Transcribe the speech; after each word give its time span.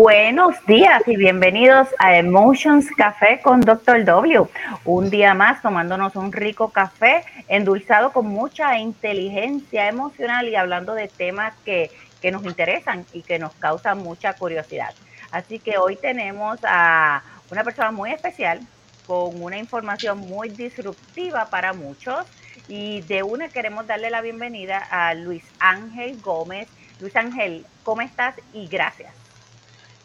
Buenos 0.00 0.54
días 0.64 1.02
y 1.08 1.16
bienvenidos 1.16 1.88
a 1.98 2.16
Emotions 2.16 2.88
Café 2.96 3.40
con 3.42 3.60
Dr. 3.60 4.04
W. 4.04 4.46
Un 4.84 5.10
día 5.10 5.34
más 5.34 5.60
tomándonos 5.60 6.14
un 6.14 6.30
rico 6.30 6.68
café 6.68 7.24
endulzado 7.48 8.12
con 8.12 8.28
mucha 8.28 8.78
inteligencia 8.78 9.88
emocional 9.88 10.46
y 10.46 10.54
hablando 10.54 10.94
de 10.94 11.08
temas 11.08 11.52
que, 11.64 11.90
que 12.22 12.30
nos 12.30 12.44
interesan 12.44 13.06
y 13.12 13.22
que 13.22 13.40
nos 13.40 13.52
causan 13.54 13.98
mucha 13.98 14.34
curiosidad. 14.34 14.94
Así 15.32 15.58
que 15.58 15.78
hoy 15.78 15.96
tenemos 15.96 16.60
a 16.62 17.24
una 17.50 17.64
persona 17.64 17.90
muy 17.90 18.12
especial 18.12 18.60
con 19.04 19.42
una 19.42 19.58
información 19.58 20.20
muy 20.20 20.48
disruptiva 20.48 21.46
para 21.46 21.72
muchos 21.72 22.24
y 22.68 23.00
de 23.00 23.24
una 23.24 23.48
queremos 23.48 23.88
darle 23.88 24.10
la 24.10 24.20
bienvenida 24.20 24.78
a 24.78 25.14
Luis 25.14 25.42
Ángel 25.58 26.20
Gómez. 26.20 26.68
Luis 27.00 27.16
Ángel, 27.16 27.66
¿cómo 27.82 28.02
estás? 28.02 28.36
Y 28.52 28.68
gracias. 28.68 29.17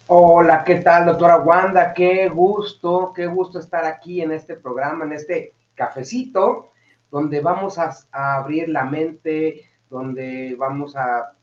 Hola, 0.08 0.66
¿qué 0.66 0.82
tal, 0.82 1.06
doctora 1.06 1.38
Wanda? 1.38 1.94
Qué 1.94 2.28
gusto, 2.28 3.14
qué 3.16 3.26
gusto 3.26 3.60
estar 3.60 3.86
aquí 3.86 4.22
en 4.22 4.34
este 4.34 4.58
programa, 4.58 5.06
en 5.06 5.14
este 5.14 5.54
cafecito, 5.76 6.72
donde 7.10 7.40
vamos 7.40 7.80
a, 7.80 7.96
abrir 8.12 8.68
la 8.68 8.84
mente, 8.84 9.62
donde 9.90 10.58
vamos 10.60 10.98
a 10.98 11.38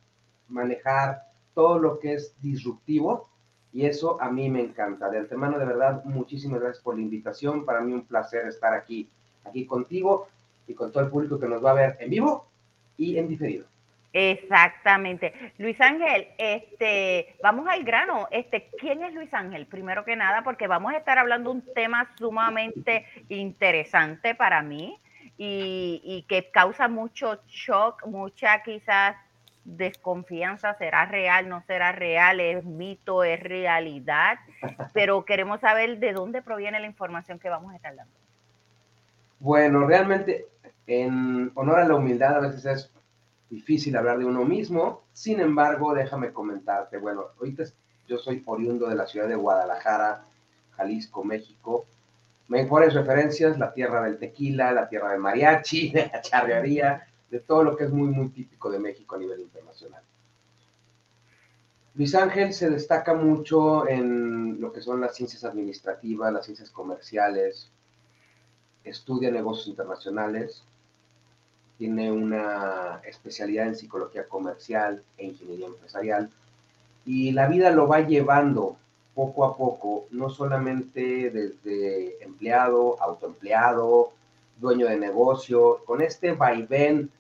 manejar 0.49 1.23
todo 1.55 1.79
lo 1.79 1.99
que 1.99 2.13
es 2.13 2.35
disruptivo. 2.43 3.31
Y 3.73 3.87
eso 3.87 4.21
a 4.21 4.31
mí 4.31 4.51
me 4.51 4.61
encanta. 4.61 5.09
De 5.09 5.21
antemano, 5.21 5.59
de 5.59 5.65
verdad, 5.65 6.05
muchísimas 6.05 6.61
gracias 6.61 6.85
por 6.85 6.97
la 6.97 7.01
invitación. 7.01 7.65
Para 7.65 7.81
mí 7.81 7.95
un 7.95 8.05
placer 8.05 8.47
estar 8.47 8.75
aquí, 8.75 9.09
aquí 9.43 9.65
contigo 9.65 10.29
y 10.67 10.75
con 10.75 10.93
todo 10.93 11.03
el 11.03 11.11
público 11.11 11.41
que 11.41 11.49
nos 11.49 11.65
va 11.65 11.71
a 11.71 11.75
ver 11.75 11.97
en 11.99 12.11
vivo 12.11 12.47
y 12.99 13.17
en 13.17 13.27
diferido. 13.27 13.70
Exactamente. 14.13 15.53
Luis 15.59 15.81
Ángel, 15.81 16.29
este, 16.37 17.37
vamos 17.43 17.69
al 17.69 17.85
grano. 17.85 18.27
Este, 18.31 18.69
¿quién 18.79 19.05
es 19.05 19.15
Luis 19.15 19.33
Ángel? 19.33 19.67
Primero 19.67 20.05
que 20.05 20.17
nada, 20.17 20.43
porque 20.43 20.67
vamos 20.67 20.93
a 20.93 20.97
estar 20.97 21.19
hablando 21.19 21.51
un 21.51 21.63
tema 21.75 22.11
sumamente 22.19 23.07
interesante 23.29 24.35
para 24.35 24.63
mí 24.63 24.99
y, 25.39 26.01
y 26.05 26.23
que 26.29 26.51
causa 26.51 26.89
mucho 26.89 27.41
shock, 27.47 28.05
mucha 28.07 28.63
quizás 28.63 29.17
desconfianza, 29.65 30.75
será 30.75 31.07
real, 31.07 31.49
no 31.49 31.63
será 31.67 31.93
real, 31.93 32.41
es 32.41 32.65
mito, 32.65 33.25
es 33.25 33.41
realidad, 33.41 34.39
pero 34.93 35.25
queremos 35.25 35.61
saber 35.61 35.99
de 35.99 36.13
dónde 36.13 36.43
proviene 36.43 36.81
la 36.81 36.87
información 36.87 37.39
que 37.39 37.49
vamos 37.49 37.73
a 37.73 37.77
estar 37.77 37.95
dando. 37.95 38.13
Bueno, 39.39 39.87
realmente 39.87 40.47
en 40.87 41.53
honor 41.55 41.81
a 41.81 41.85
la 41.85 41.95
humildad 41.95 42.37
a 42.37 42.41
veces 42.41 42.65
es 42.67 42.93
difícil 43.51 43.97
hablar 43.97 44.19
de 44.19 44.25
uno 44.25 44.45
mismo. 44.45 45.03
Sin 45.13 45.41
embargo, 45.41 45.93
déjame 45.93 46.33
comentarte. 46.33 46.97
Bueno, 46.97 47.27
ahorita 47.39 47.65
yo 48.07 48.17
soy 48.17 48.43
oriundo 48.47 48.89
de 48.89 48.95
la 48.95 49.07
ciudad 49.07 49.29
de 49.29 49.35
Guadalajara, 49.35 50.25
Jalisco, 50.71 51.25
México. 51.25 51.87
Mejores 52.49 52.95
referencias, 52.95 53.59
la 53.59 53.75
tierra 53.75 54.03
del 54.03 54.19
tequila, 54.19 54.73
la 54.73 54.89
tierra 54.89 55.11
del 55.11 55.21
mariachi, 55.21 55.91
de 55.91 56.07
la 56.13 56.21
charrería, 56.23 57.07
de 57.31 57.41
todo 57.41 57.63
lo 57.63 57.77
que 57.77 57.85
es 57.85 57.91
muy, 57.91 58.09
muy 58.09 58.31
típico 58.31 58.71
de 58.71 58.79
México 58.79 59.17
a 59.17 59.19
nivel 59.19 59.41
internacional. 59.41 60.03
Luis 61.95 62.15
Ángel 62.15 62.53
se 62.53 62.71
destaca 62.71 63.15
mucho 63.15 63.87
en 63.89 64.61
lo 64.61 64.73
que 64.73 64.81
son 64.81 65.01
las 65.01 65.15
ciencias 65.15 65.45
administrativas, 65.45 66.33
las 66.33 66.45
ciencias 66.45 66.71
comerciales, 66.71 67.71
estudia 68.85 69.31
negocios 69.31 69.69
internacionales, 69.69 70.65
tiene 71.81 72.13
una 72.13 73.01
especialidad 73.07 73.67
en 73.67 73.75
psicología 73.75 74.29
comercial 74.29 75.03
e 75.17 75.25
ingeniería 75.25 75.67
empresarial 75.67 76.29
y 77.07 77.33
la 77.33 77.49
vida 77.49 77.71
lo 77.71 77.89
va 77.89 78.01
llevando 78.01 78.77
poco 79.15 79.47
a 79.47 79.57
poco, 79.57 80.05
no 80.11 80.29
solamente 80.29 81.31
desde 81.31 82.23
empleado, 82.23 83.03
autoempleado, 83.03 84.13
dueño 84.59 84.89
de 84.89 84.99
negocio, 84.99 85.83
con 85.87 86.03
este 86.03 86.33
vaivén 86.33 87.11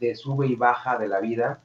de 0.00 0.14
sube 0.14 0.46
y 0.46 0.54
baja 0.54 0.96
de 0.96 1.08
la 1.08 1.20
vida, 1.20 1.60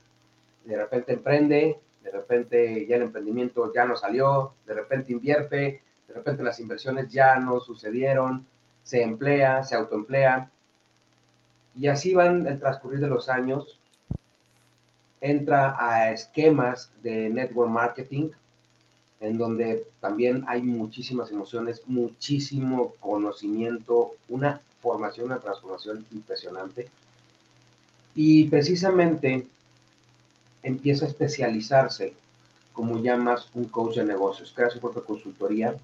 de 0.65 0.75
repente 0.75 1.13
emprende, 1.13 1.79
de 2.03 2.11
repente 2.11 2.85
ya 2.87 2.97
el 2.97 3.03
emprendimiento 3.03 3.71
ya 3.73 3.85
no 3.85 3.95
salió, 3.95 4.51
de 4.65 4.73
repente 4.73 5.13
invierte, 5.13 5.81
de 6.09 6.13
repente 6.13 6.43
las 6.43 6.59
inversiones 6.59 7.07
ya 7.07 7.37
no 7.37 7.61
sucedieron, 7.61 8.45
se 8.83 9.01
emplea, 9.01 9.63
se 9.63 9.75
autoemplea, 9.75 10.51
y 11.79 11.87
así 11.87 12.13
van 12.13 12.47
el 12.47 12.59
transcurrir 12.59 12.99
de 12.99 13.07
los 13.07 13.29
años, 13.29 13.77
entra 15.21 15.75
a 15.79 16.11
esquemas 16.11 16.91
de 17.03 17.29
network 17.29 17.69
marketing, 17.69 18.29
en 19.19 19.37
donde 19.37 19.85
también 19.99 20.43
hay 20.47 20.61
muchísimas 20.61 21.31
emociones, 21.31 21.81
muchísimo 21.87 22.93
conocimiento, 22.99 24.13
una 24.29 24.61
formación, 24.81 25.27
una 25.27 25.39
transformación 25.39 26.05
impresionante. 26.11 26.89
Y 28.15 28.45
precisamente 28.45 29.47
empieza 30.63 31.05
a 31.05 31.09
especializarse 31.09 32.13
como 32.73 33.01
llamas 33.01 33.49
un 33.55 33.65
coach 33.65 33.95
de 33.95 34.05
negocios, 34.05 34.53
crea 34.55 34.69
su 34.69 34.79
propia 34.79 35.01
consultoría 35.01 35.75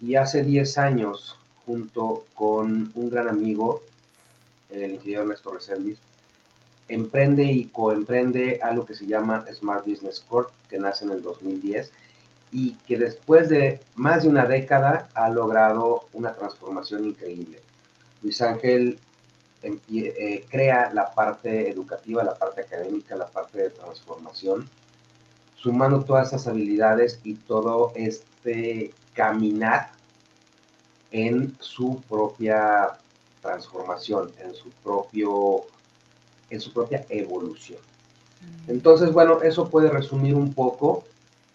y 0.00 0.14
hace 0.14 0.42
10 0.42 0.78
años, 0.78 1.38
junto 1.66 2.24
con 2.34 2.90
un 2.94 3.10
gran 3.10 3.28
amigo, 3.28 3.82
el 4.82 4.94
ingeniero 4.94 5.24
Néstor 5.26 5.54
Resendiz, 5.54 5.98
emprende 6.88 7.44
y 7.44 7.66
coemprende 7.66 8.60
algo 8.62 8.84
que 8.84 8.94
se 8.94 9.06
llama 9.06 9.44
Smart 9.52 9.86
Business 9.86 10.24
Corp, 10.28 10.50
que 10.68 10.78
nace 10.78 11.04
en 11.04 11.12
el 11.12 11.22
2010 11.22 11.90
y 12.52 12.74
que 12.86 12.98
después 12.98 13.48
de 13.48 13.80
más 13.94 14.22
de 14.22 14.28
una 14.28 14.46
década 14.46 15.08
ha 15.14 15.28
logrado 15.28 16.06
una 16.12 16.34
transformación 16.34 17.04
increíble. 17.04 17.60
Luis 18.22 18.40
Ángel 18.40 18.98
eh, 19.62 20.44
crea 20.50 20.92
la 20.92 21.14
parte 21.14 21.70
educativa, 21.70 22.22
la 22.22 22.34
parte 22.34 22.60
académica, 22.60 23.16
la 23.16 23.28
parte 23.28 23.58
de 23.58 23.70
transformación, 23.70 24.68
sumando 25.56 26.04
todas 26.04 26.28
esas 26.28 26.46
habilidades 26.46 27.20
y 27.24 27.34
todo 27.34 27.92
este 27.94 28.92
caminar 29.14 29.90
en 31.10 31.56
su 31.60 32.02
propia 32.08 32.98
transformación, 33.44 34.32
en 34.40 34.54
su 34.54 34.70
propio, 34.82 35.62
en 36.50 36.60
su 36.60 36.72
propia 36.72 37.04
evolución. 37.10 37.78
Mm. 38.40 38.70
Entonces, 38.70 39.12
bueno, 39.12 39.42
eso 39.42 39.68
puede 39.68 39.90
resumir 39.90 40.34
un 40.34 40.52
poco. 40.52 41.04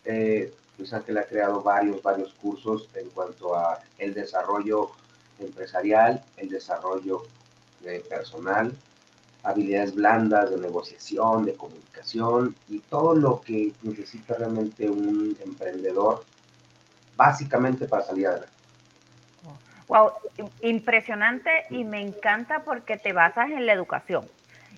Eh, 0.05 0.53
Luis 0.77 0.93
Ángel 0.93 1.17
ha 1.17 1.23
creado 1.23 1.61
varios, 1.61 2.01
varios 2.01 2.31
cursos 2.35 2.87
en 2.95 3.09
cuanto 3.09 3.55
a 3.55 3.79
el 3.97 4.13
desarrollo 4.13 4.91
empresarial, 5.39 6.23
el 6.37 6.49
desarrollo 6.49 7.23
personal, 8.09 8.73
habilidades 9.43 9.95
blandas 9.95 10.51
de 10.51 10.57
negociación, 10.57 11.45
de 11.45 11.53
comunicación 11.53 12.55
y 12.67 12.79
todo 12.79 13.15
lo 13.15 13.41
que 13.41 13.73
necesita 13.83 14.35
realmente 14.35 14.89
un 14.89 15.35
emprendedor 15.43 16.23
básicamente 17.15 17.87
para 17.87 18.05
salir 18.05 18.27
adelante. 18.27 18.58
Wow, 19.89 20.11
impresionante 20.61 21.49
y 21.71 21.83
me 21.83 21.99
encanta 21.99 22.59
porque 22.63 22.97
te 22.97 23.11
basas 23.11 23.49
en 23.49 23.65
la 23.65 23.73
educación. 23.73 24.23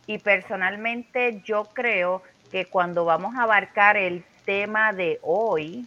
Y 0.07 0.19
personalmente 0.19 1.41
yo 1.43 1.65
creo 1.73 2.23
que 2.49 2.65
cuando 2.65 3.03
vamos 3.03 3.35
a 3.35 3.43
abarcar 3.43 3.97
el 3.97 4.23
tema 4.45 4.93
de 4.93 5.19
hoy, 5.21 5.85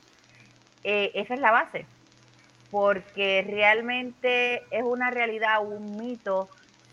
eh, 0.85 1.11
esa 1.15 1.33
es 1.33 1.41
la 1.41 1.53
base. 1.53 1.87
Porque 2.71 3.43
realmente 3.49 4.63
es 4.71 4.83
una 4.83 5.11
realidad, 5.11 5.65
un 5.65 5.97
mito, 5.97 6.51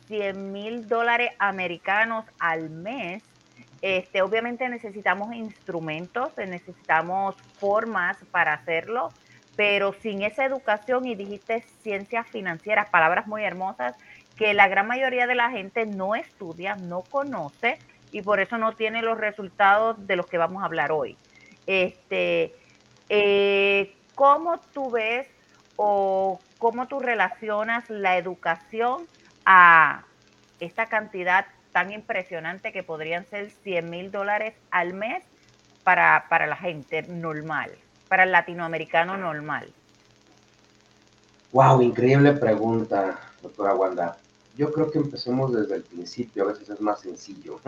100 0.07 0.53
mil 0.53 0.87
dólares 0.87 1.31
americanos 1.37 2.23
al 2.39 2.69
mes. 2.69 3.23
Este, 3.81 4.21
obviamente 4.21 4.69
necesitamos 4.69 5.35
instrumentos, 5.35 6.31
necesitamos 6.37 7.35
formas 7.59 8.15
para 8.31 8.53
hacerlo 8.53 9.11
pero 9.55 9.93
sin 10.01 10.21
esa 10.21 10.45
educación 10.45 11.05
y 11.05 11.15
dijiste 11.15 11.63
ciencias 11.81 12.27
financieras, 12.27 12.89
palabras 12.89 13.27
muy 13.27 13.43
hermosas, 13.43 13.95
que 14.35 14.53
la 14.53 14.67
gran 14.67 14.87
mayoría 14.87 15.27
de 15.27 15.35
la 15.35 15.49
gente 15.51 15.85
no 15.85 16.15
estudia, 16.15 16.75
no 16.75 17.01
conoce 17.01 17.77
y 18.11 18.21
por 18.21 18.39
eso 18.39 18.57
no 18.57 18.73
tiene 18.73 19.01
los 19.01 19.17
resultados 19.17 20.07
de 20.07 20.15
los 20.15 20.25
que 20.25 20.37
vamos 20.37 20.63
a 20.63 20.65
hablar 20.65 20.91
hoy. 20.91 21.17
Este, 21.67 22.55
eh, 23.09 23.93
¿Cómo 24.15 24.59
tú 24.73 24.91
ves 24.91 25.27
o 25.75 26.39
cómo 26.57 26.87
tú 26.87 26.99
relacionas 26.99 27.89
la 27.89 28.17
educación 28.17 29.07
a 29.45 30.03
esta 30.59 30.87
cantidad 30.87 31.45
tan 31.71 31.91
impresionante 31.91 32.71
que 32.71 32.83
podrían 32.83 33.25
ser 33.25 33.49
100 33.49 33.89
mil 33.89 34.11
dólares 34.11 34.53
al 34.69 34.93
mes 34.93 35.23
para, 35.83 36.25
para 36.29 36.47
la 36.47 36.55
gente 36.55 37.03
normal? 37.03 37.71
Para 38.11 38.25
el 38.25 38.33
latinoamericano 38.33 39.15
normal? 39.15 39.71
Wow, 41.53 41.81
increíble 41.81 42.33
pregunta, 42.33 43.17
doctora 43.41 43.73
Wanda. 43.73 44.17
Yo 44.57 44.73
creo 44.73 44.91
que 44.91 44.97
empecemos 44.97 45.53
desde 45.53 45.75
el 45.75 45.83
principio, 45.83 46.43
a 46.43 46.47
veces 46.47 46.69
es 46.69 46.81
más 46.81 46.99
sencillo. 46.99 47.61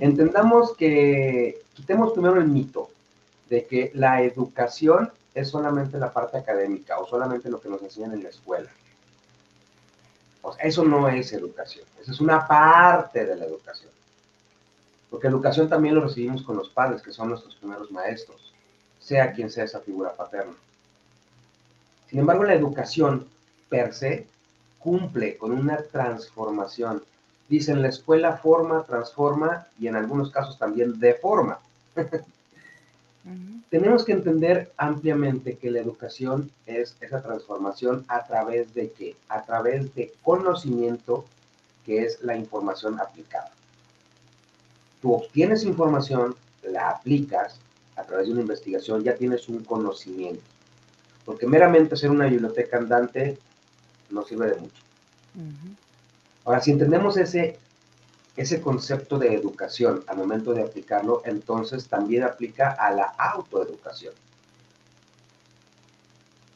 Entendamos 0.00 0.76
que 0.76 1.62
quitemos 1.74 2.12
primero 2.12 2.40
el 2.40 2.48
mito. 2.48 2.90
de 3.48 3.66
que 3.66 3.90
la 3.94 4.20
educación 4.22 5.10
es 5.32 5.48
solamente 5.48 5.96
la 5.96 6.12
parte 6.12 6.38
académica 6.38 6.98
o 6.98 7.06
solamente 7.06 7.48
lo 7.48 7.60
que 7.60 7.68
nos 7.68 7.80
enseñan 7.80 8.14
en 8.14 8.24
la 8.24 8.28
escuela. 8.30 8.68
O 10.42 10.52
sea, 10.52 10.64
eso 10.64 10.84
no 10.84 11.08
es 11.08 11.32
educación, 11.32 11.86
eso 12.00 12.10
es 12.12 12.20
una 12.20 12.46
parte 12.46 13.24
de 13.24 13.36
la 13.36 13.44
educación. 13.44 13.92
Porque 15.08 15.28
educación 15.28 15.68
también 15.68 15.94
lo 15.94 16.02
recibimos 16.02 16.42
con 16.42 16.56
los 16.56 16.68
padres, 16.68 17.00
que 17.00 17.12
son 17.12 17.28
nuestros 17.30 17.54
primeros 17.54 17.90
maestros, 17.90 18.47
sea 19.08 19.32
quien 19.32 19.50
sea 19.50 19.64
esa 19.64 19.80
figura 19.80 20.14
paterna. 20.14 20.52
Sin 22.10 22.18
embargo, 22.18 22.44
la 22.44 22.52
educación 22.54 23.26
per 23.70 23.94
se 23.94 24.26
cumple 24.78 25.38
con 25.38 25.52
una 25.52 25.78
transformación. 25.78 27.02
Dicen, 27.48 27.80
la 27.80 27.88
escuela 27.88 28.36
forma, 28.36 28.84
transforma 28.84 29.66
y 29.80 29.86
en 29.88 29.96
algunos 29.96 30.30
casos 30.30 30.58
también 30.58 31.00
deforma. 31.00 31.58
Tenemos 33.70 34.04
que 34.04 34.12
entender 34.12 34.72
ampliamente 34.76 35.56
que 35.56 35.70
la 35.70 35.80
educación 35.80 36.50
es 36.66 36.94
esa 37.00 37.22
transformación 37.22 38.04
a 38.08 38.26
través 38.26 38.74
de 38.74 38.90
qué? 38.92 39.16
A 39.28 39.42
través 39.42 39.94
de 39.94 40.12
conocimiento, 40.22 41.24
que 41.84 42.04
es 42.04 42.22
la 42.22 42.36
información 42.36 43.00
aplicada. 43.00 43.52
Tú 45.00 45.14
obtienes 45.14 45.64
información, 45.64 46.36
la 46.62 46.90
aplicas 46.90 47.58
a 47.98 48.04
través 48.04 48.26
de 48.26 48.32
una 48.32 48.42
investigación, 48.42 49.02
ya 49.02 49.16
tienes 49.16 49.48
un 49.48 49.64
conocimiento. 49.64 50.42
Porque 51.24 51.46
meramente 51.46 51.96
ser 51.96 52.10
una 52.10 52.26
biblioteca 52.26 52.78
andante 52.78 53.38
no 54.10 54.24
sirve 54.24 54.50
de 54.50 54.56
mucho. 54.56 54.82
Ahora, 56.44 56.60
si 56.60 56.70
entendemos 56.70 57.16
ese, 57.16 57.58
ese 58.36 58.60
concepto 58.60 59.18
de 59.18 59.34
educación 59.34 60.04
al 60.06 60.16
momento 60.16 60.54
de 60.54 60.62
aplicarlo, 60.62 61.22
entonces 61.24 61.88
también 61.88 62.22
aplica 62.22 62.70
a 62.70 62.90
la 62.92 63.04
autoeducación. 63.18 64.14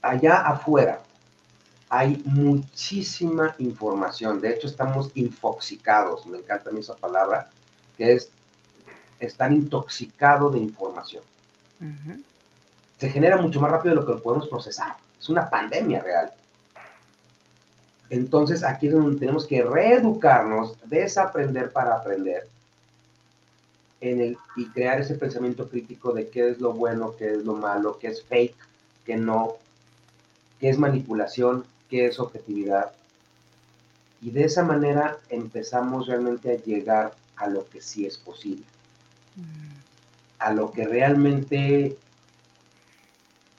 Allá 0.00 0.37
afuera 0.47 1.03
hay 1.88 2.23
muchísima 2.25 3.55
información. 3.59 4.41
De 4.41 4.55
hecho, 4.55 4.67
estamos 4.67 5.11
infoxicados. 5.15 6.25
Me 6.27 6.38
encanta 6.38 6.71
esa 6.79 6.97
palabra, 6.97 7.50
que 7.99 8.15
es 8.15 8.31
estar 9.27 9.53
intoxicado 9.53 10.51
de 10.51 10.59
información. 10.59 11.23
Se 12.99 13.09
genera 13.11 13.37
mucho 13.37 13.61
más 13.61 13.71
rápido 13.71 13.95
de 13.95 14.01
lo 14.01 14.07
que 14.07 14.13
lo 14.13 14.23
podemos 14.23 14.49
procesar. 14.49 14.97
Es 15.19 15.29
una 15.29 15.49
pandemia 15.49 16.03
real. 16.03 16.33
Entonces 18.11 18.63
aquí 18.63 18.89
es 18.89 18.93
donde 18.93 19.19
tenemos 19.19 19.47
que 19.47 19.63
reeducarnos, 19.63 20.77
desaprender 20.85 21.73
para 21.73 21.97
aprender 21.97 22.47
en 24.03 24.21
el, 24.21 24.39
y 24.57 24.67
crear 24.67 25.01
ese 25.01 25.15
pensamiento 25.15 25.69
crítico 25.69 26.13
de 26.13 26.29
qué 26.29 26.51
es 26.51 26.61
lo 26.61 26.73
bueno, 26.73 27.15
qué 27.17 27.33
es 27.33 27.45
lo 27.45 27.55
malo, 27.55 27.99
qué 27.99 28.09
es 28.09 28.23
fake, 28.25 28.57
qué 29.07 29.17
no, 29.17 29.55
qué 30.61 30.69
es 30.69 30.79
manipulación, 30.79 31.65
qué 31.89 32.07
es 32.07 32.21
objetividad. 32.21 32.93
Y 34.21 34.31
de 34.31 34.45
esa 34.45 34.63
manera 34.63 35.19
empezamos 35.29 36.07
realmente 36.07 36.53
a 36.53 36.63
llegar 36.63 37.15
a 37.37 37.47
lo 37.49 37.69
que 37.69 37.81
sí 37.81 38.07
es 38.07 38.19
posible, 38.19 38.65
a 40.38 40.52
lo 40.52 40.73
que 40.73 40.87
realmente 40.87 41.96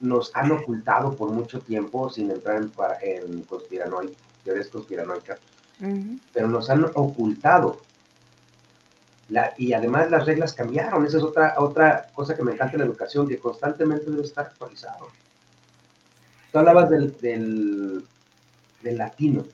nos 0.00 0.34
han 0.34 0.52
ocultado 0.52 1.14
por 1.14 1.30
mucho 1.30 1.60
tiempo 1.60 2.10
sin 2.10 2.30
entrar 2.30 2.56
en, 2.56 2.70
en 3.02 3.42
conspiranoia 3.42 4.10
teorías 4.44 4.68
conspiranoicas, 4.68 5.38
pero 6.32 6.46
nos 6.48 6.70
han 6.70 6.84
ocultado. 6.94 7.80
La, 9.30 9.54
y 9.56 9.72
además 9.72 10.10
las 10.10 10.26
reglas 10.26 10.52
cambiaron, 10.52 11.06
esa 11.06 11.16
es 11.16 11.22
otra, 11.22 11.54
otra 11.56 12.10
cosa 12.14 12.36
que 12.36 12.42
me 12.42 12.52
encanta 12.52 12.74
en 12.74 12.80
la 12.80 12.86
educación, 12.86 13.26
que 13.26 13.38
constantemente 13.38 14.10
debe 14.10 14.22
estar 14.22 14.46
actualizado. 14.46 15.08
Tú 16.52 16.58
hablabas 16.58 16.90
del, 16.90 17.18
del, 17.20 18.04
del 18.82 18.98
latino, 18.98 19.46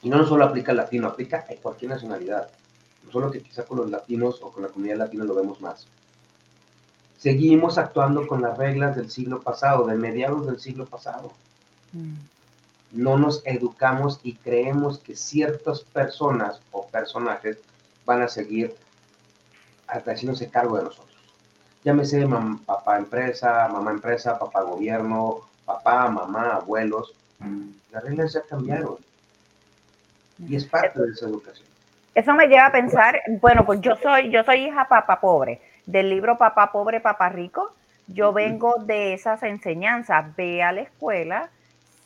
y 0.00 0.08
no 0.08 0.24
solo 0.26 0.44
aplica 0.44 0.70
al 0.70 0.78
latino, 0.78 1.08
aplica 1.08 1.44
a 1.48 1.54
cualquier 1.60 1.90
nacionalidad. 1.90 2.48
Solo 3.10 3.30
que 3.30 3.42
quizá 3.42 3.64
con 3.64 3.78
los 3.78 3.90
latinos 3.90 4.40
o 4.42 4.50
con 4.50 4.62
la 4.62 4.68
comunidad 4.68 4.96
latina 4.96 5.24
lo 5.24 5.34
vemos 5.34 5.60
más. 5.60 5.86
Seguimos 7.18 7.78
actuando 7.78 8.26
con 8.26 8.42
las 8.42 8.56
reglas 8.56 8.96
del 8.96 9.10
siglo 9.10 9.42
pasado, 9.42 9.86
de 9.86 9.94
mediados 9.94 10.46
del 10.46 10.58
siglo 10.58 10.86
pasado. 10.86 11.32
Mm 11.92 12.14
no 12.92 13.16
nos 13.16 13.42
educamos 13.46 14.20
y 14.22 14.34
creemos 14.34 14.98
que 14.98 15.16
ciertas 15.16 15.80
personas 15.80 16.60
o 16.70 16.86
personajes 16.86 17.58
van 18.04 18.22
a 18.22 18.28
seguir 18.28 18.74
haciéndose 19.88 20.50
cargo 20.50 20.76
de 20.76 20.84
nosotros. 20.84 21.08
Llámese 21.84 22.26
papá 22.66 22.98
empresa, 22.98 23.68
mamá 23.68 23.90
empresa, 23.90 24.38
papá 24.38 24.62
gobierno, 24.62 25.40
papá, 25.64 26.08
mamá, 26.08 26.56
abuelos. 26.56 27.14
Las 27.90 28.04
reglas 28.04 28.34
ya 28.34 28.42
cambiaron. 28.42 28.96
Y 30.46 30.56
es 30.56 30.64
parte 30.64 31.00
de 31.00 31.12
esa 31.12 31.26
educación. 31.26 31.66
Eso 32.14 32.34
me 32.34 32.46
lleva 32.46 32.66
a 32.66 32.72
pensar, 32.72 33.22
bueno, 33.40 33.64
pues 33.64 33.80
yo 33.80 33.96
soy, 33.96 34.30
yo 34.30 34.44
soy 34.44 34.66
hija 34.66 34.86
papá 34.86 35.20
pobre, 35.20 35.60
del 35.86 36.10
libro 36.10 36.36
Papá 36.36 36.70
Pobre, 36.70 37.00
Papá 37.00 37.28
Rico. 37.28 37.74
Yo 38.06 38.32
vengo 38.32 38.76
de 38.84 39.14
esas 39.14 39.42
enseñanzas. 39.42 40.34
Ve 40.36 40.62
a 40.62 40.72
la 40.72 40.82
escuela, 40.82 41.48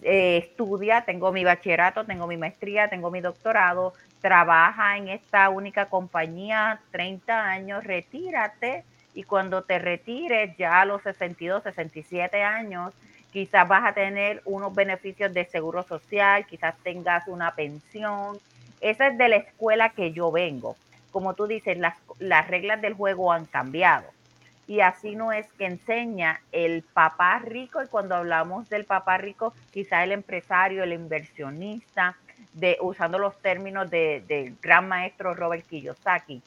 eh, 0.02 0.38
estudia, 0.38 1.02
tengo 1.04 1.32
mi 1.32 1.44
bachillerato, 1.44 2.04
tengo 2.04 2.26
mi 2.26 2.36
maestría, 2.36 2.88
tengo 2.88 3.10
mi 3.10 3.20
doctorado, 3.20 3.94
trabaja 4.20 4.96
en 4.96 5.08
esta 5.08 5.48
única 5.48 5.86
compañía 5.86 6.80
30 6.90 7.44
años, 7.44 7.84
retírate 7.84 8.84
y 9.14 9.22
cuando 9.22 9.62
te 9.62 9.78
retires 9.78 10.56
ya 10.56 10.82
a 10.82 10.84
los 10.84 11.02
62, 11.02 11.62
67 11.62 12.42
años, 12.42 12.92
quizás 13.32 13.66
vas 13.66 13.84
a 13.86 13.94
tener 13.94 14.42
unos 14.44 14.74
beneficios 14.74 15.32
de 15.32 15.44
seguro 15.46 15.82
social, 15.82 16.46
quizás 16.46 16.74
tengas 16.82 17.26
una 17.26 17.54
pensión. 17.54 18.38
Esa 18.80 19.08
es 19.08 19.18
de 19.18 19.28
la 19.28 19.36
escuela 19.36 19.90
que 19.90 20.12
yo 20.12 20.30
vengo. 20.30 20.76
Como 21.10 21.34
tú 21.34 21.46
dices, 21.46 21.78
las, 21.78 21.96
las 22.18 22.48
reglas 22.48 22.80
del 22.82 22.94
juego 22.94 23.32
han 23.32 23.46
cambiado 23.46 24.04
y 24.68 24.80
así 24.80 25.14
no 25.14 25.32
es 25.32 25.46
que 25.58 25.66
enseña 25.66 26.40
el 26.52 26.82
papá 26.82 27.38
rico 27.38 27.82
y 27.82 27.86
cuando 27.86 28.16
hablamos 28.16 28.68
del 28.68 28.84
papá 28.84 29.16
rico, 29.18 29.54
quizá 29.72 30.02
el 30.02 30.12
empresario, 30.12 30.82
el 30.82 30.92
inversionista, 30.92 32.16
de, 32.52 32.76
usando 32.80 33.18
los 33.18 33.36
términos 33.40 33.88
del 33.90 34.56
gran 34.60 34.88
maestro 34.88 35.34
Robert 35.34 35.66
Kiyosaki. 35.66 36.42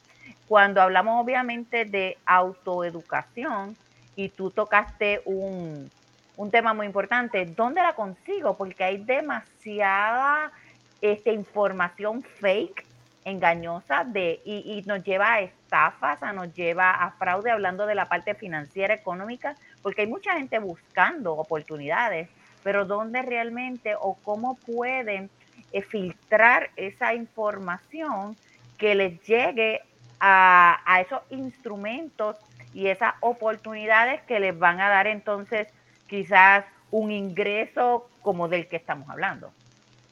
Cuando 0.48 0.82
hablamos 0.82 1.22
obviamente 1.22 1.84
de 1.84 2.18
autoeducación 2.26 3.76
y 4.16 4.28
tú 4.28 4.50
tocaste 4.50 5.22
un, 5.24 5.90
un 6.36 6.50
tema 6.50 6.74
muy 6.74 6.86
importante, 6.86 7.46
¿dónde 7.46 7.80
la 7.80 7.94
consigo? 7.94 8.56
Porque 8.56 8.84
hay 8.84 8.98
demasiada 8.98 10.52
este, 11.00 11.32
información 11.32 12.22
fake 12.22 12.84
engañosa 13.24 14.04
de, 14.04 14.40
y, 14.44 14.82
nos 14.86 15.04
lleva 15.04 15.34
a 15.34 15.40
estafas, 15.40 16.22
a 16.22 16.32
nos 16.32 16.54
lleva 16.54 16.90
a 16.90 17.12
fraude, 17.12 17.50
hablando 17.50 17.86
de 17.86 17.94
la 17.94 18.06
parte 18.06 18.34
financiera, 18.34 18.94
económica, 18.94 19.54
porque 19.82 20.02
hay 20.02 20.06
mucha 20.06 20.34
gente 20.34 20.58
buscando 20.58 21.34
oportunidades, 21.34 22.28
pero 22.62 22.84
¿dónde 22.84 23.22
realmente 23.22 23.94
o 23.98 24.14
cómo 24.22 24.56
pueden 24.56 25.30
eh, 25.72 25.82
filtrar 25.82 26.70
esa 26.76 27.14
información 27.14 28.36
que 28.78 28.94
les 28.94 29.20
llegue 29.22 29.82
a, 30.18 30.80
a 30.86 31.00
esos 31.00 31.20
instrumentos 31.30 32.36
y 32.72 32.86
esas 32.86 33.14
oportunidades 33.20 34.22
que 34.22 34.40
les 34.40 34.58
van 34.58 34.80
a 34.80 34.88
dar 34.88 35.06
entonces 35.06 35.68
quizás 36.06 36.64
un 36.90 37.10
ingreso 37.10 38.08
como 38.22 38.48
del 38.48 38.66
que 38.66 38.76
estamos 38.76 39.08
hablando? 39.08 39.52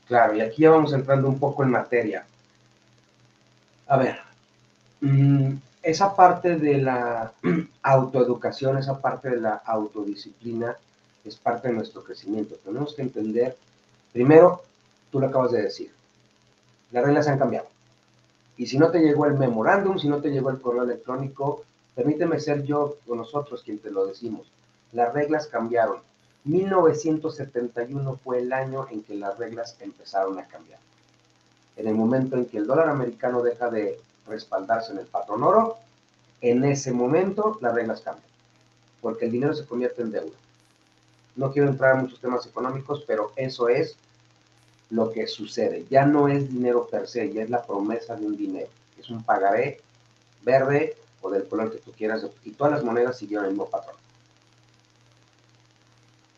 Claro, 0.09 0.35
y 0.35 0.41
aquí 0.41 0.63
ya 0.63 0.71
vamos 0.71 0.93
entrando 0.95 1.29
un 1.29 1.39
poco 1.39 1.63
en 1.63 1.71
materia. 1.71 2.27
A 3.87 3.97
ver, 3.99 4.17
mm, 5.01 5.53
esa 5.83 6.17
parte 6.17 6.57
de 6.57 6.79
la 6.79 7.33
autoeducación, 7.83 8.79
esa 8.79 9.01
parte 9.01 9.31
de 9.31 9.41
la 9.41 9.55
autodisciplina 9.67 10.77
es 11.25 11.37
parte 11.37 11.69
de 11.69 11.75
nuestro 11.75 12.03
crecimiento. 12.03 12.57
Tenemos 12.65 12.95
que 12.95 13.03
entender, 13.03 13.57
primero, 14.13 14.63
tú 15.13 15.21
lo 15.21 15.27
acabas 15.27 15.53
de 15.53 15.63
decir, 15.63 15.93
las 16.91 17.05
reglas 17.05 17.29
han 17.29 17.39
cambiado. 17.39 17.69
Y 18.57 18.67
si 18.67 18.79
no 18.79 18.91
te 18.91 19.01
llegó 19.01 19.27
el 19.27 19.35
memorándum, 19.35 19.99
si 19.99 20.09
no 20.09 20.21
te 20.21 20.31
llegó 20.31 20.51
el 20.51 20.61
correo 20.61 20.85
electrónico, 20.85 21.65
permíteme 21.95 22.41
ser 22.41 22.65
yo 22.65 22.97
o 23.07 23.15
nosotros 23.15 23.63
quien 23.63 23.79
te 23.79 23.91
lo 23.91 24.07
decimos. 24.07 24.51
Las 24.93 25.13
reglas 25.13 25.47
cambiaron. 25.49 25.99
1971 26.49 28.21
fue 28.25 28.39
el 28.39 28.53
año 28.53 28.87
en 28.91 29.03
que 29.03 29.15
las 29.15 29.39
reglas 29.39 29.77
empezaron 29.81 30.39
a 30.39 30.47
cambiar 30.47 30.79
en 31.79 31.87
el 31.87 31.95
momento 31.95 32.37
en 32.37 32.45
que 32.45 32.59
el 32.59 32.67
dólar 32.67 32.89
americano 32.89 33.41
deja 33.41 33.71
de 33.71 33.99
respaldarse 34.27 34.93
en 34.93 34.99
el 34.99 35.07
patrón 35.07 35.45
oro, 35.45 35.77
en 36.41 36.65
ese 36.65 36.93
momento 36.93 37.57
las 37.63 37.73
reglas 37.73 38.01
cambian, 38.01 38.27
porque 39.01 39.27
el 39.27 39.33
dinero 39.33 39.55
se 39.55 39.65
convierte 39.65 40.03
en 40.03 40.11
deuda. 40.11 40.37
No 41.37 41.53
quiero 41.53 41.69
entrar 41.69 41.95
en 41.95 42.03
muchos 42.03 42.21
temas 42.21 42.45
económicos, 42.45 43.05
pero 43.07 43.33
eso 43.37 43.69
es 43.69 43.97
lo 44.91 45.13
que 45.13 45.29
sucede. 45.29 45.87
Ya 45.89 46.05
no 46.05 46.27
es 46.27 46.49
dinero 46.53 46.89
per 46.89 47.07
se, 47.07 47.33
ya 47.33 47.43
es 47.43 47.51
la 47.51 47.63
promesa 47.63 48.17
de 48.17 48.27
un 48.27 48.37
dinero. 48.37 48.69
Es 48.99 49.09
un 49.09 49.23
pagaré 49.23 49.81
verde 50.43 50.97
o 51.23 51.31
del 51.31 51.47
color 51.47 51.71
que 51.71 51.79
tú 51.79 51.93
quieras, 51.93 52.27
y 52.45 52.51
todas 52.51 52.73
las 52.73 52.83
monedas 52.83 53.19
siguieron 53.19 53.47
el 53.47 53.53
mismo 53.53 53.71
patrón. 53.71 53.98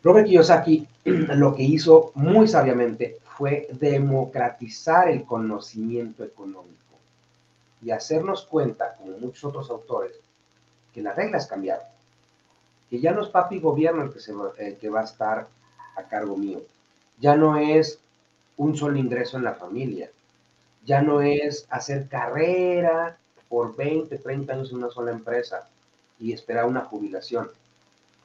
Robert 0.03 0.27
Kiyosaki 0.27 0.87
lo 1.05 1.55
que 1.55 1.63
hizo 1.63 2.11
muy 2.15 2.47
sabiamente 2.47 3.17
fue 3.37 3.67
democratizar 3.71 5.09
el 5.09 5.23
conocimiento 5.23 6.23
económico 6.23 6.71
y 7.81 7.91
hacernos 7.91 8.45
cuenta, 8.45 8.95
como 8.97 9.17
muchos 9.17 9.43
otros 9.45 9.69
autores, 9.69 10.13
que 10.93 11.01
las 11.01 11.15
reglas 11.15 11.47
cambiaron. 11.47 11.85
Que 12.89 12.99
ya 12.99 13.11
no 13.11 13.23
es 13.23 13.29
papi 13.29 13.59
gobierno 13.59 14.03
el 14.03 14.11
que, 14.13 14.19
se, 14.19 14.33
que 14.79 14.89
va 14.89 15.01
a 15.01 15.05
estar 15.05 15.47
a 15.95 16.03
cargo 16.03 16.37
mío. 16.37 16.61
Ya 17.19 17.35
no 17.35 17.57
es 17.57 17.99
un 18.57 18.77
solo 18.77 18.97
ingreso 18.97 19.37
en 19.37 19.43
la 19.43 19.55
familia. 19.55 20.09
Ya 20.85 21.01
no 21.01 21.21
es 21.21 21.65
hacer 21.69 22.07
carrera 22.07 23.17
por 23.49 23.75
20, 23.75 24.17
30 24.17 24.53
años 24.53 24.71
en 24.71 24.77
una 24.77 24.89
sola 24.89 25.11
empresa 25.11 25.67
y 26.19 26.33
esperar 26.33 26.65
una 26.65 26.81
jubilación. 26.81 27.49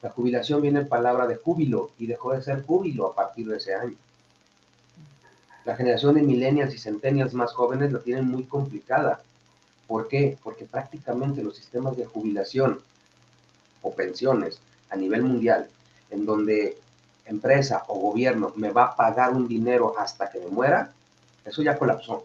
La 0.01 0.11
jubilación 0.11 0.61
viene 0.61 0.81
en 0.81 0.87
palabra 0.87 1.27
de 1.27 1.37
júbilo 1.37 1.91
y 1.97 2.07
dejó 2.07 2.33
de 2.33 2.43
ser 2.43 2.65
júbilo 2.65 3.07
a 3.07 3.15
partir 3.15 3.47
de 3.47 3.57
ese 3.57 3.73
año. 3.73 3.95
La 5.65 5.75
generación 5.75 6.15
de 6.15 6.21
millennials 6.21 6.73
y 6.73 6.77
centennials 6.77 7.33
más 7.33 7.53
jóvenes 7.53 7.91
lo 7.91 7.99
tienen 7.99 8.29
muy 8.29 8.43
complicada. 8.43 9.21
¿Por 9.87 10.07
qué? 10.07 10.37
Porque 10.43 10.65
prácticamente 10.65 11.43
los 11.43 11.57
sistemas 11.57 11.97
de 11.97 12.05
jubilación 12.05 12.79
o 13.81 13.93
pensiones 13.93 14.59
a 14.89 14.95
nivel 14.95 15.23
mundial, 15.23 15.67
en 16.09 16.25
donde 16.25 16.77
empresa 17.25 17.83
o 17.87 17.99
gobierno 17.99 18.53
me 18.55 18.71
va 18.71 18.85
a 18.85 18.95
pagar 18.95 19.33
un 19.33 19.47
dinero 19.47 19.95
hasta 19.97 20.29
que 20.29 20.39
me 20.39 20.47
muera, 20.47 20.93
eso 21.43 21.61
ya 21.61 21.77
colapsó. 21.77 22.23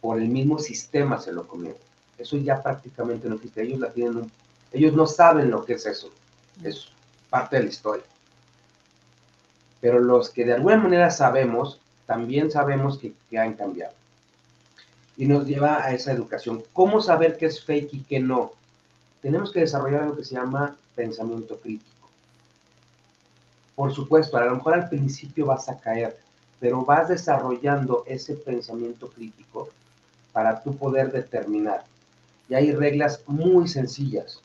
Por 0.00 0.20
el 0.20 0.28
mismo 0.28 0.58
sistema 0.58 1.20
se 1.20 1.32
lo 1.32 1.46
comió. 1.46 1.76
Eso 2.16 2.36
ya 2.36 2.62
prácticamente 2.62 3.28
no 3.28 3.34
existe. 3.34 3.62
Ellos 3.62 3.80
la 3.80 3.92
tienen 3.92 4.30
ellos 4.76 4.94
no 4.94 5.06
saben 5.06 5.50
lo 5.50 5.64
que 5.64 5.74
es 5.74 5.86
eso. 5.86 6.10
Es 6.62 6.88
parte 7.30 7.56
de 7.56 7.64
la 7.64 7.68
historia. 7.68 8.04
Pero 9.80 10.00
los 10.00 10.30
que 10.30 10.44
de 10.44 10.54
alguna 10.54 10.76
manera 10.76 11.10
sabemos, 11.10 11.80
también 12.06 12.50
sabemos 12.50 12.98
que, 12.98 13.14
que 13.30 13.38
han 13.38 13.54
cambiado. 13.54 13.94
Y 15.16 15.26
nos 15.26 15.46
lleva 15.46 15.82
a 15.82 15.92
esa 15.92 16.12
educación. 16.12 16.62
¿Cómo 16.72 17.00
saber 17.00 17.36
qué 17.36 17.46
es 17.46 17.64
fake 17.64 17.94
y 17.94 18.00
qué 18.02 18.20
no? 18.20 18.52
Tenemos 19.22 19.50
que 19.50 19.60
desarrollar 19.60 20.02
algo 20.02 20.16
que 20.16 20.24
se 20.24 20.34
llama 20.34 20.76
pensamiento 20.94 21.58
crítico. 21.58 22.08
Por 23.74 23.94
supuesto, 23.94 24.36
a 24.36 24.44
lo 24.44 24.56
mejor 24.56 24.74
al 24.74 24.88
principio 24.88 25.46
vas 25.46 25.68
a 25.68 25.78
caer, 25.78 26.18
pero 26.60 26.84
vas 26.84 27.08
desarrollando 27.08 28.04
ese 28.06 28.34
pensamiento 28.34 29.08
crítico 29.08 29.68
para 30.32 30.62
tú 30.62 30.76
poder 30.76 31.12
determinar. 31.12 31.84
Y 32.48 32.54
hay 32.54 32.72
reglas 32.72 33.20
muy 33.26 33.68
sencillas. 33.68 34.42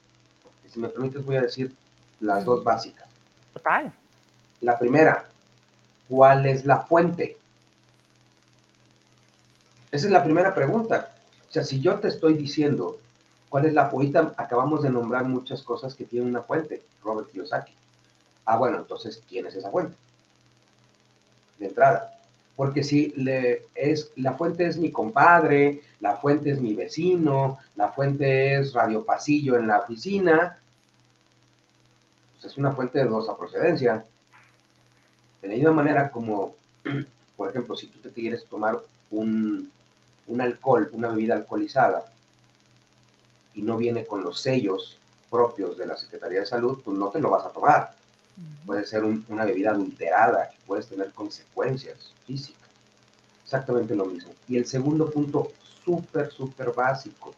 Si 0.71 0.79
me 0.79 0.89
permites, 0.89 1.25
voy 1.25 1.35
a 1.35 1.41
decir 1.41 1.75
las 2.19 2.45
dos 2.45 2.63
básicas. 2.63 3.07
Total. 3.53 3.91
La 4.61 4.79
primera, 4.79 5.25
¿cuál 6.07 6.45
es 6.45 6.65
la 6.65 6.81
fuente? 6.81 7.37
Esa 9.91 10.05
es 10.05 10.11
la 10.11 10.23
primera 10.23 10.55
pregunta. 10.55 11.11
O 11.49 11.51
sea, 11.51 11.63
si 11.63 11.81
yo 11.81 11.99
te 11.99 12.07
estoy 12.07 12.35
diciendo 12.35 12.97
cuál 13.49 13.65
es 13.65 13.73
la 13.73 13.89
fuente, 13.89 14.19
acabamos 14.37 14.83
de 14.83 14.89
nombrar 14.89 15.25
muchas 15.25 15.61
cosas 15.63 15.95
que 15.95 16.05
tienen 16.05 16.29
una 16.29 16.43
fuente, 16.43 16.81
Robert 17.03 17.29
Kiyosaki. 17.29 17.73
Ah, 18.45 18.57
bueno, 18.57 18.77
entonces, 18.77 19.21
¿quién 19.27 19.45
es 19.47 19.55
esa 19.55 19.69
fuente? 19.69 19.95
De 21.59 21.67
entrada. 21.67 22.17
Porque 22.55 22.83
si 22.83 23.13
le 23.17 23.65
es, 23.75 24.11
la 24.15 24.33
fuente 24.33 24.65
es 24.67 24.77
mi 24.77 24.91
compadre, 24.91 25.81
la 25.99 26.15
fuente 26.17 26.51
es 26.51 26.61
mi 26.61 26.73
vecino, 26.73 27.59
la 27.75 27.89
fuente 27.89 28.55
es 28.55 28.73
Radio 28.73 29.03
Pasillo 29.03 29.57
en 29.57 29.67
la 29.67 29.79
oficina, 29.79 30.60
pues 32.41 32.53
es 32.53 32.57
una 32.57 32.71
fuente 32.71 32.99
de 32.99 33.05
dudosa 33.05 33.37
procedencia. 33.37 34.03
De 35.41 35.47
la 35.47 35.53
misma 35.53 35.71
manera 35.71 36.11
como, 36.11 36.55
por 37.37 37.49
ejemplo, 37.49 37.75
si 37.75 37.87
tú 37.87 37.99
te 37.99 38.09
quieres 38.09 38.45
tomar 38.45 38.79
un, 39.11 39.71
un 40.27 40.41
alcohol, 40.41 40.89
una 40.93 41.09
bebida 41.09 41.35
alcoholizada, 41.35 42.05
y 43.53 43.61
no 43.61 43.77
viene 43.77 44.05
con 44.05 44.23
los 44.23 44.39
sellos 44.39 44.97
propios 45.29 45.77
de 45.77 45.85
la 45.85 45.97
Secretaría 45.97 46.39
de 46.39 46.45
Salud, 46.45 46.79
pues 46.83 46.97
no 46.97 47.09
te 47.09 47.19
lo 47.19 47.29
vas 47.29 47.45
a 47.45 47.49
tomar. 47.49 47.93
Puede 48.65 48.85
ser 48.85 49.03
una 49.03 49.45
bebida 49.45 49.71
adulterada, 49.71 50.49
que 50.49 50.57
puedes 50.65 50.87
tener 50.87 51.11
consecuencias 51.11 52.13
físicas. 52.25 52.69
Exactamente 53.43 53.95
lo 53.95 54.05
mismo. 54.05 54.31
Y 54.47 54.57
el 54.57 54.65
segundo 54.65 55.09
punto, 55.11 55.51
súper, 55.83 56.31
súper 56.31 56.71
básico. 56.71 57.35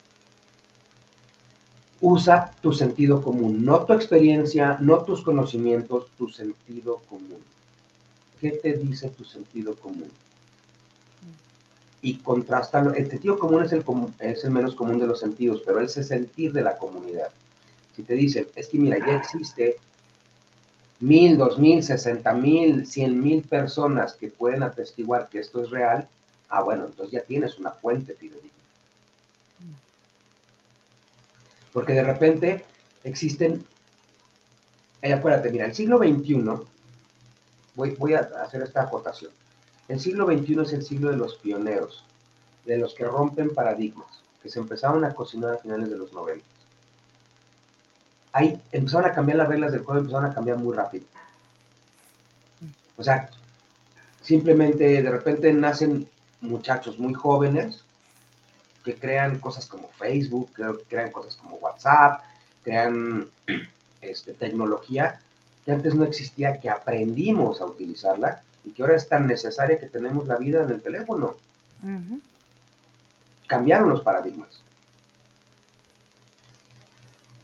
Usa 2.06 2.52
tu 2.62 2.74
sentido 2.74 3.22
común, 3.22 3.64
no 3.64 3.86
tu 3.86 3.94
experiencia, 3.94 4.78
no 4.82 5.04
tus 5.06 5.24
conocimientos, 5.24 6.08
tu 6.18 6.28
sentido 6.28 7.02
común. 7.10 7.40
¿Qué 8.42 8.52
te 8.52 8.74
dice 8.74 9.10
tu 9.10 9.24
sentido 9.24 9.74
común? 9.76 10.12
y 12.04 12.18
contrastarlo. 12.18 12.94
El 12.94 13.10
sentido 13.10 13.40
común 13.40 13.64
es 13.64 13.72
el, 13.72 13.84
es 14.20 14.44
el 14.44 14.52
menos 14.52 14.76
común 14.76 15.00
de 15.00 15.08
los 15.08 15.22
sentidos, 15.22 15.64
pero 15.66 15.80
es 15.80 15.98
el 15.98 16.04
sentir 16.04 16.52
de 16.52 16.62
la 16.62 16.78
comunidad. 16.78 17.30
Si 17.96 18.04
te 18.04 18.14
dicen, 18.14 18.46
es 18.56 18.68
que 18.68 18.78
mira, 18.78 18.98
ya 19.00 19.16
existe 19.16 19.78
mil, 21.00 21.38
dos 21.38 21.58
mil, 21.58 21.82
sesenta 21.82 22.34
mil, 22.34 22.86
cien 22.86 23.22
mil 23.22 23.42
personas 23.42 24.14
que 24.14 24.28
pueden 24.28 24.64
atestiguar 24.64 25.30
que 25.30 25.40
esto 25.40 25.64
es 25.64 25.70
real, 25.70 26.08
ah, 26.50 26.62
bueno, 26.62 26.86
entonces 26.86 27.14
ya 27.14 27.22
tienes 27.22 27.58
una 27.58 27.72
fuente 27.72 28.14
fidedigna. 28.14 28.52
Porque 31.74 31.94
de 31.94 32.04
repente 32.04 32.66
existen, 33.04 33.66
eh, 35.02 35.14
acuérdate, 35.14 35.52
mira, 35.52 35.66
el 35.66 35.74
siglo 35.74 35.98
XXI, 35.98 36.44
voy, 37.76 37.92
voy 37.92 38.14
a 38.14 38.20
hacer 38.20 38.62
esta 38.62 38.84
acotación 38.84 39.32
el 39.88 40.00
siglo 40.00 40.26
XXI 40.26 40.62
es 40.62 40.74
el 40.74 40.84
siglo 40.84 41.12
de 41.12 41.18
los 41.18 41.36
pioneros, 41.36 42.06
de 42.66 42.78
los 42.78 42.94
que 42.94 43.06
rompen 43.06 43.54
paradigmas, 43.54 44.08
que 44.42 44.50
se 44.50 44.60
empezaron 44.60 45.04
a 45.04 45.14
cocinar 45.14 45.54
a 45.54 45.58
finales 45.58 45.90
de 45.90 45.98
los 45.98 46.14
90. 46.14 46.44
Ahí 48.32 48.60
empezaron 48.72 49.12
a 49.12 49.14
cambiar 49.14 49.38
las 49.38 49.50
reglas 49.50 49.72
del 49.74 49.84
juego, 49.84 50.00
empezaron 50.00 50.32
a 50.32 50.34
cambiar 50.34 50.58
muy 50.58 50.76
rápido. 50.76 51.06
O 52.98 53.04
sea, 53.04 53.30
simplemente 54.22 55.02
de 55.02 55.10
repente 55.10 55.52
nacen 55.54 56.08
muchachos 56.42 56.98
muy 56.98 57.14
jóvenes 57.14 57.83
que 58.84 58.96
crean 58.96 59.40
cosas 59.40 59.66
como 59.66 59.90
Facebook, 59.90 60.52
crean 60.88 61.12
cosas 61.12 61.36
como 61.38 61.58
WhatsApp, 61.58 62.22
crean 62.64 63.28
este, 64.02 64.34
tecnología 64.34 65.20
que 65.66 65.72
antes 65.72 65.96
no 65.96 66.04
existía, 66.04 66.60
que 66.60 66.70
aprendimos 66.70 67.62
a 67.62 67.66
utilizarla 67.66 68.44
y 68.66 68.72
que 68.72 68.82
ahora 68.82 68.96
es 68.96 69.08
tan 69.08 69.28
necesaria 69.28 69.80
que 69.80 69.88
tenemos 69.88 70.28
la 70.28 70.38
vida 70.38 70.64
en 70.64 70.70
el 70.70 70.82
teléfono. 70.82 71.36
Cambiaron 73.48 73.90
los 73.90 74.02
paradigmas. 74.02 74.62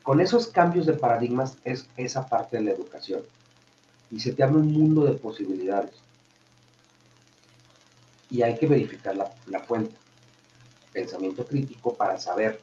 Con 0.03 0.21
esos 0.21 0.47
cambios 0.47 0.85
de 0.85 0.93
paradigmas 0.93 1.57
es 1.63 1.87
esa 1.95 2.27
parte 2.27 2.57
de 2.57 2.63
la 2.63 2.71
educación. 2.71 3.21
Y 4.11 4.19
se 4.19 4.33
te 4.33 4.43
abre 4.43 4.57
un 4.57 4.71
mundo 4.73 5.05
de 5.05 5.13
posibilidades. 5.13 5.91
Y 8.31 8.41
hay 8.41 8.57
que 8.57 8.67
verificar 8.67 9.15
la, 9.15 9.31
la 9.47 9.59
fuente. 9.59 9.95
Pensamiento 10.93 11.45
crítico 11.45 11.93
para 11.93 12.19
saber. 12.19 12.61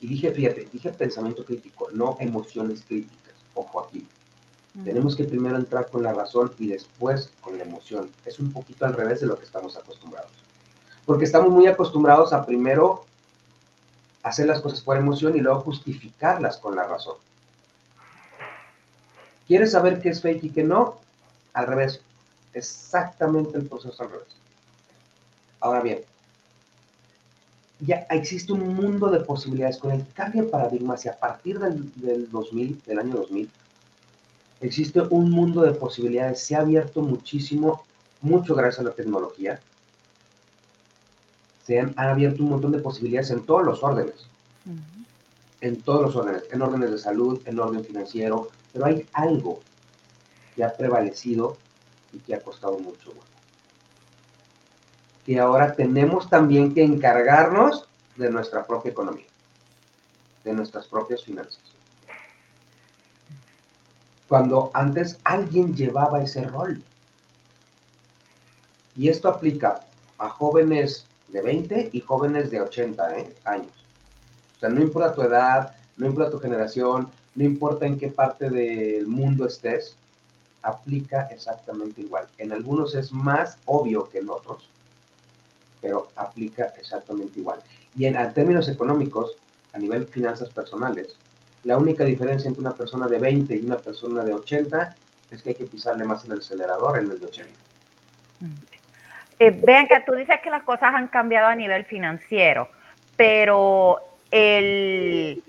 Y 0.00 0.08
dije, 0.08 0.32
fíjate, 0.32 0.68
dije 0.72 0.90
pensamiento 0.90 1.44
crítico, 1.44 1.88
no 1.92 2.16
emociones 2.20 2.82
críticas. 2.86 3.34
Ojo 3.54 3.80
aquí. 3.80 4.06
Tenemos 4.84 5.14
que 5.14 5.24
primero 5.24 5.56
entrar 5.56 5.90
con 5.90 6.02
la 6.02 6.14
razón 6.14 6.52
y 6.58 6.68
después 6.68 7.30
con 7.42 7.58
la 7.58 7.64
emoción. 7.64 8.10
Es 8.24 8.38
un 8.40 8.52
poquito 8.52 8.86
al 8.86 8.94
revés 8.94 9.20
de 9.20 9.26
lo 9.26 9.38
que 9.38 9.44
estamos 9.44 9.76
acostumbrados. 9.76 10.32
Porque 11.04 11.24
estamos 11.24 11.50
muy 11.50 11.66
acostumbrados 11.66 12.32
a 12.32 12.46
primero 12.46 13.04
hacer 14.22 14.46
las 14.46 14.60
cosas 14.60 14.80
por 14.80 14.96
emoción 14.96 15.36
y 15.36 15.40
luego 15.40 15.60
justificarlas 15.60 16.56
con 16.56 16.74
la 16.74 16.86
razón. 16.86 17.16
¿Quieres 19.46 19.72
saber 19.72 20.00
qué 20.00 20.08
es 20.08 20.22
fake 20.22 20.44
y 20.44 20.50
qué 20.50 20.64
no? 20.64 20.98
Al 21.52 21.66
revés. 21.66 22.00
Exactamente 22.54 23.58
el 23.58 23.66
proceso 23.66 24.02
al 24.02 24.10
revés. 24.10 24.28
Ahora 25.60 25.82
bien, 25.82 26.00
ya 27.84 28.06
existe 28.10 28.52
un 28.52 28.74
mundo 28.74 29.10
de 29.10 29.20
posibilidades 29.20 29.78
con 29.78 29.90
el 29.90 30.06
cambio 30.14 30.44
de 30.44 30.50
paradigma 30.50 30.94
hacia 30.94 31.12
a 31.12 31.16
partir 31.16 31.58
del, 31.58 31.92
del 31.96 32.30
2000, 32.30 32.80
del 32.86 32.98
año 32.98 33.16
2000, 33.16 33.50
existe 34.60 35.00
un 35.00 35.30
mundo 35.30 35.62
de 35.62 35.72
posibilidades, 35.72 36.40
se 36.40 36.54
ha 36.54 36.60
abierto 36.60 37.02
muchísimo, 37.02 37.84
mucho 38.20 38.54
gracias 38.54 38.80
a 38.80 38.88
la 38.88 38.94
tecnología. 38.94 39.60
Se 41.66 41.80
han, 41.80 41.92
abierto 41.96 42.44
un 42.44 42.50
montón 42.50 42.72
de 42.72 42.78
posibilidades 42.78 43.30
en 43.30 43.44
todos 43.44 43.64
los 43.64 43.82
órdenes. 43.82 44.26
En 45.60 45.80
todos 45.82 46.02
los 46.02 46.16
órdenes, 46.16 46.44
en 46.52 46.62
órdenes 46.62 46.90
de 46.90 46.98
salud, 46.98 47.40
en 47.46 47.58
orden 47.58 47.84
financiero, 47.84 48.48
pero 48.72 48.86
hay 48.86 49.06
algo 49.12 49.60
que 50.54 50.64
ha 50.64 50.72
prevalecido 50.72 51.56
y 52.12 52.18
que 52.18 52.34
ha 52.34 52.40
costado 52.40 52.78
mucho. 52.78 53.12
Que 55.24 55.38
ahora 55.38 55.74
tenemos 55.74 56.28
también 56.28 56.74
que 56.74 56.82
encargarnos 56.82 57.88
de 58.16 58.30
nuestra 58.30 58.66
propia 58.66 58.90
economía, 58.90 59.26
de 60.44 60.52
nuestras 60.52 60.86
propias 60.86 61.22
finanzas. 61.24 61.60
cuando 64.28 64.70
antes 64.72 65.18
alguien 65.24 65.74
llevaba 65.74 66.22
ese 66.22 66.42
rol. 66.44 66.82
Y 68.96 69.08
esto 69.08 69.28
aplica 69.28 69.84
a 70.16 70.30
jóvenes 70.30 71.04
de 71.28 71.42
20 71.42 71.90
y 71.92 72.00
jóvenes 72.00 72.50
de 72.50 72.62
80 72.62 73.18
¿eh? 73.18 73.34
años. 73.44 73.72
O 74.56 74.60
sea, 74.60 74.70
no 74.70 74.80
importa 74.80 75.14
tu 75.14 75.20
edad, 75.20 75.74
no 75.98 76.06
importa 76.06 76.30
tu 76.30 76.38
generación, 76.38 77.10
no 77.34 77.44
importa 77.44 77.86
en 77.86 77.98
qué 77.98 78.08
parte 78.08 78.48
del 78.48 79.06
mundo 79.06 79.46
estés, 79.46 79.96
aplica 80.62 81.22
exactamente 81.26 82.02
igual. 82.02 82.26
En 82.38 82.52
algunos 82.52 82.94
es 82.94 83.12
más 83.12 83.58
obvio 83.66 84.08
que 84.08 84.18
en 84.18 84.30
otros, 84.30 84.68
pero 85.82 86.08
aplica 86.16 86.72
exactamente 86.78 87.40
igual. 87.40 87.58
Y 87.96 88.06
en, 88.06 88.32
términos 88.32 88.68
económicos, 88.68 89.36
a 89.74 89.78
nivel 89.78 90.06
finanzas 90.06 90.48
personales, 90.50 91.16
la 91.64 91.76
única 91.76 92.04
diferencia 92.04 92.48
entre 92.48 92.62
una 92.62 92.74
persona 92.74 93.06
de 93.08 93.18
20 93.18 93.54
y 93.54 93.66
una 93.66 93.76
persona 93.76 94.24
de 94.24 94.32
80 94.32 94.96
es 95.30 95.42
que 95.42 95.50
hay 95.50 95.54
que 95.56 95.66
pisarle 95.66 96.04
más 96.04 96.24
en 96.24 96.32
el 96.32 96.38
acelerador 96.38 96.98
en 96.98 97.10
el 97.10 97.20
de 97.20 97.26
80. 97.26 97.50
Eh, 99.38 99.50
vean 99.50 99.88
que 99.88 100.00
tú 100.06 100.12
dices 100.12 100.36
que 100.42 100.50
las 100.50 100.62
cosas 100.62 100.94
han 100.94 101.08
cambiado 101.08 101.48
a 101.48 101.56
nivel 101.56 101.84
financiero, 101.84 102.68
pero 103.16 103.98
el 104.30 105.42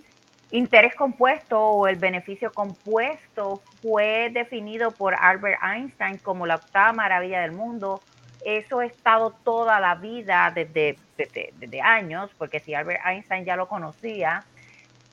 interés 0.51 0.95
compuesto 0.95 1.59
o 1.59 1.87
el 1.87 1.95
beneficio 1.95 2.51
compuesto 2.51 3.61
fue 3.81 4.29
definido 4.31 4.91
por 4.91 5.15
Albert 5.15 5.59
Einstein 5.63 6.17
como 6.17 6.45
la 6.45 6.55
octava 6.55 6.93
maravilla 6.93 7.41
del 7.41 7.51
mundo. 7.51 8.01
Eso 8.45 8.79
ha 8.79 8.85
estado 8.85 9.31
toda 9.43 9.79
la 9.79 9.95
vida 9.95 10.51
desde, 10.53 10.97
desde, 11.17 11.81
años, 11.81 12.29
porque 12.37 12.59
si 12.59 12.73
Albert 12.73 13.05
Einstein 13.05 13.45
ya 13.45 13.55
lo 13.55 13.67
conocía, 13.67 14.43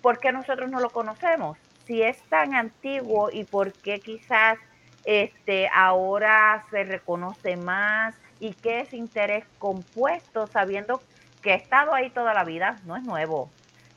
¿por 0.02 0.18
qué 0.18 0.32
nosotros 0.32 0.70
no 0.70 0.80
lo 0.80 0.90
conocemos? 0.90 1.58
Si 1.87 2.02
es 2.02 2.20
tan 2.28 2.54
antiguo 2.54 3.30
y 3.32 3.44
por 3.44 3.72
qué 3.72 4.00
quizás 4.00 4.58
este, 5.04 5.68
ahora 5.72 6.64
se 6.70 6.84
reconoce 6.84 7.56
más 7.56 8.14
y 8.38 8.52
qué 8.54 8.80
es 8.80 8.92
interés 8.92 9.44
compuesto, 9.58 10.46
sabiendo 10.46 11.00
que 11.42 11.52
ha 11.52 11.56
estado 11.56 11.94
ahí 11.94 12.10
toda 12.10 12.34
la 12.34 12.44
vida, 12.44 12.76
no 12.84 12.96
es 12.96 13.02
nuevo, 13.02 13.50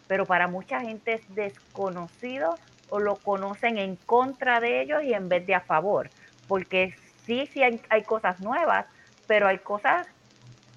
pero 0.07 0.25
para 0.25 0.47
mucha 0.47 0.81
gente 0.81 1.13
es 1.13 1.35
desconocido 1.35 2.57
o 2.89 2.99
lo 2.99 3.15
conocen 3.15 3.77
en 3.77 3.95
contra 3.95 4.59
de 4.59 4.81
ellos 4.81 5.03
y 5.03 5.13
en 5.13 5.29
vez 5.29 5.45
de 5.47 5.55
a 5.55 5.61
favor, 5.61 6.09
porque 6.47 6.93
sí, 7.25 7.49
sí 7.51 7.63
hay, 7.63 8.03
cosas 8.03 8.39
nuevas, 8.39 8.85
pero 9.33 9.47
hay 9.47 9.57
cosas 9.57 10.05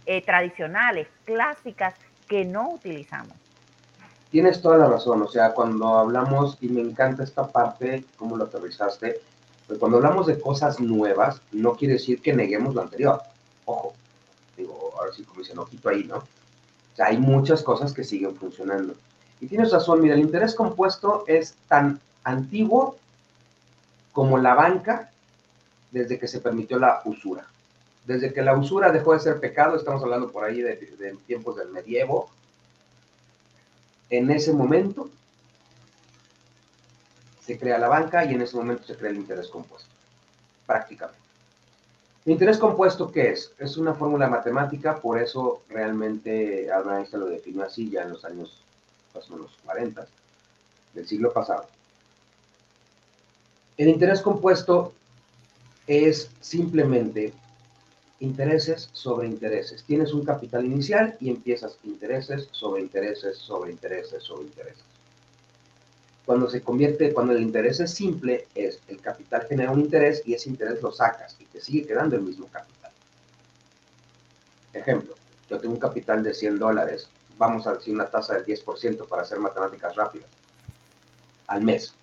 eh, 0.06 0.22
tradicionales, 0.22 1.08
clásicas, 1.26 1.92
que 2.26 2.46
no 2.46 2.70
utilizamos. 2.70 3.36
Tienes 4.30 4.62
toda 4.62 4.78
la 4.78 4.88
razón, 4.88 5.20
o 5.20 5.28
sea, 5.28 5.52
cuando 5.52 5.98
hablamos, 5.98 6.56
y 6.62 6.68
me 6.68 6.80
encanta 6.80 7.22
esta 7.22 7.48
parte, 7.48 8.06
como 8.16 8.34
lo 8.34 8.44
aterrizaste, 8.44 9.20
pues 9.66 9.78
cuando 9.78 9.98
hablamos 9.98 10.26
de 10.26 10.40
cosas 10.40 10.80
nuevas, 10.80 11.42
no 11.52 11.74
quiere 11.74 11.94
decir 11.94 12.22
que 12.22 12.32
neguemos 12.32 12.74
lo 12.74 12.80
anterior. 12.80 13.20
Ojo, 13.66 13.92
digo, 14.56 14.90
ahora 14.98 15.12
sí 15.12 15.22
como 15.24 15.40
dicen, 15.40 15.58
ojito 15.58 15.90
ahí, 15.90 16.04
¿no? 16.04 16.16
O 16.16 16.96
sea, 16.96 17.08
hay 17.08 17.18
muchas 17.18 17.62
cosas 17.62 17.92
que 17.92 18.04
siguen 18.04 18.36
funcionando. 18.36 18.94
Y 19.38 19.48
tienes 19.48 19.70
razón, 19.70 20.00
mira, 20.00 20.14
el 20.14 20.22
interés 20.22 20.54
compuesto 20.54 21.24
es 21.26 21.56
tan 21.68 22.00
antiguo 22.24 22.96
como 24.12 24.38
la 24.38 24.54
banca 24.54 25.10
desde 25.90 26.18
que 26.18 26.26
se 26.26 26.40
permitió 26.40 26.78
la 26.78 27.02
usura. 27.04 27.46
Desde 28.06 28.32
que 28.32 28.42
la 28.42 28.56
usura 28.56 28.92
dejó 28.92 29.14
de 29.14 29.20
ser 29.20 29.40
pecado, 29.40 29.76
estamos 29.76 30.02
hablando 30.02 30.30
por 30.30 30.44
ahí 30.44 30.62
de, 30.62 30.76
tiempos 31.26 31.56
del 31.56 31.70
medievo, 31.70 32.30
en 34.10 34.30
ese 34.30 34.52
momento 34.52 35.10
se 37.44 37.58
crea 37.58 37.78
la 37.78 37.88
banca 37.88 38.24
y 38.24 38.34
en 38.34 38.42
ese 38.42 38.56
momento 38.56 38.84
se 38.84 38.96
crea 38.96 39.10
el 39.10 39.16
interés 39.16 39.48
compuesto, 39.48 39.90
prácticamente. 40.66 41.20
¿El 42.24 42.32
interés 42.32 42.58
compuesto 42.58 43.10
qué 43.10 43.30
es? 43.30 43.52
Es 43.58 43.76
una 43.76 43.94
fórmula 43.94 44.28
matemática, 44.28 45.00
por 45.00 45.20
eso 45.20 45.62
realmente 45.68 46.70
Albert 46.70 46.98
Einstein 46.98 47.20
lo 47.20 47.28
definió 47.28 47.64
así 47.64 47.90
ya 47.90 48.02
en 48.02 48.10
los 48.10 48.24
años 48.24 48.62
más 49.14 49.28
o 49.30 49.36
menos 49.36 49.56
40 49.64 50.06
del 50.94 51.06
siglo 51.06 51.32
pasado. 51.32 51.66
El 53.76 53.88
interés 53.88 54.22
compuesto 54.22 54.92
es 55.86 56.30
simplemente 56.40 57.32
intereses 58.20 58.88
sobre 58.92 59.28
intereses. 59.28 59.84
Tienes 59.84 60.12
un 60.12 60.24
capital 60.24 60.64
inicial 60.64 61.16
y 61.20 61.30
empiezas 61.30 61.78
intereses 61.84 62.48
sobre 62.52 62.82
intereses 62.82 63.38
sobre 63.38 63.72
intereses 63.72 64.22
sobre 64.22 64.44
intereses. 64.44 64.84
Cuando 66.24 66.50
se 66.50 66.60
convierte, 66.60 67.12
cuando 67.12 67.34
el 67.34 67.42
interés 67.42 67.78
es 67.78 67.92
simple, 67.92 68.48
es 68.54 68.80
el 68.88 69.00
capital 69.00 69.46
genera 69.48 69.70
un 69.70 69.80
interés 69.80 70.22
y 70.26 70.34
ese 70.34 70.50
interés 70.50 70.82
lo 70.82 70.90
sacas 70.90 71.36
y 71.38 71.44
te 71.44 71.60
sigue 71.60 71.86
quedando 71.86 72.16
el 72.16 72.22
mismo 72.22 72.48
capital. 72.48 72.90
Ejemplo, 74.72 75.14
yo 75.48 75.58
tengo 75.60 75.74
un 75.74 75.80
capital 75.80 76.24
de 76.24 76.34
100 76.34 76.58
dólares 76.58 77.08
vamos 77.38 77.66
a 77.66 77.74
decir 77.74 77.94
una 77.94 78.06
tasa 78.06 78.34
del 78.34 78.44
10% 78.44 79.06
para 79.08 79.22
hacer 79.22 79.38
matemáticas 79.38 79.94
rápidas, 79.94 80.28
al 81.46 81.62
mes. 81.62 81.94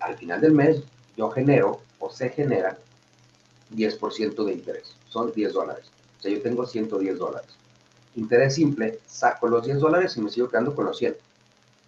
Al 0.00 0.16
final 0.16 0.40
del 0.40 0.52
mes 0.52 0.82
yo 1.16 1.30
genero 1.30 1.80
o 1.98 2.10
se 2.10 2.28
genera 2.28 2.76
10% 3.74 4.44
de 4.44 4.52
interés, 4.52 4.94
son 5.08 5.32
10 5.32 5.52
dólares. 5.52 5.86
O 6.18 6.22
sea, 6.22 6.30
yo 6.30 6.42
tengo 6.42 6.66
110 6.66 7.18
dólares. 7.18 7.50
Interés 8.16 8.54
simple, 8.54 8.98
saco 9.06 9.48
los 9.48 9.64
10 9.64 9.78
dólares 9.80 10.16
y 10.16 10.20
me 10.20 10.30
sigo 10.30 10.48
quedando 10.48 10.74
con 10.74 10.86
los 10.86 10.98
100. 10.98 11.16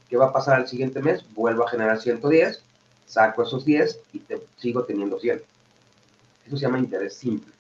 ¿Qué 0.09 0.17
va 0.17 0.27
a 0.27 0.33
pasar 0.33 0.57
al 0.57 0.69
siguiente 0.69 1.01
mes? 1.01 1.25
Vuelvo 1.35 1.65
a 1.65 1.71
generar 1.71 2.01
110, 2.01 2.63
saco 3.07 3.43
esos 3.43 3.65
10 3.65 4.01
y 4.13 4.19
te, 4.21 4.43
sigo 4.57 4.85
teniendo 4.85 5.19
100. 5.19 5.43
Eso 6.47 6.57
se 6.57 6.63
llama 6.63 6.79
interés 6.79 7.15
simple. 7.15 7.53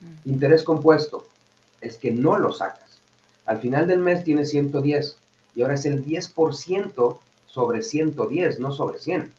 Mm. 0.00 0.30
Interés 0.30 0.62
compuesto 0.62 1.26
es 1.80 1.96
que 1.96 2.10
no 2.10 2.38
lo 2.38 2.52
sacas 2.52 2.90
al 3.50 3.58
final 3.58 3.88
del 3.88 3.98
mes 3.98 4.22
tiene 4.22 4.44
110 4.44 5.16
y 5.56 5.62
ahora 5.62 5.74
es 5.74 5.84
el 5.84 6.04
10% 6.04 7.18
sobre 7.48 7.82
110, 7.82 8.60
no 8.60 8.70
sobre 8.70 9.00
100. 9.00 9.32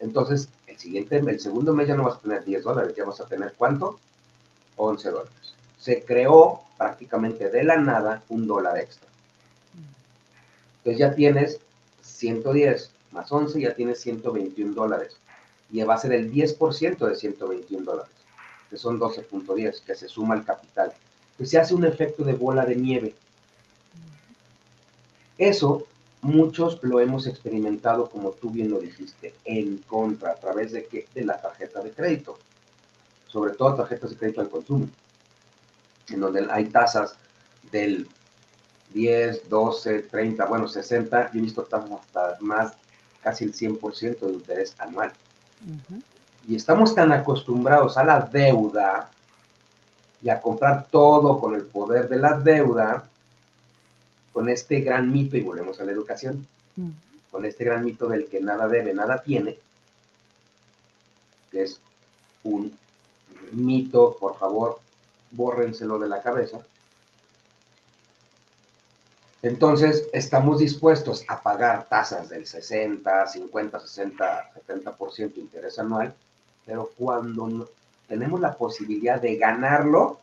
Entonces, 0.00 0.50
el 0.74 0.80
siguiente, 0.80 1.16
el 1.18 1.40
segundo 1.40 1.72
mes 1.72 1.88
ya 1.88 1.96
no 1.96 2.04
vas 2.04 2.16
a 2.16 2.20
tener 2.20 2.44
10 2.44 2.62
dólares, 2.62 2.94
ya 2.96 3.04
vas 3.04 3.20
a 3.20 3.26
tener 3.26 3.54
¿cuánto? 3.56 3.98
11 4.76 5.10
dólares. 5.10 5.54
Se 5.78 6.04
creó 6.04 6.62
prácticamente 6.76 7.50
de 7.50 7.64
la 7.64 7.76
nada 7.76 8.22
un 8.28 8.46
dólar 8.46 8.78
extra. 8.78 9.08
Entonces 10.78 10.98
ya 10.98 11.14
tienes 11.14 11.60
110 12.02 12.90
más 13.12 13.30
11, 13.30 13.60
ya 13.60 13.74
tienes 13.74 14.00
121 14.00 14.74
dólares. 14.74 15.16
Y 15.70 15.82
va 15.82 15.94
a 15.94 15.98
ser 15.98 16.12
el 16.12 16.32
10% 16.32 17.08
de 17.08 17.14
121 17.14 17.84
dólares, 17.84 18.12
que 18.68 18.76
son 18.76 19.00
12.10, 19.00 19.82
que 19.82 19.94
se 19.94 20.08
suma 20.08 20.34
al 20.34 20.44
capital 20.44 20.92
que 21.36 21.46
se 21.46 21.58
hace 21.58 21.74
un 21.74 21.84
efecto 21.84 22.24
de 22.24 22.34
bola 22.34 22.64
de 22.64 22.76
nieve. 22.76 23.14
Eso 25.36 25.86
muchos 26.24 26.82
lo 26.82 27.00
hemos 27.00 27.26
experimentado, 27.26 28.08
como 28.08 28.30
tú 28.30 28.50
bien 28.50 28.70
lo 28.70 28.80
dijiste, 28.80 29.34
en 29.44 29.78
contra, 29.86 30.32
a 30.32 30.34
través 30.36 30.72
de, 30.72 30.86
que, 30.86 31.06
de 31.14 31.24
la 31.24 31.40
tarjeta 31.40 31.82
de 31.82 31.90
crédito, 31.90 32.38
sobre 33.28 33.52
todo 33.52 33.74
tarjetas 33.74 34.10
de 34.10 34.16
crédito 34.16 34.40
al 34.40 34.48
consumo, 34.48 34.88
en 36.08 36.20
donde 36.20 36.46
hay 36.50 36.64
tasas 36.66 37.16
del 37.70 38.08
10, 38.94 39.48
12, 39.50 40.02
30, 40.02 40.46
bueno, 40.46 40.66
60, 40.66 41.32
yo 41.32 41.38
he 41.38 41.42
visto 41.42 41.62
tasas 41.64 41.90
hasta 41.92 42.36
más, 42.40 42.72
casi 43.22 43.44
el 43.44 43.52
100% 43.52 44.20
de 44.20 44.32
interés 44.32 44.74
anual. 44.78 45.12
Y 46.48 46.56
estamos 46.56 46.94
tan 46.94 47.12
acostumbrados 47.12 47.98
a 47.98 48.04
la 48.04 48.20
deuda 48.20 49.10
y 50.22 50.30
a 50.30 50.40
comprar 50.40 50.86
todo 50.90 51.38
con 51.38 51.54
el 51.54 51.66
poder 51.66 52.08
de 52.08 52.16
la 52.16 52.38
deuda, 52.38 53.08
con 54.34 54.48
este 54.48 54.80
gran 54.80 55.10
mito, 55.12 55.36
y 55.36 55.42
volvemos 55.42 55.80
a 55.80 55.84
la 55.84 55.92
educación, 55.92 56.46
mm. 56.74 56.90
con 57.30 57.46
este 57.46 57.64
gran 57.64 57.84
mito 57.84 58.08
del 58.08 58.26
que 58.26 58.40
nada 58.40 58.66
debe, 58.66 58.92
nada 58.92 59.22
tiene, 59.22 59.56
que 61.52 61.62
es 61.62 61.80
un 62.42 62.76
mito, 63.52 64.16
por 64.18 64.36
favor, 64.36 64.80
bórrenselo 65.30 66.00
de 66.00 66.08
la 66.08 66.20
cabeza. 66.20 66.58
Entonces, 69.40 70.08
estamos 70.12 70.58
dispuestos 70.58 71.24
a 71.28 71.40
pagar 71.40 71.88
tasas 71.88 72.28
del 72.28 72.44
60, 72.44 73.28
50, 73.28 73.80
60, 73.80 74.52
70% 74.66 75.34
de 75.34 75.40
interés 75.40 75.78
anual, 75.78 76.12
pero 76.66 76.90
cuando 76.96 77.70
tenemos 78.08 78.40
la 78.40 78.56
posibilidad 78.56 79.20
de 79.20 79.36
ganarlo, 79.36 80.18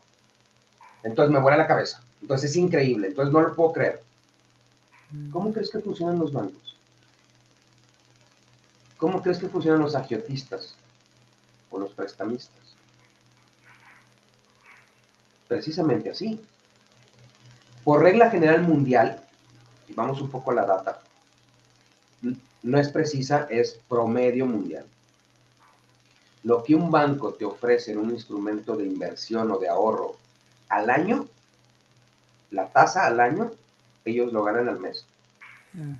entonces 1.02 1.32
me 1.32 1.40
vuela 1.40 1.56
la 1.56 1.66
cabeza. 1.66 2.02
Entonces 2.22 2.50
es 2.50 2.56
increíble, 2.56 3.08
entonces 3.08 3.32
no 3.32 3.40
lo 3.40 3.54
puedo 3.54 3.72
creer. 3.72 4.02
¿Cómo 5.30 5.52
crees 5.52 5.70
que 5.70 5.80
funcionan 5.80 6.18
los 6.18 6.32
bancos? 6.32 6.76
¿Cómo 8.96 9.20
crees 9.20 9.38
que 9.38 9.48
funcionan 9.48 9.80
los 9.80 9.94
agiotistas 9.94 10.76
o 11.70 11.78
los 11.78 11.92
prestamistas? 11.92 12.76
Precisamente 15.48 16.10
así. 16.10 16.40
Por 17.84 18.00
regla 18.00 18.30
general 18.30 18.62
mundial, 18.62 19.22
y 19.88 19.92
vamos 19.92 20.22
un 20.22 20.30
poco 20.30 20.52
a 20.52 20.54
la 20.54 20.64
data, 20.64 21.02
no 22.62 22.78
es 22.78 22.88
precisa, 22.88 23.48
es 23.50 23.80
promedio 23.88 24.46
mundial. 24.46 24.86
Lo 26.44 26.62
que 26.62 26.74
un 26.76 26.90
banco 26.90 27.34
te 27.34 27.44
ofrece 27.44 27.92
en 27.92 27.98
un 27.98 28.10
instrumento 28.10 28.76
de 28.76 28.86
inversión 28.86 29.50
o 29.50 29.58
de 29.58 29.68
ahorro 29.68 30.16
al 30.68 30.88
año, 30.90 31.26
la 32.52 32.68
tasa 32.68 33.06
al 33.06 33.18
año, 33.18 33.50
ellos 34.04 34.32
lo 34.32 34.44
ganan 34.44 34.68
al 34.68 34.78
mes. 34.78 35.06
Mm. 35.72 35.94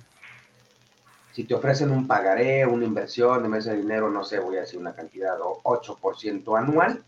Si 1.33 1.43
te 1.43 1.55
ofrecen 1.55 1.89
un 1.91 2.07
pagaré, 2.07 2.65
una 2.65 2.85
inversión 2.85 3.41
de 3.41 3.49
mes 3.49 3.65
de 3.65 3.75
dinero, 3.75 4.09
no 4.09 4.23
sé, 4.23 4.39
voy 4.39 4.57
a 4.57 4.61
decir 4.61 4.79
una 4.79 4.93
cantidad, 4.93 5.35
o 5.41 5.61
8% 5.63 6.57
anual, 6.57 7.03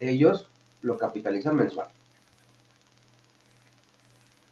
ellos 0.00 0.48
lo 0.82 0.98
capitalizan 0.98 1.54
mensual. 1.54 1.86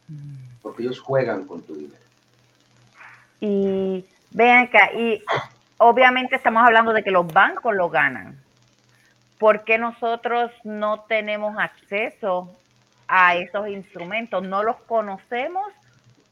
Mm. 0.07 0.35
Porque 0.61 0.83
ellos 0.83 1.01
juegan 1.01 1.45
con 1.45 1.61
tu 1.63 1.75
dinero. 1.75 2.01
Y 3.41 4.05
vean 4.31 4.63
acá, 4.63 4.93
y 4.93 5.21
obviamente 5.77 6.37
estamos 6.37 6.63
hablando 6.65 6.93
de 6.93 7.03
que 7.03 7.11
los 7.11 7.27
bancos 7.27 7.75
lo 7.75 7.89
ganan. 7.89 8.41
¿Por 9.37 9.65
qué 9.65 9.77
nosotros 9.77 10.49
no 10.63 11.01
tenemos 11.01 11.57
acceso 11.59 12.55
a 13.07 13.35
esos 13.35 13.67
instrumentos? 13.67 14.43
¿No 14.43 14.63
los 14.63 14.77
conocemos 14.81 15.71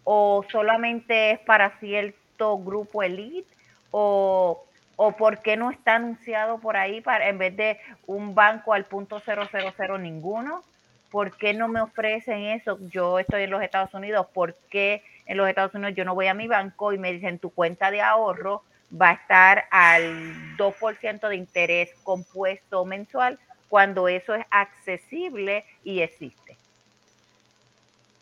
o 0.03 0.45
solamente 0.51 1.31
es 1.31 1.39
para 1.39 1.77
cierto 1.79 2.57
grupo 2.59 3.03
elite? 3.03 3.47
¿O, 3.91 4.63
o 4.95 5.11
por 5.13 5.41
qué 5.41 5.57
no 5.57 5.71
está 5.71 5.95
anunciado 5.95 6.59
por 6.59 6.77
ahí 6.77 7.01
para, 7.01 7.27
en 7.27 7.37
vez 7.37 7.55
de 7.57 7.79
un 8.07 8.35
banco 8.35 8.73
al 8.73 8.85
punto 8.85 9.21
cero 9.23 9.97
ninguno? 9.97 10.63
¿Por 11.11 11.35
qué 11.35 11.53
no 11.53 11.67
me 11.67 11.81
ofrecen 11.81 12.43
eso? 12.43 12.79
Yo 12.89 13.19
estoy 13.19 13.43
en 13.43 13.51
los 13.51 13.61
Estados 13.61 13.93
Unidos, 13.93 14.27
¿por 14.33 14.55
qué 14.69 15.03
en 15.25 15.37
los 15.37 15.47
Estados 15.49 15.75
Unidos 15.75 15.93
yo 15.95 16.05
no 16.05 16.15
voy 16.15 16.27
a 16.27 16.33
mi 16.33 16.47
banco 16.47 16.93
y 16.93 16.97
me 16.97 17.11
dicen 17.11 17.37
tu 17.37 17.49
cuenta 17.49 17.91
de 17.91 18.01
ahorro 18.01 18.63
va 18.99 19.11
a 19.11 19.13
estar 19.13 19.65
al 19.71 20.57
2% 20.57 21.27
de 21.27 21.35
interés 21.35 21.93
compuesto 22.03 22.85
mensual 22.85 23.39
cuando 23.69 24.07
eso 24.07 24.35
es 24.35 24.45
accesible 24.49 25.65
y 25.83 26.01
existe? 26.01 26.40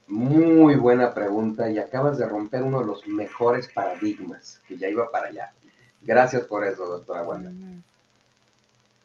Muy 0.10 0.74
buena 0.76 1.13
pregunta 1.13 1.69
y 1.69 1.78
acabas 1.78 2.17
de 2.17 2.26
romper 2.26 2.63
uno 2.63 2.80
de 2.80 2.88
los 2.88 3.08
mejores 3.08 3.67
paradigmas 3.67 4.60
que 4.67 4.76
ya 4.76 4.89
iba 4.89 5.12
para 5.12 5.28
allá. 5.28 5.54
Gracias 6.02 6.45
por 6.45 6.65
eso, 6.65 6.84
doctora 6.84 7.22
Wanda. 7.22 7.52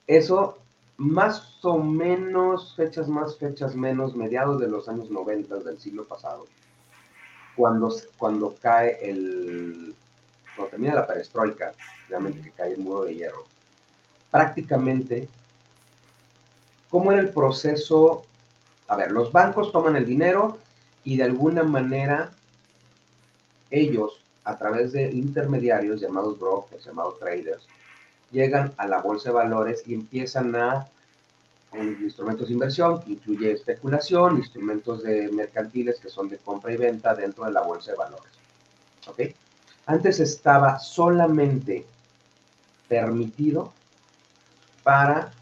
Eso, 0.06 0.56
más 0.96 1.58
o 1.62 1.76
menos, 1.76 2.74
fechas 2.74 3.06
más, 3.06 3.36
fechas 3.36 3.76
menos, 3.76 4.16
mediados 4.16 4.58
de 4.58 4.66
los 4.68 4.88
años 4.88 5.10
90 5.10 5.56
del 5.56 5.78
siglo 5.78 6.04
pasado, 6.04 6.46
cuando, 7.54 7.94
cuando 8.16 8.54
cae 8.62 8.98
el, 9.02 9.94
cuando 10.56 10.70
termina 10.70 10.94
la 10.94 11.06
perestroika, 11.06 11.74
realmente 12.08 12.40
que 12.40 12.50
cae 12.50 12.72
el 12.72 12.78
muro 12.78 13.04
de 13.04 13.14
hierro, 13.14 13.44
prácticamente, 14.30 15.28
¿cómo 16.88 17.12
era 17.12 17.20
el 17.20 17.28
proceso? 17.28 18.24
A 18.88 18.96
ver, 18.96 19.12
los 19.12 19.30
bancos 19.32 19.70
toman 19.70 19.96
el 19.96 20.06
dinero 20.06 20.64
y 21.04 21.16
de 21.16 21.24
alguna 21.24 21.62
manera 21.62 22.32
ellos, 23.70 24.20
a 24.44 24.56
través 24.58 24.92
de 24.92 25.10
intermediarios 25.10 26.00
llamados 26.00 26.38
brokers, 26.38 26.84
llamados 26.84 27.18
traders, 27.18 27.66
llegan 28.30 28.72
a 28.76 28.86
la 28.86 29.00
bolsa 29.00 29.30
de 29.30 29.34
valores 29.34 29.82
y 29.86 29.94
empiezan 29.94 30.54
a 30.56 30.88
instrumentos 31.76 32.48
de 32.48 32.54
inversión, 32.54 33.02
que 33.02 33.12
incluye 33.12 33.52
especulación, 33.52 34.38
instrumentos 34.38 35.02
de 35.02 35.28
mercantiles 35.32 35.98
que 35.98 36.08
son 36.08 36.28
de 36.28 36.38
compra 36.38 36.72
y 36.72 36.76
venta 36.76 37.14
dentro 37.14 37.44
de 37.44 37.52
la 37.52 37.62
bolsa 37.62 37.92
de 37.92 37.98
valores. 37.98 38.32
¿Ok? 39.06 39.20
Antes 39.86 40.20
estaba 40.20 40.78
solamente 40.78 41.84
permitido 42.88 43.72
para 44.82 45.32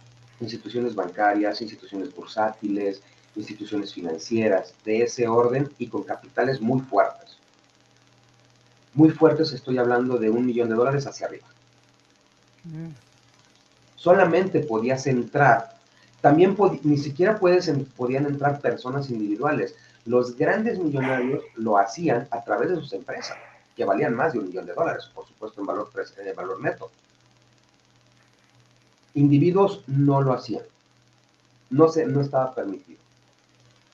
instituciones 0.41 0.95
bancarias, 0.95 1.61
instituciones 1.61 2.15
bursátiles, 2.15 3.03
instituciones 3.37 3.95
financieras 3.95 4.75
de 4.85 5.03
ese 5.03 5.27
orden 5.29 5.71
y 5.79 5.87
con 5.87 6.03
capitales 6.03 6.61
muy 6.61 6.81
fuertes. 6.81 7.39
Muy 8.95 9.11
fuertes, 9.11 9.53
estoy 9.53 9.79
hablando 9.79 10.19
de 10.19 10.31
un 10.31 10.45
millón 10.45 10.69
de 10.69 10.75
dólares 10.75 11.07
hacia 11.07 11.27
arriba. 11.27 11.47
Solamente 13.97 14.61
podías 14.61 15.07
entrar, 15.07 15.77
también 16.21 16.57
ni 16.83 16.99
siquiera 16.99 17.39
puedes, 17.39 17.71
podían 17.97 18.27
entrar 18.27 18.61
personas 18.61 19.11
individuales. 19.11 19.75
Los 20.05 20.37
grandes 20.37 20.79
millonarios 20.79 21.43
lo 21.57 21.79
hacían 21.79 22.29
a 22.31 22.43
través 22.45 22.71
de 22.71 22.77
sus 22.77 22.93
empresas 22.93 23.37
que 23.77 23.85
valían 23.85 24.15
más 24.15 24.33
de 24.33 24.41
un 24.41 24.47
millón 24.47 24.67
de 24.67 24.75
dólares, 24.75 25.11
por 25.15 25.27
supuesto 25.27 25.61
en 25.61 25.67
valor, 25.67 25.91
en 26.19 26.37
valor 26.37 26.61
neto. 26.61 26.91
Individuos 29.15 29.83
no 29.87 30.21
lo 30.21 30.33
hacían, 30.33 30.65
no, 31.71 31.89
se, 31.89 32.07
no 32.07 32.21
estaba 32.21 32.55
permitido. 32.55 33.01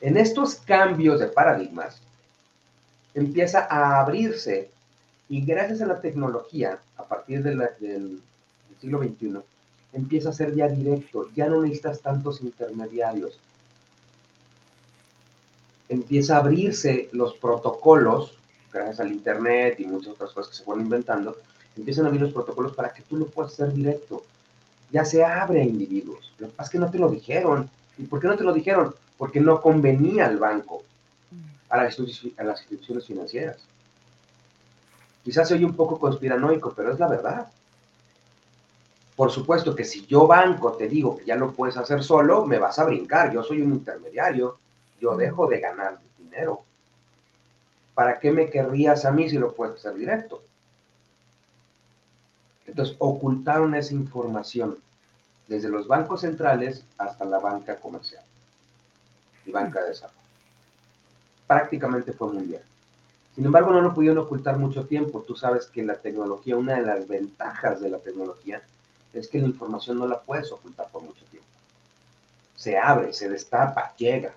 En 0.00 0.16
estos 0.16 0.56
cambios 0.56 1.20
de 1.20 1.26
paradigmas, 1.26 2.00
empieza 3.14 3.66
a 3.68 4.00
abrirse 4.00 4.70
y 5.28 5.44
gracias 5.44 5.82
a 5.82 5.86
la 5.86 6.00
tecnología, 6.00 6.78
a 6.96 7.04
partir 7.04 7.42
del 7.42 8.20
siglo 8.80 9.02
XXI, 9.02 9.38
empieza 9.92 10.30
a 10.30 10.32
ser 10.32 10.54
ya 10.54 10.68
directo, 10.68 11.28
ya 11.34 11.48
no 11.48 11.62
necesitas 11.62 12.00
tantos 12.00 12.40
intermediarios. 12.42 13.38
Empieza 15.88 16.36
a 16.36 16.40
abrirse 16.40 17.08
los 17.12 17.34
protocolos 17.34 18.38
gracias 18.72 19.00
al 19.00 19.12
Internet 19.12 19.80
y 19.80 19.86
muchas 19.86 20.12
otras 20.12 20.32
cosas 20.32 20.50
que 20.50 20.56
se 20.58 20.64
fueron 20.64 20.84
inventando, 20.84 21.36
empiezan 21.76 22.04
a 22.04 22.08
abrir 22.08 22.22
los 22.22 22.32
protocolos 22.32 22.74
para 22.74 22.92
que 22.92 23.02
tú 23.02 23.16
lo 23.16 23.26
puedas 23.26 23.52
hacer 23.52 23.72
directo. 23.72 24.22
Ya 24.90 25.04
se 25.04 25.24
abre 25.24 25.60
a 25.60 25.64
individuos. 25.64 26.32
Lo 26.38 26.48
que 26.48 26.54
pasa 26.54 26.68
es 26.68 26.72
que 26.72 26.78
no 26.78 26.90
te 26.90 26.98
lo 26.98 27.10
dijeron. 27.10 27.68
¿Y 27.98 28.04
por 28.04 28.20
qué 28.20 28.28
no 28.28 28.36
te 28.36 28.44
lo 28.44 28.52
dijeron? 28.52 28.94
Porque 29.18 29.40
no 29.40 29.60
convenía 29.60 30.26
al 30.26 30.38
banco, 30.38 30.82
a 31.68 31.76
las, 31.76 31.98
instituciones 31.98 33.06
financieras. 33.06 33.58
Quizás 35.22 35.48
se 35.48 35.54
oye 35.54 35.66
un 35.66 35.76
poco 35.76 35.98
conspiranoico, 35.98 36.72
pero 36.74 36.92
es 36.92 36.98
la 36.98 37.08
verdad. 37.08 37.48
Por 39.16 39.30
supuesto 39.30 39.74
que 39.74 39.84
si 39.84 40.06
yo 40.06 40.26
banco 40.26 40.72
te 40.72 40.88
digo 40.88 41.18
que 41.18 41.26
ya 41.26 41.36
lo 41.36 41.52
puedes 41.52 41.76
hacer 41.76 42.02
solo, 42.02 42.46
me 42.46 42.58
vas 42.58 42.78
a 42.78 42.84
brincar. 42.84 43.32
Yo 43.32 43.42
soy 43.42 43.60
un 43.60 43.74
intermediario. 43.74 44.58
Yo 45.00 45.16
dejo 45.16 45.46
de 45.46 45.60
ganar 45.60 45.98
dinero. 46.16 46.64
¿para 47.98 48.20
qué 48.20 48.30
me 48.30 48.48
querrías 48.48 49.04
a 49.04 49.10
mí 49.10 49.28
si 49.28 49.38
lo 49.38 49.52
puedes 49.56 49.74
hacer 49.74 49.96
directo? 49.96 50.40
Entonces, 52.64 52.94
ocultaron 53.00 53.74
esa 53.74 53.92
información 53.92 54.78
desde 55.48 55.68
los 55.68 55.88
bancos 55.88 56.20
centrales 56.20 56.84
hasta 56.96 57.24
la 57.24 57.40
banca 57.40 57.74
comercial 57.74 58.22
y 59.48 59.52
banca 59.52 59.82
de 59.82 59.88
desarrollo. 59.88 60.18
Prácticamente 61.46 62.12
fue 62.12 62.32
mundial. 62.32 62.62
Sin 63.34 63.46
embargo, 63.46 63.70
no 63.70 63.80
lo 63.80 63.94
pudieron 63.94 64.18
ocultar 64.18 64.58
mucho 64.58 64.86
tiempo. 64.86 65.24
Tú 65.26 65.34
sabes 65.34 65.66
que 65.66 65.82
la 65.82 65.94
tecnología, 65.94 66.56
una 66.56 66.74
de 66.74 66.82
las 66.82 67.08
ventajas 67.08 67.80
de 67.80 67.88
la 67.88 67.98
tecnología 67.98 68.62
es 69.12 69.28
que 69.28 69.38
la 69.38 69.46
información 69.46 69.98
no 69.98 70.06
la 70.06 70.20
puedes 70.20 70.52
ocultar 70.52 70.88
por 70.90 71.02
mucho 71.02 71.24
tiempo. 71.26 71.48
Se 72.56 72.76
abre, 72.76 73.12
se 73.12 73.28
destapa, 73.28 73.94
llega. 73.96 74.34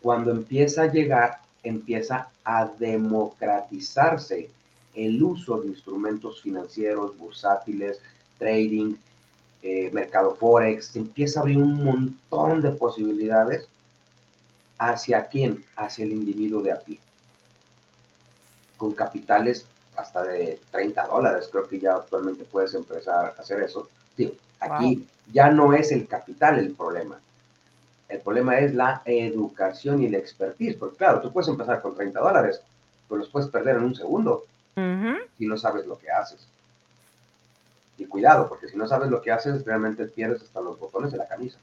Cuando 0.00 0.30
empieza 0.30 0.82
a 0.82 0.92
llegar, 0.92 1.40
empieza 1.62 2.28
a 2.44 2.66
democratizarse 2.66 4.50
el 4.94 5.22
uso 5.22 5.60
de 5.60 5.68
instrumentos 5.68 6.42
financieros, 6.42 7.16
bursátiles, 7.16 7.98
trading, 8.38 8.94
eh, 9.62 9.90
mercado 9.92 10.34
forex, 10.34 10.94
empieza 10.96 11.40
a 11.40 11.42
abrir 11.42 11.58
un 11.58 11.82
montón 11.82 12.60
de 12.60 12.72
posibilidades 12.72 13.68
hacia 14.90 15.26
quién, 15.26 15.64
hacia 15.76 16.04
el 16.04 16.12
individuo 16.12 16.62
de 16.62 16.72
aquí, 16.72 16.98
con 18.76 18.92
capitales 18.92 19.66
hasta 19.96 20.24
de 20.24 20.58
30 20.70 21.06
dólares, 21.06 21.48
creo 21.52 21.68
que 21.68 21.78
ya 21.78 21.94
actualmente 21.94 22.44
puedes 22.44 22.74
empezar 22.74 23.26
a 23.26 23.40
hacer 23.40 23.62
eso. 23.62 23.88
aquí 24.58 25.06
ya 25.32 25.50
no 25.50 25.72
es 25.72 25.92
el 25.92 26.06
capital 26.06 26.58
el 26.58 26.72
problema, 26.72 27.20
el 28.08 28.20
problema 28.20 28.58
es 28.58 28.74
la 28.74 29.02
educación 29.04 30.02
y 30.02 30.08
la 30.08 30.18
expertise, 30.18 30.76
porque 30.76 30.96
claro, 30.96 31.20
tú 31.20 31.32
puedes 31.32 31.48
empezar 31.48 31.80
con 31.80 31.94
30 31.94 32.20
dólares, 32.20 32.60
pero 33.08 33.20
los 33.20 33.28
puedes 33.28 33.48
perder 33.48 33.76
en 33.76 33.84
un 33.84 33.94
segundo 33.94 34.44
si 35.38 35.46
no 35.46 35.56
sabes 35.56 35.86
lo 35.86 35.98
que 35.98 36.10
haces. 36.10 36.46
Y 37.98 38.06
cuidado, 38.06 38.48
porque 38.48 38.68
si 38.68 38.76
no 38.76 38.88
sabes 38.88 39.10
lo 39.10 39.22
que 39.22 39.30
haces, 39.30 39.64
realmente 39.64 40.06
pierdes 40.06 40.42
hasta 40.42 40.60
los 40.60 40.78
botones 40.78 41.12
de 41.12 41.18
la 41.18 41.28
camisa. 41.28 41.58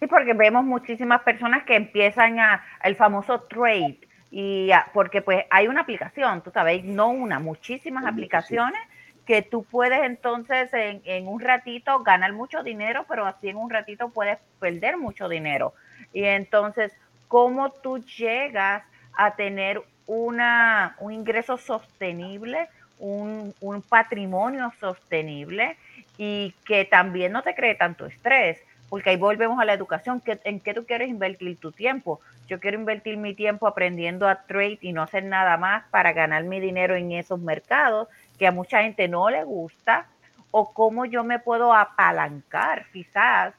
Sí, 0.00 0.06
porque 0.06 0.32
vemos 0.32 0.64
muchísimas 0.64 1.20
personas 1.20 1.64
que 1.64 1.76
empiezan 1.76 2.40
a, 2.40 2.64
el 2.82 2.96
famoso 2.96 3.42
trade, 3.42 3.98
y 4.30 4.70
porque 4.94 5.22
pues 5.22 5.44
hay 5.50 5.68
una 5.68 5.82
aplicación, 5.82 6.40
tú 6.42 6.50
sabes, 6.50 6.84
no 6.84 7.08
una, 7.10 7.38
muchísimas 7.38 8.06
aplicaciones 8.06 8.80
que 9.26 9.42
tú 9.42 9.64
puedes 9.64 10.02
entonces 10.02 10.70
en, 10.72 11.26
un 11.28 11.40
ratito 11.40 12.02
ganar 12.02 12.32
mucho 12.32 12.62
dinero, 12.62 13.04
pero 13.08 13.26
así 13.26 13.48
en 13.48 13.56
un 13.56 13.68
ratito 13.68 14.08
puedes 14.08 14.38
perder 14.58 14.96
mucho 14.96 15.28
dinero. 15.28 15.74
Y 16.12 16.24
entonces, 16.24 16.92
¿cómo 17.28 17.70
tú 17.70 17.98
llegas 17.98 18.82
a 19.16 19.34
tener 19.36 19.82
una, 20.06 20.96
un 21.00 21.12
ingreso 21.12 21.58
sostenible, 21.58 22.68
un, 22.98 23.54
un 23.60 23.82
patrimonio 23.82 24.72
sostenible 24.80 25.76
y 26.16 26.54
que 26.64 26.84
también 26.84 27.32
no 27.32 27.42
te 27.42 27.54
cree 27.54 27.74
tanto 27.74 28.06
estrés 28.06 28.60
porque 28.90 29.10
ahí 29.10 29.16
volvemos 29.16 29.58
a 29.60 29.64
la 29.64 29.72
educación, 29.72 30.20
¿en 30.26 30.60
qué 30.60 30.74
tú 30.74 30.84
quieres 30.84 31.08
invertir 31.08 31.56
tu 31.58 31.70
tiempo? 31.72 32.20
Yo 32.48 32.58
quiero 32.58 32.76
invertir 32.76 33.16
mi 33.16 33.34
tiempo 33.34 33.68
aprendiendo 33.68 34.28
a 34.28 34.42
trade 34.42 34.78
y 34.82 34.92
no 34.92 35.02
hacer 35.02 35.24
nada 35.24 35.56
más 35.56 35.84
para 35.90 36.12
ganar 36.12 36.42
mi 36.42 36.58
dinero 36.58 36.96
en 36.96 37.12
esos 37.12 37.40
mercados 37.40 38.08
que 38.36 38.48
a 38.48 38.52
mucha 38.52 38.82
gente 38.82 39.06
no 39.06 39.30
le 39.30 39.44
gusta, 39.44 40.06
o 40.50 40.72
cómo 40.72 41.04
yo 41.04 41.22
me 41.22 41.38
puedo 41.38 41.72
apalancar 41.72 42.86
quizás 42.92 43.54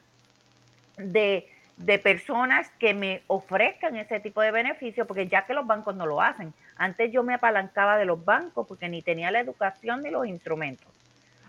de, 0.98 1.48
de 1.78 1.98
personas 1.98 2.68
que 2.78 2.92
me 2.92 3.22
ofrezcan 3.26 3.96
ese 3.96 4.20
tipo 4.20 4.42
de 4.42 4.50
beneficio, 4.50 5.06
porque 5.06 5.28
ya 5.28 5.46
que 5.46 5.54
los 5.54 5.66
bancos 5.66 5.96
no 5.96 6.04
lo 6.04 6.20
hacen. 6.20 6.52
Antes 6.76 7.10
yo 7.10 7.22
me 7.22 7.32
apalancaba 7.32 7.96
de 7.96 8.04
los 8.04 8.22
bancos 8.22 8.66
porque 8.66 8.90
ni 8.90 9.00
tenía 9.00 9.30
la 9.30 9.40
educación 9.40 10.02
ni 10.02 10.10
los 10.10 10.26
instrumentos. 10.26 10.88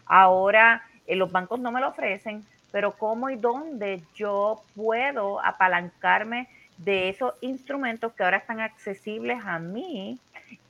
Ahora 0.06 0.84
eh, 1.06 1.17
los 1.17 1.32
bancos 1.32 1.60
no 1.60 1.72
me 1.72 1.82
lo 1.82 1.89
ofrecen, 1.89 2.46
pero 2.73 2.97
cómo 2.97 3.29
y 3.29 3.36
dónde 3.36 4.01
yo 4.15 4.63
puedo 4.75 5.39
apalancarme 5.45 6.49
de 6.77 7.07
esos 7.07 7.36
instrumentos 7.41 8.13
que 8.13 8.23
ahora 8.23 8.38
están 8.38 8.62
accesibles 8.62 9.45
a 9.45 9.59
mí 9.59 10.19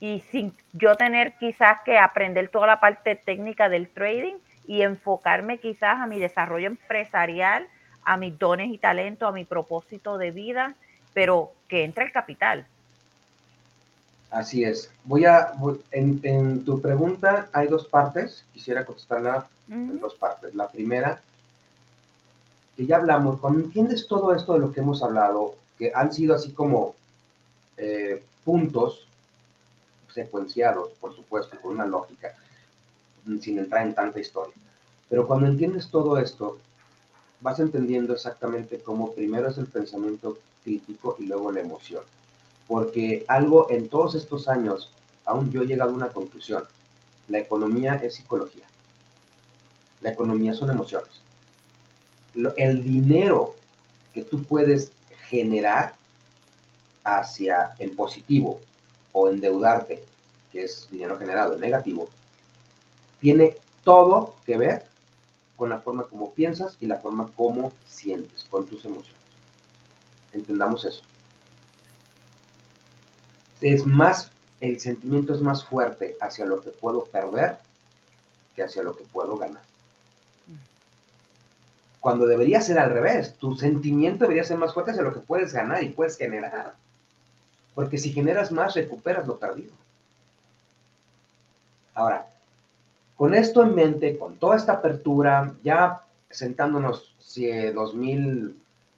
y 0.01 0.21
sin 0.29 0.53
yo 0.73 0.97
tener 0.97 1.31
quizás 1.39 1.77
que 1.85 1.97
aprender 1.97 2.49
toda 2.49 2.67
la 2.67 2.81
parte 2.81 3.15
técnica 3.15 3.69
del 3.69 3.87
trading 3.87 4.35
y 4.67 4.81
enfocarme 4.81 5.59
quizás 5.59 6.01
a 6.01 6.05
mi 6.05 6.19
desarrollo 6.19 6.67
empresarial, 6.67 7.69
a 8.03 8.17
mis 8.17 8.37
dones 8.37 8.69
y 8.73 8.77
talentos, 8.77 9.29
a 9.29 9.31
mi 9.31 9.45
propósito 9.45 10.17
de 10.17 10.31
vida, 10.31 10.75
pero 11.13 11.53
que 11.69 11.85
entre 11.85 12.03
el 12.03 12.11
capital. 12.11 12.65
Así 14.29 14.65
es. 14.65 14.91
Voy 15.05 15.23
a, 15.23 15.53
en, 15.91 16.65
tu 16.65 16.81
pregunta 16.81 17.47
hay 17.53 17.67
dos 17.67 17.87
partes, 17.87 18.43
quisiera 18.51 18.83
contestarla 18.83 19.47
en 19.69 20.01
dos 20.01 20.15
partes. 20.15 20.53
La 20.53 20.67
primera 20.67 21.21
que 22.75 22.85
ya 22.85 22.97
hablamos, 22.97 23.39
cuando 23.39 23.59
entiendes 23.59 24.07
todo 24.07 24.33
esto 24.33 24.53
de 24.53 24.59
lo 24.59 24.71
que 24.71 24.79
hemos 24.79 25.03
hablado, 25.03 25.55
que 25.77 25.91
han 25.93 26.11
sido 26.11 26.35
así 26.35 26.51
como 26.51 26.95
eh, 27.77 28.23
puntos 28.43 29.07
secuenciados, 30.11 30.89
por 30.99 31.15
supuesto, 31.15 31.57
con 31.61 31.73
una 31.73 31.85
lógica, 31.85 32.35
sin 33.41 33.59
entrar 33.59 33.85
en 33.85 33.95
tanta 33.95 34.19
historia. 34.19 34.53
Pero 35.09 35.27
cuando 35.27 35.47
entiendes 35.47 35.89
todo 35.89 36.17
esto, 36.17 36.57
vas 37.41 37.59
entendiendo 37.59 38.13
exactamente 38.13 38.79
cómo 38.79 39.13
primero 39.13 39.49
es 39.49 39.57
el 39.57 39.67
pensamiento 39.67 40.37
crítico 40.63 41.15
y 41.19 41.25
luego 41.25 41.51
la 41.51 41.61
emoción. 41.61 42.03
Porque 42.67 43.25
algo 43.27 43.69
en 43.69 43.89
todos 43.89 44.15
estos 44.15 44.47
años, 44.47 44.91
aún 45.25 45.51
yo 45.51 45.61
he 45.61 45.67
llegado 45.67 45.91
a 45.91 45.95
una 45.95 46.09
conclusión. 46.09 46.63
La 47.27 47.39
economía 47.39 47.95
es 47.95 48.15
psicología. 48.15 48.65
La 50.01 50.11
economía 50.11 50.53
son 50.53 50.69
emociones 50.69 51.23
el 52.57 52.83
dinero 52.83 53.55
que 54.13 54.23
tú 54.23 54.43
puedes 54.43 54.91
generar 55.29 55.95
hacia 57.03 57.75
el 57.79 57.91
positivo 57.91 58.59
o 59.11 59.29
endeudarte, 59.29 60.03
que 60.51 60.63
es 60.63 60.87
dinero 60.89 61.17
generado 61.17 61.55
en 61.55 61.61
negativo, 61.61 62.09
tiene 63.19 63.57
todo 63.83 64.35
que 64.45 64.57
ver 64.57 64.85
con 65.55 65.69
la 65.69 65.79
forma 65.79 66.03
como 66.03 66.33
piensas 66.33 66.77
y 66.79 66.87
la 66.87 66.97
forma 66.97 67.29
como 67.35 67.71
sientes, 67.87 68.45
con 68.49 68.65
tus 68.65 68.85
emociones. 68.85 69.21
Entendamos 70.31 70.85
eso. 70.85 71.03
Es 73.61 73.85
más, 73.85 74.31
el 74.59 74.79
sentimiento 74.79 75.33
es 75.33 75.41
más 75.41 75.63
fuerte 75.63 76.17
hacia 76.19 76.45
lo 76.45 76.61
que 76.61 76.71
puedo 76.71 77.05
perder 77.05 77.57
que 78.55 78.63
hacia 78.63 78.83
lo 78.83 78.95
que 78.95 79.03
puedo 79.05 79.37
ganar 79.37 79.72
cuando 82.03 82.25
debería 82.25 82.59
ser 82.59 82.79
al 82.79 82.91
revés. 82.91 83.35
Tu 83.35 83.55
sentimiento 83.55 84.25
debería 84.25 84.43
ser 84.43 84.57
más 84.57 84.73
fuerte 84.73 84.91
hacia 84.91 85.03
lo 85.03 85.13
que 85.13 85.21
puedes 85.21 85.53
ganar 85.53 85.81
y 85.81 85.89
puedes 85.89 86.17
generar. 86.17 86.73
Porque 87.73 87.97
si 87.97 88.11
generas 88.11 88.51
más, 88.51 88.73
recuperas 88.73 89.25
lo 89.25 89.39
perdido. 89.39 89.71
Ahora, 91.93 92.27
con 93.15 93.33
esto 93.33 93.63
en 93.63 93.73
mente, 93.73 94.17
con 94.17 94.35
toda 94.35 94.57
esta 94.57 94.73
apertura, 94.73 95.53
ya 95.63 96.01
sentándonos 96.29 97.15
si 97.19 97.49
2000, 97.49 98.53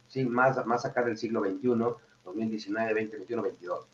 sí, 0.10 0.26
más, 0.26 0.66
más 0.66 0.84
acá 0.84 1.04
del 1.04 1.20
siglo 1.20 1.42
XXI, 1.42 1.96
2019, 2.26 2.94
20, 2.96 3.18
21, 3.18 3.44
22, 3.44 3.86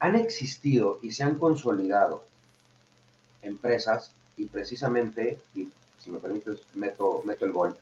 han 0.00 0.16
existido 0.16 0.98
y 1.00 1.12
se 1.12 1.22
han 1.22 1.36
consolidado 1.36 2.24
empresas 3.40 4.12
y 4.36 4.44
precisamente, 4.44 5.38
si 6.04 6.10
me 6.10 6.18
permites, 6.18 6.60
meto, 6.74 7.22
meto 7.24 7.44
el 7.44 7.52
gol. 7.52 7.76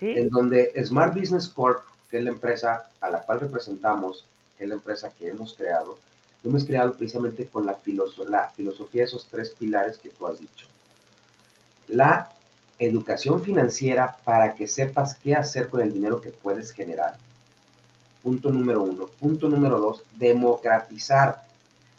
En 0.00 0.28
donde 0.28 0.72
Smart 0.84 1.14
Business 1.18 1.48
Corp, 1.48 1.82
que 2.10 2.18
es 2.18 2.24
la 2.24 2.30
empresa 2.30 2.90
a 3.00 3.10
la 3.10 3.22
cual 3.22 3.40
representamos, 3.40 4.26
que 4.58 4.64
es 4.64 4.68
la 4.68 4.76
empresa 4.76 5.10
que 5.10 5.28
hemos 5.28 5.54
creado, 5.54 5.98
lo 6.42 6.50
hemos 6.50 6.64
creado 6.64 6.92
precisamente 6.92 7.46
con 7.46 7.64
la, 7.64 7.78
la 8.28 8.50
filosofía 8.50 9.00
de 9.00 9.06
esos 9.06 9.26
tres 9.26 9.50
pilares 9.50 9.96
que 9.96 10.10
tú 10.10 10.26
has 10.26 10.38
dicho. 10.38 10.66
La 11.88 12.30
educación 12.78 13.42
financiera 13.42 14.16
para 14.24 14.54
que 14.54 14.68
sepas 14.68 15.14
qué 15.14 15.34
hacer 15.34 15.70
con 15.70 15.80
el 15.80 15.92
dinero 15.92 16.20
que 16.20 16.30
puedes 16.30 16.70
generar. 16.72 17.16
Punto 18.22 18.50
número 18.50 18.82
uno. 18.82 19.06
Punto 19.06 19.48
número 19.48 19.78
dos, 19.78 20.02
democratizar 20.16 21.44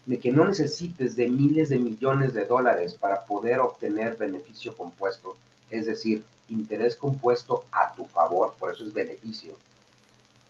de 0.05 0.19
que 0.19 0.31
no 0.31 0.45
necesites 0.45 1.15
de 1.15 1.27
miles 1.27 1.69
de 1.69 1.79
millones 1.79 2.33
de 2.33 2.45
dólares 2.45 2.93
para 2.93 3.25
poder 3.25 3.59
obtener 3.59 4.15
beneficio 4.17 4.77
compuesto, 4.77 5.35
es 5.69 5.85
decir, 5.85 6.23
interés 6.49 6.95
compuesto 6.95 7.65
a 7.71 7.93
tu 7.93 8.05
favor, 8.05 8.53
por 8.59 8.73
eso 8.73 8.83
es 8.83 8.93
beneficio 8.93 9.55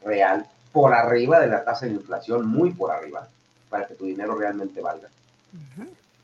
real, 0.04 0.48
por 0.72 0.94
arriba 0.94 1.40
de 1.40 1.48
la 1.48 1.64
tasa 1.64 1.86
de 1.86 1.94
inflación, 1.94 2.48
muy 2.48 2.72
por 2.72 2.92
arriba, 2.92 3.30
para 3.70 3.88
que 3.88 3.96
tu 3.96 4.06
dinero 4.06 4.36
realmente 4.36 4.82
valga. 4.82 5.10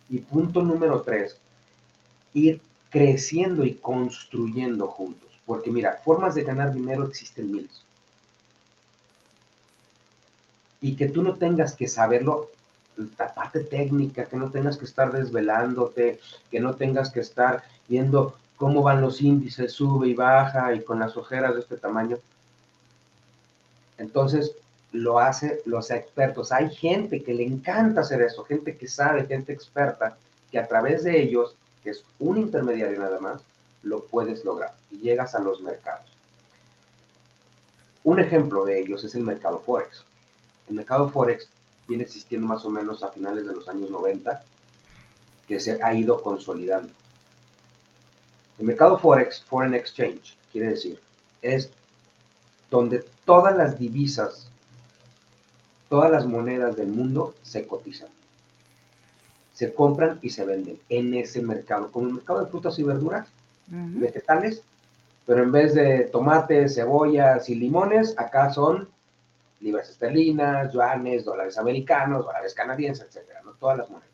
Y 0.09 0.19
punto 0.19 0.61
número 0.61 1.01
tres, 1.01 1.37
ir 2.33 2.61
creciendo 2.89 3.63
y 3.63 3.75
construyendo 3.75 4.87
juntos, 4.87 5.29
porque 5.45 5.71
mira, 5.71 6.01
formas 6.03 6.35
de 6.35 6.43
ganar 6.43 6.73
dinero 6.73 7.05
existen 7.05 7.51
miles. 7.51 7.81
Y 10.81 10.95
que 10.95 11.07
tú 11.07 11.23
no 11.23 11.35
tengas 11.35 11.73
que 11.75 11.87
saberlo 11.87 12.49
la 13.17 13.33
parte 13.33 13.61
técnica, 13.61 14.25
que 14.25 14.35
no 14.35 14.51
tengas 14.51 14.77
que 14.77 14.85
estar 14.85 15.11
desvelándote, 15.11 16.19
que 16.49 16.59
no 16.59 16.75
tengas 16.75 17.09
que 17.11 17.21
estar 17.21 17.63
viendo 17.87 18.35
cómo 18.61 18.83
van 18.83 19.01
los 19.01 19.23
índices, 19.23 19.71
sube 19.71 20.09
y 20.09 20.13
baja 20.13 20.75
y 20.75 20.83
con 20.83 20.99
las 20.99 21.17
ojeras 21.17 21.55
de 21.55 21.61
este 21.61 21.77
tamaño. 21.77 22.19
Entonces, 23.97 24.51
lo 24.91 25.17
hace 25.17 25.63
los 25.65 25.89
expertos. 25.89 26.51
Hay 26.51 26.69
gente 26.69 27.23
que 27.23 27.33
le 27.33 27.43
encanta 27.43 28.01
hacer 28.01 28.21
eso, 28.21 28.43
gente 28.43 28.77
que 28.77 28.87
sabe, 28.87 29.25
gente 29.25 29.51
experta, 29.51 30.15
que 30.51 30.59
a 30.59 30.67
través 30.67 31.03
de 31.03 31.23
ellos, 31.23 31.55
que 31.83 31.89
es 31.89 32.05
un 32.19 32.37
intermediario 32.37 32.99
nada 32.99 33.19
más, 33.19 33.41
lo 33.81 34.05
puedes 34.05 34.45
lograr 34.45 34.75
y 34.91 34.99
llegas 34.99 35.33
a 35.33 35.39
los 35.39 35.59
mercados. 35.61 36.05
Un 38.03 38.19
ejemplo 38.19 38.63
de 38.63 38.79
ellos 38.79 39.03
es 39.03 39.15
el 39.15 39.23
mercado 39.23 39.57
Forex. 39.65 40.05
El 40.69 40.75
mercado 40.75 41.09
Forex 41.09 41.49
viene 41.87 42.03
existiendo 42.03 42.45
más 42.45 42.63
o 42.63 42.69
menos 42.69 43.01
a 43.01 43.09
finales 43.09 43.47
de 43.47 43.55
los 43.55 43.67
años 43.67 43.89
90, 43.89 44.43
que 45.47 45.59
se 45.59 45.81
ha 45.81 45.95
ido 45.95 46.21
consolidando. 46.21 47.00
El 48.59 48.65
mercado 48.65 48.97
Forex, 48.97 49.43
Foreign 49.43 49.73
Exchange, 49.73 50.37
quiere 50.51 50.69
decir, 50.69 50.99
es 51.41 51.71
donde 52.69 53.05
todas 53.25 53.55
las 53.55 53.77
divisas, 53.77 54.49
todas 55.89 56.11
las 56.11 56.25
monedas 56.25 56.75
del 56.75 56.87
mundo 56.87 57.35
se 57.41 57.67
cotizan. 57.67 58.09
Se 59.53 59.73
compran 59.73 60.19
y 60.21 60.29
se 60.29 60.45
venden 60.45 60.79
en 60.89 61.13
ese 61.13 61.41
mercado, 61.41 61.91
como 61.91 62.07
el 62.07 62.13
mercado 62.13 62.43
de 62.43 62.49
frutas 62.49 62.79
y 62.79 62.83
verduras, 62.83 63.27
vegetales, 63.67 64.63
pero 65.25 65.43
en 65.43 65.51
vez 65.51 65.73
de 65.73 66.05
tomates, 66.05 66.75
cebollas 66.75 67.47
y 67.49 67.55
limones, 67.55 68.17
acá 68.17 68.51
son 68.51 68.89
libras 69.59 69.89
esterlinas, 69.89 70.73
yuanes, 70.73 71.23
dólares 71.23 71.57
americanos, 71.57 72.25
dólares 72.25 72.53
canadienses, 72.53 73.05
etcétera, 73.07 73.41
¿no? 73.45 73.51
todas 73.53 73.77
las 73.77 73.89
monedas. 73.89 74.11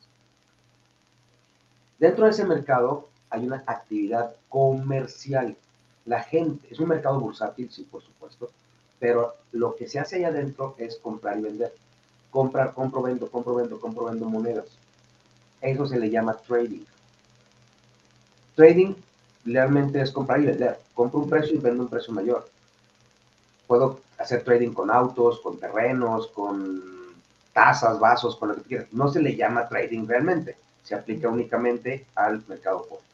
Dentro 1.98 2.26
de 2.26 2.32
ese 2.32 2.46
mercado 2.46 3.10
hay 3.30 3.46
una 3.46 3.64
actividad 3.66 4.34
comercial. 4.50 5.56
La 6.06 6.24
gente, 6.24 6.68
es 6.72 6.80
un 6.80 6.90
mercado 6.90 7.20
bursátil, 7.20 7.70
sí, 7.72 7.84
por 7.84 8.02
supuesto, 8.02 8.50
pero 9.00 9.36
lo 9.52 9.76
que 9.76 9.88
se 9.88 10.00
hace 10.00 10.18
ahí 10.18 10.24
adentro 10.24 10.76
es 10.78 10.98
comprar 10.98 11.38
y 11.38 11.42
vender. 11.42 11.74
Comprar, 12.32 12.74
compro, 12.74 13.02
vendo, 13.02 13.30
compro, 13.30 13.56
vendo, 13.56 13.80
compro, 13.80 14.06
vendo 14.06 14.30
monedas. 14.30 14.68
Eso 15.62 15.88
se 15.88 16.00
le 16.00 16.10
llama 16.10 16.36
trading. 16.36 16.84
Trading 18.56 18.96
realmente 19.46 20.02
es 20.02 20.12
comprar 20.12 20.42
y 20.42 20.46
vender. 20.46 20.80
Compro 20.94 21.20
un 21.20 21.30
precio 21.30 21.56
y 21.56 21.60
vendo 21.60 21.84
un 21.84 21.90
precio 21.90 22.14
mayor. 22.14 22.48
Puedo 23.66 24.02
hacer 24.18 24.44
trading 24.44 24.72
con 24.72 24.90
autos, 24.90 25.40
con 25.42 25.60
terrenos, 25.60 26.28
con 26.28 26.82
tazas, 27.54 28.00
vasos, 28.00 28.36
con 28.36 28.50
lo 28.50 28.56
que 28.56 28.62
quieras. 28.62 28.88
No 28.92 29.08
se 29.10 29.22
le 29.22 29.36
llama 29.36 29.68
trading 29.68 30.06
realmente, 30.08 30.58
se 30.84 30.96
aplica 30.96 31.28
únicamente 31.28 32.06
al 32.16 32.44
mercado 32.48 32.84
forex. 32.84 33.07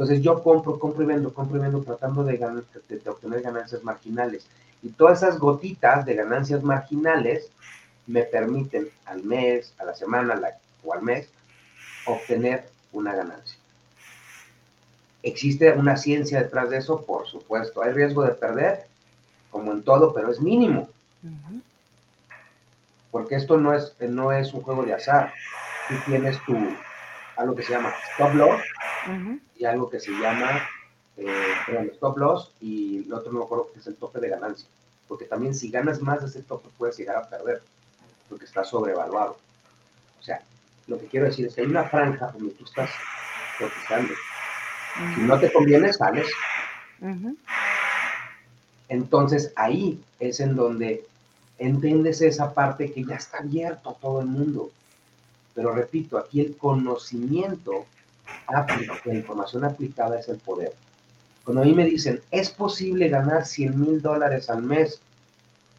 Entonces 0.00 0.22
yo 0.22 0.42
compro, 0.42 0.78
compro 0.78 1.02
y 1.02 1.06
vendo, 1.06 1.34
compro 1.34 1.58
y 1.58 1.60
vendo 1.60 1.82
tratando 1.82 2.24
de, 2.24 2.38
de, 2.38 3.10
obtener 3.10 3.42
ganancias 3.42 3.84
marginales. 3.84 4.46
Y 4.82 4.88
todas 4.88 5.22
esas 5.22 5.38
gotitas 5.38 6.06
de 6.06 6.14
ganancias 6.14 6.62
marginales 6.62 7.50
me 8.06 8.22
permiten 8.22 8.88
al 9.04 9.22
mes, 9.24 9.74
a 9.78 9.84
la 9.84 9.94
semana 9.94 10.40
o 10.82 10.94
al 10.94 11.02
mes 11.02 11.28
obtener 12.06 12.64
una 12.94 13.14
ganancia. 13.14 13.58
¿Existe 15.22 15.70
una 15.72 15.98
ciencia 15.98 16.44
detrás 16.44 16.70
de 16.70 16.78
eso? 16.78 17.04
Por 17.04 17.26
supuesto. 17.26 17.82
¿Hay 17.82 17.92
riesgo 17.92 18.22
de 18.24 18.32
perder? 18.32 18.86
Como 19.50 19.70
en 19.70 19.82
todo, 19.82 20.14
pero 20.14 20.30
es 20.30 20.40
mínimo. 20.40 20.88
Porque 23.10 23.34
esto 23.34 23.58
no 23.58 23.74
es, 23.74 23.94
no 24.00 24.32
es 24.32 24.54
un 24.54 24.62
juego 24.62 24.82
de 24.82 24.94
azar. 24.94 25.34
Tú 25.90 25.94
tienes 26.06 26.42
tu, 26.46 26.56
algo 27.40 27.56
que 27.56 27.62
se 27.62 27.72
llama 27.72 27.92
stop 28.12 28.34
loss 28.34 28.60
y 29.56 29.64
algo 29.64 29.88
que 29.88 29.98
se 29.98 30.12
llama 30.12 30.68
eh, 31.16 31.90
stop 31.94 32.18
loss 32.18 32.52
y 32.60 33.04
el 33.04 33.12
otro 33.12 33.32
no 33.32 33.40
me 33.40 33.44
acuerdo 33.44 33.70
que 33.72 33.80
es 33.80 33.86
el 33.86 33.96
tope 33.96 34.20
de 34.20 34.28
ganancia. 34.28 34.68
Porque 35.08 35.24
también 35.24 35.54
si 35.54 35.70
ganas 35.70 36.00
más 36.00 36.20
de 36.20 36.26
ese 36.26 36.42
tope 36.42 36.68
puedes 36.78 36.96
llegar 36.96 37.16
a 37.16 37.28
perder, 37.28 37.62
porque 38.28 38.44
está 38.44 38.64
sobrevaluado. 38.64 39.38
O 40.18 40.22
sea, 40.22 40.42
lo 40.86 40.98
que 40.98 41.06
quiero 41.06 41.26
decir 41.26 41.46
es 41.46 41.54
que 41.54 41.62
hay 41.62 41.66
una 41.66 41.84
franja 41.84 42.30
donde 42.32 42.52
tú 42.54 42.64
estás 42.64 42.90
cotizando 43.58 44.14
si 45.14 45.20
no 45.22 45.38
te 45.38 45.52
conviene, 45.52 45.92
sales. 45.92 46.28
Entonces 48.88 49.52
ahí 49.56 50.02
es 50.18 50.40
en 50.40 50.56
donde 50.56 51.06
entiendes 51.58 52.20
esa 52.22 52.52
parte 52.52 52.92
que 52.92 53.04
ya 53.04 53.16
está 53.16 53.38
abierto 53.38 53.90
a 53.90 53.94
todo 53.94 54.20
el 54.20 54.26
mundo. 54.26 54.70
Pero 55.60 55.74
repito, 55.74 56.16
aquí 56.16 56.40
el 56.40 56.56
conocimiento 56.56 57.84
la 59.04 59.14
información 59.14 59.62
aplicada 59.62 60.18
es 60.18 60.26
el 60.30 60.38
poder. 60.38 60.72
Cuando 61.44 61.60
a 61.60 61.66
mí 61.66 61.74
me 61.74 61.84
dicen, 61.84 62.22
¿es 62.30 62.48
posible 62.48 63.10
ganar 63.10 63.44
100 63.44 63.78
mil 63.78 64.00
dólares 64.00 64.48
al 64.48 64.62
mes? 64.62 65.02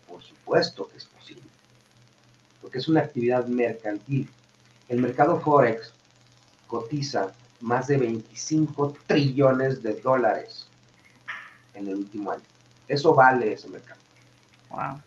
Por 0.08 0.22
supuesto 0.22 0.88
que 0.88 0.98
es 0.98 1.06
posible. 1.06 1.41
Porque 2.62 2.78
es 2.78 2.88
una 2.88 3.00
actividad 3.00 3.48
mercantil. 3.48 4.30
El 4.88 5.02
mercado 5.02 5.39
Forex 5.39 5.91
cotiza 6.67 7.32
más 7.60 7.88
de 7.88 7.98
25 7.98 8.98
trillones 9.08 9.82
de 9.82 9.96
dólares 9.96 10.67
en 11.74 11.88
el 11.88 11.96
último 11.96 12.34
año. 12.34 12.44
Eso 12.88 13.15
vale 13.15 13.54
ese 13.54 13.67
mercado. 13.67 14.00
Wow. 14.70 15.02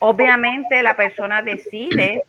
Obviamente 0.00 0.82
la 0.82 0.96
persona 0.96 1.40
decide 1.40 2.24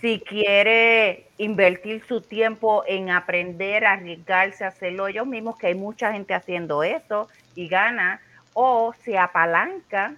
si 0.00 0.20
quiere 0.20 1.26
invertir 1.38 2.04
su 2.06 2.20
tiempo 2.20 2.84
en 2.86 3.10
aprender, 3.10 3.84
arriesgarse, 3.84 4.64
hacerlo 4.64 5.08
ellos 5.08 5.26
mismos, 5.26 5.56
que 5.56 5.68
hay 5.68 5.74
mucha 5.74 6.12
gente 6.12 6.34
haciendo 6.34 6.82
eso 6.82 7.28
y 7.54 7.68
gana, 7.68 8.20
o 8.54 8.94
se 9.04 9.18
apalanca 9.18 10.14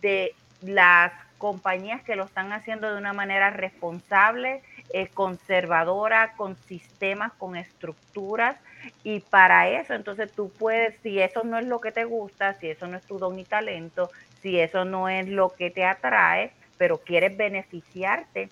de 0.00 0.34
las 0.62 1.12
compañías 1.38 2.02
que 2.02 2.16
lo 2.16 2.24
están 2.24 2.52
haciendo 2.52 2.92
de 2.92 2.98
una 2.98 3.12
manera 3.12 3.50
responsable 3.50 4.62
eh, 4.92 5.08
conservadora, 5.08 6.34
con 6.36 6.56
sistemas, 6.56 7.32
con 7.32 7.56
estructuras. 7.56 8.56
Y 9.04 9.20
para 9.20 9.68
eso, 9.68 9.94
entonces 9.94 10.30
tú 10.32 10.50
puedes, 10.50 10.96
si 11.02 11.20
eso 11.20 11.44
no 11.44 11.58
es 11.58 11.66
lo 11.66 11.80
que 11.80 11.92
te 11.92 12.04
gusta, 12.04 12.54
si 12.54 12.68
eso 12.68 12.86
no 12.86 12.96
es 12.96 13.04
tu 13.04 13.18
don 13.18 13.38
y 13.38 13.44
talento, 13.44 14.10
si 14.40 14.58
eso 14.58 14.84
no 14.84 15.08
es 15.08 15.28
lo 15.28 15.54
que 15.54 15.70
te 15.70 15.84
atrae, 15.84 16.52
pero 16.76 16.98
quieres 16.98 17.36
beneficiarte 17.36 18.48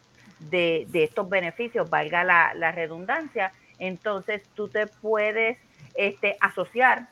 de, 0.49 0.87
estos 0.93 1.29
beneficios, 1.29 1.91
valga 1.91 2.25
la, 2.25 2.73
redundancia, 2.73 3.53
entonces 3.79 4.43
tú 4.55 4.69
te 4.69 4.87
puedes 4.87 5.59
este, 5.95 6.37
asociar 6.41 7.09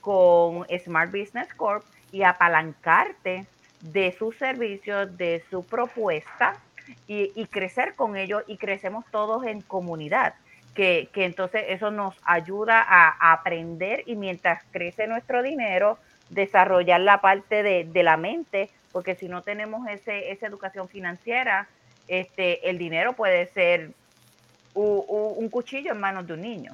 con 0.00 0.66
Smart 0.84 1.10
Business 1.10 1.52
Corp 1.54 1.84
y 2.10 2.22
apalancarte 2.24 3.46
de 3.80 4.12
sus 4.12 4.36
servicios, 4.36 5.16
de 5.16 5.44
su 5.50 5.64
propuesta 5.64 6.56
y, 7.06 7.46
crecer 7.46 7.94
con 7.94 8.16
ellos 8.16 8.42
y 8.46 8.56
crecemos 8.56 9.04
todos 9.10 9.44
en 9.44 9.60
comunidad. 9.60 10.34
Que, 10.74 11.08
entonces 11.14 11.64
eso 11.68 11.90
nos 11.90 12.16
ayuda 12.24 12.84
a, 12.86 13.32
aprender 13.32 14.02
y 14.06 14.16
mientras 14.16 14.62
crece 14.70 15.06
nuestro 15.06 15.42
dinero, 15.42 15.98
desarrollar 16.30 17.00
la 17.00 17.20
parte 17.20 17.62
de, 17.62 18.02
la 18.02 18.16
mente, 18.16 18.70
porque 18.90 19.14
si 19.14 19.28
no 19.28 19.42
tenemos 19.42 19.86
ese, 19.88 20.32
esa 20.32 20.46
educación 20.46 20.88
financiera, 20.88 21.68
este, 22.08 22.68
el 22.68 22.78
dinero 22.78 23.14
puede 23.14 23.46
ser 23.48 23.92
un, 24.74 25.48
cuchillo 25.48 25.92
en 25.92 26.00
manos 26.00 26.26
de 26.26 26.34
un 26.34 26.40
niño. 26.40 26.72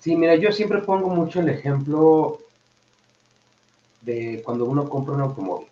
Sí, 0.00 0.16
mira, 0.16 0.36
yo 0.36 0.52
siempre 0.52 0.80
pongo 0.80 1.08
mucho 1.08 1.40
el 1.40 1.48
ejemplo 1.48 2.38
de 4.02 4.42
cuando 4.44 4.64
uno 4.64 4.88
compra 4.88 5.14
un 5.14 5.22
automóvil. 5.22 5.68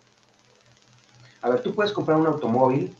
A 1.41 1.49
ver, 1.49 1.61
tú 1.61 1.73
puedes 1.73 1.91
comprar 1.91 2.17
un 2.17 2.27
automóvil 2.27 2.95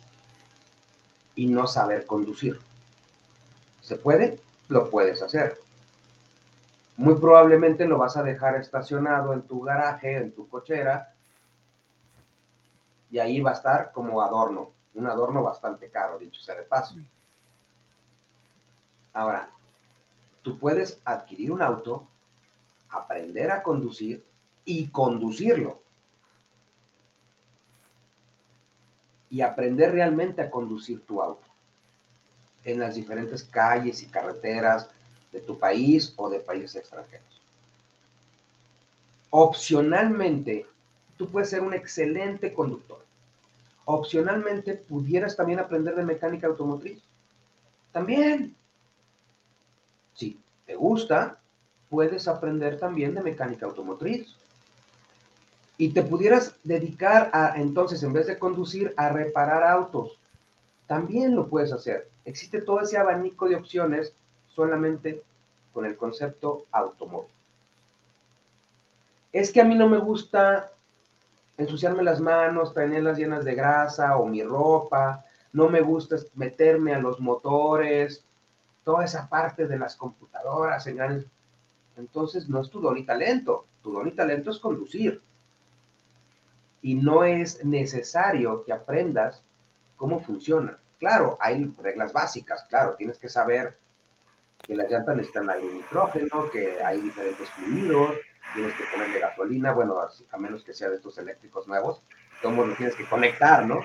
y 1.35 1.47
no 1.47 1.67
saber 1.67 2.05
conducir. 2.05 2.59
¿Se 3.81 3.97
puede? 3.97 4.39
Lo 4.69 4.89
puedes 4.89 5.21
hacer. 5.21 5.59
Muy 6.97 7.15
probablemente 7.15 7.85
lo 7.85 7.97
vas 7.97 8.15
a 8.15 8.23
dejar 8.23 8.55
estacionado 8.55 9.33
en 9.33 9.41
tu 9.41 9.61
garaje, 9.61 10.17
en 10.17 10.31
tu 10.31 10.47
cochera, 10.47 11.13
y 13.11 13.19
ahí 13.19 13.41
va 13.41 13.51
a 13.51 13.55
estar 13.55 13.91
como 13.91 14.21
adorno, 14.21 14.71
un 14.95 15.07
adorno 15.07 15.43
bastante 15.43 15.89
caro, 15.89 16.17
dicho 16.17 16.41
sea 16.41 16.55
de 16.55 16.63
paso. 16.63 16.95
Ahora, 19.13 19.49
tú 20.41 20.57
puedes 20.57 20.99
adquirir 21.05 21.51
un 21.51 21.61
auto, 21.61 22.07
aprender 22.89 23.51
a 23.51 23.63
conducir 23.63 24.23
y 24.65 24.87
conducirlo. 24.87 25.85
y 29.29 29.41
aprender 29.41 29.91
realmente 29.91 30.41
a 30.41 30.49
conducir 30.49 31.05
tu 31.05 31.21
auto 31.21 31.45
en 32.63 32.79
las 32.79 32.95
diferentes 32.95 33.43
calles 33.43 34.01
y 34.01 34.07
carreteras 34.07 34.89
de 35.31 35.41
tu 35.41 35.59
país 35.59 36.13
o 36.15 36.29
de 36.29 36.39
países 36.39 36.77
extranjeros. 36.77 37.41
Opcionalmente, 39.29 40.65
tú 41.17 41.29
puedes 41.29 41.49
ser 41.49 41.61
un 41.61 41.73
excelente 41.73 42.53
conductor. 42.53 43.04
Opcionalmente, 43.85 44.73
pudieras 44.73 45.35
también 45.35 45.59
aprender 45.59 45.95
de 45.95 46.03
mecánica 46.03 46.47
automotriz. 46.47 47.01
También. 47.91 48.55
Si 50.15 50.39
te 50.65 50.75
gusta, 50.75 51.39
puedes 51.89 52.27
aprender 52.27 52.79
también 52.79 53.13
de 53.13 53.21
mecánica 53.21 53.65
automotriz 53.65 54.35
y 55.77 55.89
te 55.89 56.03
pudieras 56.03 56.55
dedicar 56.63 57.29
a, 57.33 57.59
entonces, 57.59 58.01
en 58.03 58.13
vez 58.13 58.27
de 58.27 58.39
conducir, 58.39 58.93
a 58.97 59.09
reparar 59.09 59.63
autos. 59.63 60.17
También 60.87 61.35
lo 61.35 61.47
puedes 61.47 61.71
hacer. 61.73 62.09
Existe 62.23 62.61
todo 62.61 62.81
ese 62.81 62.97
abanico 62.97 63.47
de 63.47 63.55
opciones 63.55 64.13
solamente 64.47 65.21
con 65.73 65.85
el 65.85 65.97
concepto 65.97 66.65
automóvil. 66.71 67.29
Es 69.33 69.51
que 69.51 69.59
a 69.59 69.65
mí 69.65 69.75
no 69.75 69.89
me 69.89 69.97
gusta 69.97 70.71
ensuciarme 71.57 72.03
las 72.03 72.19
manos, 72.19 72.73
tenerlas 72.73 73.17
llenas 73.17 73.45
de 73.45 73.55
grasa 73.55 74.17
o 74.17 74.25
mi 74.25 74.43
ropa, 74.43 75.23
no 75.53 75.69
me 75.69 75.81
gusta 75.81 76.17
meterme 76.35 76.93
a 76.93 76.99
los 76.99 77.19
motores, 77.19 78.25
toda 78.83 79.05
esa 79.05 79.27
parte 79.29 79.67
de 79.67 79.79
las 79.79 79.95
computadoras, 79.95 80.87
entonces 81.97 82.49
no 82.49 82.61
es 82.61 82.69
tu 82.69 82.81
don 82.81 82.97
y 82.97 83.05
talento, 83.05 83.65
tu 83.81 83.91
don 83.91 84.07
y 84.07 84.11
talento 84.11 84.51
es 84.51 84.59
conducir 84.59 85.21
y 86.81 86.95
no 86.95 87.23
es 87.23 87.65
necesario 87.65 88.63
que 88.63 88.73
aprendas 88.73 89.41
cómo 89.95 90.19
funciona. 90.19 90.77
Claro, 90.99 91.37
hay 91.39 91.73
reglas 91.81 92.13
básicas, 92.13 92.63
claro, 92.69 92.95
tienes 92.95 93.17
que 93.17 93.29
saber 93.29 93.77
que 94.59 94.75
las 94.75 94.89
llantas 94.89 95.15
necesitan 95.15 95.49
aire 95.49 95.73
nitrógeno, 95.73 96.49
que 96.51 96.83
hay 96.83 97.01
diferentes 97.01 97.49
fluidos, 97.51 98.15
tienes 98.53 98.73
que 98.75 98.83
ponerle 98.85 99.19
gasolina, 99.19 99.73
bueno, 99.73 99.95
a 99.99 100.37
menos 100.37 100.63
que 100.63 100.73
sea 100.73 100.89
de 100.89 100.95
estos 100.95 101.17
eléctricos 101.17 101.67
nuevos, 101.67 102.01
como 102.41 102.65
lo 102.65 102.75
tienes 102.75 102.95
que 102.95 103.05
conectar, 103.05 103.65
¿no? 103.65 103.81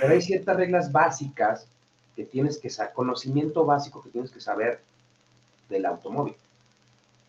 Pero 0.00 0.12
hay 0.12 0.22
ciertas 0.22 0.56
reglas 0.56 0.92
básicas 0.92 1.66
que 2.14 2.24
tienes 2.24 2.58
que 2.58 2.70
saber, 2.70 2.92
conocimiento 2.94 3.64
básico 3.64 4.02
que 4.02 4.10
tienes 4.10 4.30
que 4.30 4.40
saber 4.40 4.80
del 5.68 5.86
automóvil. 5.86 6.34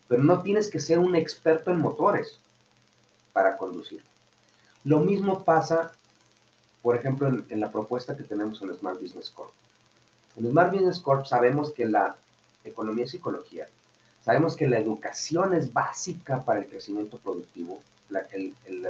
Pero 0.08 0.22
no 0.22 0.42
tienes 0.42 0.70
que 0.70 0.80
ser 0.80 0.98
un 0.98 1.14
experto 1.14 1.70
en 1.70 1.80
motores 1.80 2.38
para 3.32 3.56
conducir. 3.56 4.02
Lo 4.84 5.00
mismo 5.00 5.44
pasa, 5.44 5.92
por 6.82 6.96
ejemplo, 6.96 7.28
en, 7.28 7.60
la 7.60 7.70
propuesta 7.70 8.16
que 8.16 8.22
tenemos 8.22 8.62
en 8.62 8.74
Smart 8.74 9.00
Business 9.00 9.30
Corp. 9.30 9.52
En 10.36 10.50
Smart 10.50 10.72
Business 10.72 11.00
Corp 11.00 11.26
sabemos 11.26 11.72
que 11.72 11.84
la 11.84 12.16
economía 12.64 13.04
es 13.04 13.10
psicología. 13.10 13.68
Sabemos 14.28 14.56
que 14.56 14.68
la 14.68 14.78
educación 14.78 15.54
es 15.54 15.72
básica 15.72 16.44
para 16.44 16.60
el 16.60 16.66
crecimiento 16.66 17.16
productivo, 17.16 17.80
la, 18.10 18.26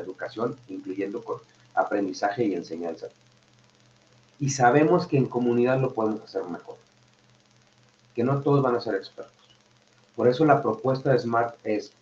educación 0.00 0.56
incluyendo 0.68 1.22
aprendizaje 1.74 2.46
y 2.46 2.54
enseñanza. 2.54 3.06
y 4.40 4.50
sabemos 4.50 5.06
que 5.06 5.16
en 5.16 5.26
comunidad 5.26 5.80
lo 5.80 5.94
podemos 5.94 6.24
hacer 6.24 6.42
mejor. 6.42 6.74
Que 8.16 8.24
no 8.24 8.40
todos 8.40 8.64
van 8.64 8.74
a 8.74 8.80
ser 8.80 8.96
expertos. 8.96 9.32
Por 10.16 10.26
eso 10.26 10.44
la 10.44 10.60
propuesta 10.60 11.12
de 11.12 11.20
Smart 11.20 11.54
es, 11.62 11.92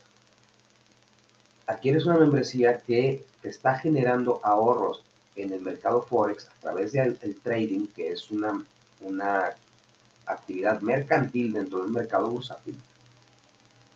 adquieres 1.66 2.06
una 2.06 2.16
membresía 2.16 2.80
que 2.80 3.22
te 3.42 3.50
está 3.50 3.74
generando 3.74 4.40
ahorros 4.44 5.02
en 5.34 5.52
el 5.52 5.60
mercado 5.60 6.00
Forex 6.00 6.48
a 6.48 6.60
través 6.62 6.92
del 6.92 7.18
trading, 7.42 7.88
que 7.88 8.12
es 8.12 8.30
una, 8.30 8.64
una 9.02 9.50
actividad 10.24 10.80
mercantil 10.80 11.52
dentro 11.52 11.82
del 11.82 11.92
mercado 11.92 12.30
bursátil. 12.30 12.78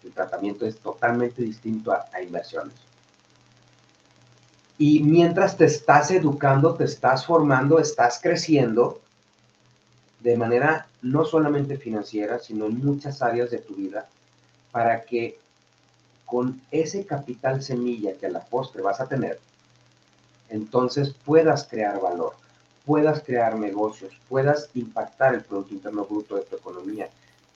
El 0.04 0.12
tratamiento 0.12 0.66
es 0.66 0.78
totalmente 0.78 1.42
distinto 1.42 1.92
a, 1.92 2.22
inversiones. 2.22 2.74
Y 4.78 5.02
mientras 5.02 5.56
te 5.56 5.66
estás 5.66 6.10
educando, 6.10 6.74
te 6.74 6.84
estás 6.84 7.26
formando, 7.26 7.78
estás 7.78 8.18
creciendo 8.22 9.00
de 10.20 10.36
manera 10.36 10.86
no 11.02 11.24
solamente 11.24 11.76
financiera, 11.76 12.38
sino 12.38 12.66
en 12.66 12.84
muchas 12.84 13.20
áreas 13.20 13.50
de 13.50 13.58
tu 13.58 13.74
vida, 13.74 14.08
para 14.72 15.02
que 15.02 15.38
con 16.24 16.60
ese 16.70 17.04
capital 17.04 17.62
semilla 17.62 18.14
que 18.14 18.26
a 18.26 18.30
la 18.30 18.40
postre 18.40 18.82
vas 18.82 19.00
a 19.00 19.08
tener, 19.08 19.38
entonces 20.48 21.14
puedas 21.24 21.66
crear 21.66 22.00
valor, 22.00 22.34
puedas 22.84 23.22
crear 23.22 23.56
negocios, 23.56 24.12
puedas 24.28 24.70
impactar 24.74 25.34
el 25.34 25.42
Producto 25.42 25.74
Interno 25.74 26.04
Bruto 26.04 26.36
de 26.36 26.42
tu 26.42 26.56
economía, 26.56 27.08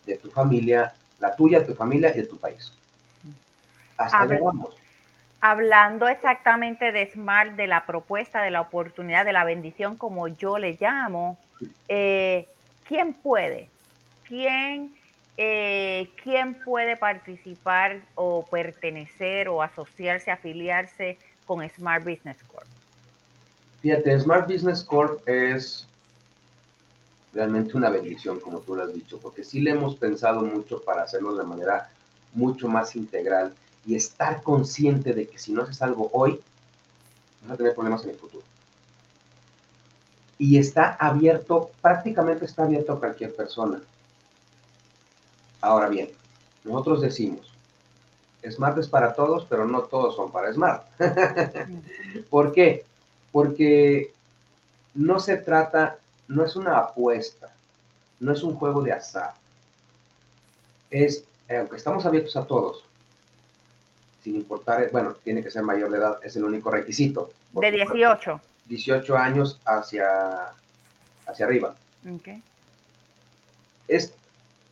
de 0.07 0.17
tu 0.17 0.31
familia, 0.31 0.95
la 1.25 1.35
tuya, 1.35 1.67
tu 1.67 1.75
familia 1.75 2.11
y 2.15 2.21
de 2.21 2.27
tu 2.27 2.39
país. 2.39 2.73
Hasta 3.97 4.27
vamos 4.27 4.75
hablando 5.45 6.09
exactamente 6.09 6.91
de 6.91 7.11
Smart, 7.11 7.53
de 7.53 7.67
la 7.67 7.85
propuesta, 7.85 8.41
de 8.41 8.51
la 8.51 8.63
oportunidad, 8.63 9.27
de 9.27 9.35
la 9.35 9.45
bendición, 9.45 9.97
como 9.97 10.27
yo 10.29 10.57
le 10.57 10.79
llamo, 10.81 11.37
eh, 11.87 12.49
¿quién 12.89 13.13
puede? 13.13 13.69
¿Quién, 14.27 14.95
eh, 15.37 16.09
¿Quién 16.23 16.55
puede 16.65 16.97
participar 16.97 18.01
o 18.15 18.47
pertenecer 18.47 19.51
o 19.51 19.61
asociarse, 19.61 20.31
afiliarse 20.31 21.19
con 21.45 21.69
Smart 21.69 22.03
Business 22.03 22.39
Corp? 22.45 22.67
Fíjate, 23.83 24.19
Smart 24.21 24.51
Business 24.51 24.83
Corp 24.83 25.29
es 25.29 25.87
realmente 27.35 27.77
una 27.77 27.91
bendición, 27.91 28.41
como 28.41 28.61
tú 28.61 28.77
lo 28.77 28.85
has 28.85 28.95
dicho, 28.95 29.19
porque 29.19 29.45
sí 29.45 29.61
le 29.61 29.73
hemos 29.73 29.97
pensado 29.97 30.43
mucho 30.43 30.81
para 30.83 31.03
hacerlo 31.03 31.35
de 31.35 31.45
manera 31.45 31.91
mucho 32.33 32.69
más 32.69 32.97
integral 32.97 33.53
y 33.85 33.95
estar 33.95 34.43
consciente 34.43 35.13
de 35.13 35.27
que 35.29 35.39
si 35.39 35.53
no 35.53 35.63
haces 35.63 35.83
algo 35.83 36.11
hoy, 36.13 36.41
vas 37.43 37.53
a 37.53 37.57
tener 37.57 37.75
problemas 37.75 38.05
en 38.05 38.11
el 38.11 38.17
futuro. 38.17 38.45
Y 40.39 40.59
está 40.59 40.95
abierto, 40.95 41.71
prácticamente 41.81 42.45
está 42.45 42.65
abierto 42.65 42.95
a 42.95 43.01
cualquier 43.01 43.35
persona. 43.35 43.81
Ahora 45.61 45.89
bien, 45.89 46.11
nosotros 46.65 47.01
decimos, 47.01 47.53
Smart 48.51 48.77
es 48.79 48.89
para 48.89 49.15
todos, 49.15 49.47
pero 49.49 49.67
no 49.67 49.83
todos 49.83 50.17
son 50.17 50.31
para 50.31 50.53
Smart. 50.53 50.85
¿Por 52.31 52.53
qué? 52.53 52.85
Porque 53.33 54.13
no 54.95 55.19
se 55.19 55.37
trata, 55.37 55.99
no 56.29 56.45
es 56.45 56.57
una 56.57 56.79
apuesta, 56.79 57.51
no 58.21 58.33
es 58.33 58.43
un 58.43 58.55
juego 58.57 58.83
de 58.83 58.93
azar. 58.93 59.35
Es, 60.91 61.25
aunque 61.49 61.77
estamos 61.77 62.07
abiertos 62.07 62.37
a 62.37 62.47
todos, 62.47 62.85
sin 64.23 64.37
importar, 64.37 64.89
bueno, 64.91 65.15
tiene 65.23 65.43
que 65.43 65.51
ser 65.51 65.63
mayor 65.63 65.91
de 65.91 65.99
edad, 65.99 66.19
es 66.23 66.37
el 66.37 66.45
único 66.45 66.71
requisito. 66.71 67.31
De 67.53 67.71
18. 67.71 68.41
18 68.67 69.17
años 69.17 69.61
hacia, 69.67 70.53
hacia 71.27 71.47
arriba. 71.47 71.75
Okay. 72.21 72.43
Es, 73.89 74.15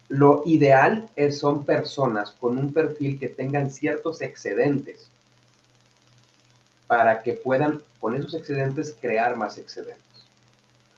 lo 0.08 0.42
ideal 0.46 1.08
es, 1.16 1.38
son 1.38 1.64
personas 1.64 2.30
con 2.32 2.58
un 2.58 2.72
perfil 2.72 3.18
que 3.18 3.28
tengan 3.28 3.70
ciertos 3.70 4.22
excedentes 4.22 5.08
para 6.86 7.22
que 7.22 7.32
puedan 7.32 7.82
con 8.00 8.14
esos 8.14 8.34
excedentes 8.34 8.96
crear 9.00 9.36
más 9.36 9.58
excedentes. 9.58 10.11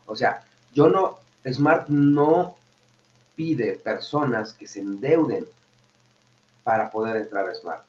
O 0.06 0.16
sea, 0.16 0.44
yo 0.72 0.88
no, 0.88 1.18
Smart 1.50 1.88
no 1.88 2.56
pide 3.36 3.72
personas 3.72 4.52
que 4.52 4.66
se 4.66 4.80
endeuden 4.80 5.46
para 6.62 6.90
poder 6.90 7.16
entrar 7.16 7.48
a 7.48 7.54
Smart 7.54 7.84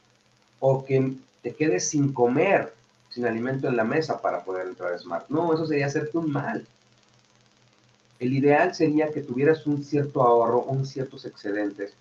o 0.59 0.86
que 0.86 1.13
te 1.41 1.53
quedes 1.53 1.88
sin 1.89 2.13
comer, 2.13 2.74
sin 3.09 3.26
alimento 3.26 3.68
en 3.68 3.78
la 3.78 3.84
mesa 3.84 4.22
para 4.22 4.43
poder 4.43 4.68
entrar 4.68 4.93
a 4.93 4.99
Smart. 4.99 5.30
No, 5.30 5.53
eso 5.53 5.66
sería 5.66 5.86
hacerte 5.86 6.18
un 6.18 6.32
mal. 6.32 6.66
El 8.20 8.34
ideal 8.34 8.74
sería 8.74 9.11
que 9.11 9.22
tuvieras 9.22 9.68
un 9.68 9.84
cierto 9.84 10.24
ahorro, 10.24 10.63
un 10.63 10.86
ciertos 10.86 11.26
excedentes 11.26 11.93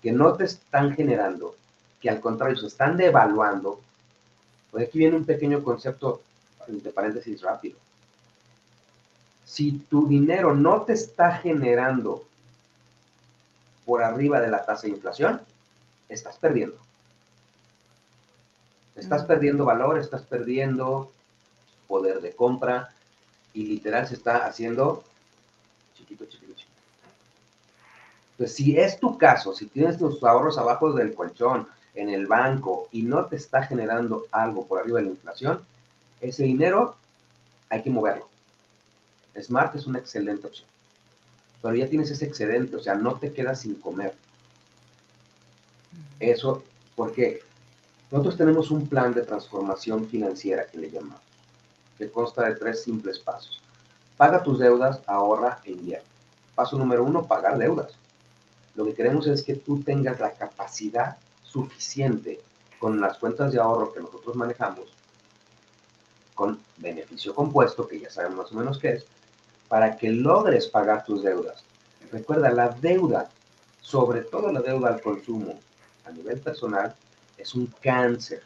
que 0.00 0.12
no 0.12 0.34
te 0.34 0.44
están 0.44 0.94
generando, 0.94 1.56
que 2.00 2.08
al 2.08 2.20
contrario 2.20 2.56
se 2.56 2.68
están 2.68 2.96
devaluando. 2.96 3.80
Pues 4.70 4.88
aquí 4.88 4.98
viene 4.98 5.16
un 5.16 5.24
pequeño 5.24 5.62
concepto, 5.62 6.22
entre 6.68 6.92
paréntesis 6.92 7.42
rápido. 7.42 7.76
Si 9.50 9.72
tu 9.72 10.06
dinero 10.06 10.54
no 10.54 10.82
te 10.82 10.92
está 10.92 11.32
generando 11.32 12.24
por 13.84 14.00
arriba 14.00 14.40
de 14.40 14.46
la 14.46 14.64
tasa 14.64 14.82
de 14.82 14.90
inflación, 14.90 15.40
estás 16.08 16.36
perdiendo. 16.36 16.76
Estás 18.94 19.24
perdiendo 19.24 19.64
valor, 19.64 19.98
estás 19.98 20.22
perdiendo 20.22 21.10
poder 21.88 22.20
de 22.20 22.32
compra 22.32 22.90
y 23.52 23.64
literal 23.64 24.06
se 24.06 24.14
está 24.14 24.46
haciendo 24.46 25.02
chiquito, 25.96 26.26
chiquito, 26.26 26.52
chiquito. 26.52 26.70
Entonces, 28.30 28.56
si 28.56 28.78
es 28.78 29.00
tu 29.00 29.18
caso, 29.18 29.52
si 29.52 29.66
tienes 29.66 29.98
tus 29.98 30.22
ahorros 30.22 30.58
abajo 30.58 30.92
del 30.92 31.12
colchón, 31.12 31.66
en 31.96 32.08
el 32.08 32.28
banco 32.28 32.86
y 32.92 33.02
no 33.02 33.26
te 33.26 33.34
está 33.34 33.64
generando 33.64 34.26
algo 34.30 34.64
por 34.64 34.78
arriba 34.78 35.00
de 35.00 35.06
la 35.06 35.10
inflación, 35.10 35.60
ese 36.20 36.44
dinero 36.44 36.94
hay 37.68 37.82
que 37.82 37.90
moverlo. 37.90 38.29
Smart 39.40 39.74
es 39.76 39.86
una 39.86 39.98
excelente 39.98 40.46
opción. 40.46 40.68
Pero 41.62 41.74
ya 41.74 41.88
tienes 41.88 42.10
ese 42.10 42.24
excedente, 42.24 42.76
o 42.76 42.80
sea, 42.80 42.94
no 42.94 43.16
te 43.16 43.32
quedas 43.32 43.60
sin 43.60 43.74
comer. 43.74 44.14
Eso, 46.18 46.62
porque 46.96 47.42
nosotros 48.10 48.36
tenemos 48.36 48.70
un 48.70 48.88
plan 48.88 49.14
de 49.14 49.22
transformación 49.22 50.08
financiera 50.08 50.66
que 50.66 50.78
le 50.78 50.90
llamamos, 50.90 51.20
que 51.98 52.10
consta 52.10 52.48
de 52.48 52.56
tres 52.56 52.82
simples 52.82 53.18
pasos. 53.18 53.60
Paga 54.16 54.42
tus 54.42 54.58
deudas, 54.58 55.00
ahorra 55.06 55.60
e 55.64 55.72
invierte. 55.72 56.06
Paso 56.54 56.76
número 56.76 57.04
uno, 57.04 57.26
pagar 57.26 57.56
deudas. 57.56 57.92
Lo 58.74 58.84
que 58.84 58.94
queremos 58.94 59.26
es 59.26 59.42
que 59.42 59.54
tú 59.54 59.80
tengas 59.82 60.20
la 60.20 60.32
capacidad 60.32 61.16
suficiente 61.42 62.40
con 62.78 63.00
las 63.00 63.18
cuentas 63.18 63.52
de 63.52 63.60
ahorro 63.60 63.92
que 63.92 64.00
nosotros 64.00 64.36
manejamos, 64.36 64.92
con 66.34 66.58
beneficio 66.78 67.34
compuesto, 67.34 67.86
que 67.86 68.00
ya 68.00 68.10
sabemos 68.10 68.38
más 68.38 68.52
o 68.52 68.54
menos 68.54 68.78
qué 68.78 68.92
es, 68.92 69.06
para 69.70 69.96
que 69.96 70.10
logres 70.10 70.66
pagar 70.66 71.04
tus 71.04 71.22
deudas. 71.22 71.62
Recuerda, 72.10 72.50
la 72.50 72.70
deuda, 72.70 73.30
sobre 73.80 74.22
todo 74.22 74.50
la 74.50 74.60
deuda 74.60 74.88
al 74.88 75.00
consumo 75.00 75.60
a 76.04 76.10
nivel 76.10 76.40
personal, 76.40 76.92
es 77.38 77.54
un 77.54 77.72
cáncer. 77.80 78.42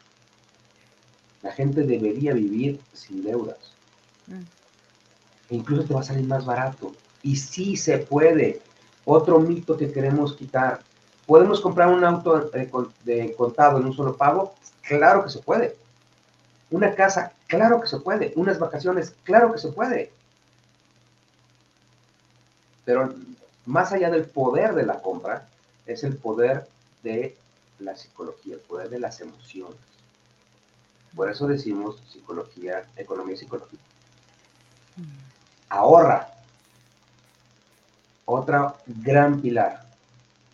La 1.41 1.51
gente 1.51 1.83
debería 1.83 2.35
vivir 2.35 2.79
sin 2.93 3.25
deudas. 3.25 3.57
Mm. 4.27 4.43
E 5.49 5.57
incluso 5.57 5.85
te 5.85 5.95
va 5.95 6.01
a 6.01 6.05
salir 6.05 6.27
más 6.27 6.45
barato. 6.45 6.93
Y 7.23 7.37
sí 7.37 7.75
se 7.79 7.99
puede. 7.99 8.61
Otro 9.07 9.41
mito 9.41 9.79
que 9.79 9.91
queremos 9.91 10.37
quitar. 10.37 10.81
¿Podemos 11.27 11.63
comprar 11.63 11.89
un 11.89 12.05
auto 12.05 12.51
de 12.51 13.35
contado 13.35 13.79
en 13.79 13.87
un 13.87 13.95
solo 13.95 14.15
pago? 14.15 14.53
Claro 14.83 15.25
que 15.25 15.31
se 15.31 15.39
puede. 15.39 15.75
Una 16.71 16.95
casa, 16.95 17.33
claro 17.47 17.81
que 17.81 17.87
se 17.87 17.99
puede. 18.01 18.35
Unas 18.37 18.59
vacaciones, 18.59 19.15
claro 19.25 19.53
que 19.53 19.59
se 19.59 19.69
puede. 19.69 20.13
Pero 22.85 23.15
más 23.67 23.93
allá 23.93 24.11
del 24.11 24.25
poder 24.25 24.75
de 24.75 24.85
la 24.85 25.01
compra, 25.01 25.49
es 25.87 26.05
el 26.05 26.17
poder 26.17 26.67
de 27.03 27.37
la 27.79 27.97
psicología, 27.97 28.55
el 28.55 28.61
poder 28.61 28.89
de 28.91 28.99
las 28.99 29.21
emociones. 29.21 29.77
Por 31.15 31.31
eso 31.31 31.47
decimos 31.47 32.03
psicología, 32.11 32.85
economía 32.97 33.35
y 33.35 33.39
psicología. 33.39 33.79
Ahorra. 35.69 36.29
Otra 38.27 38.75
gran 38.87 39.41
pilar. 39.41 39.87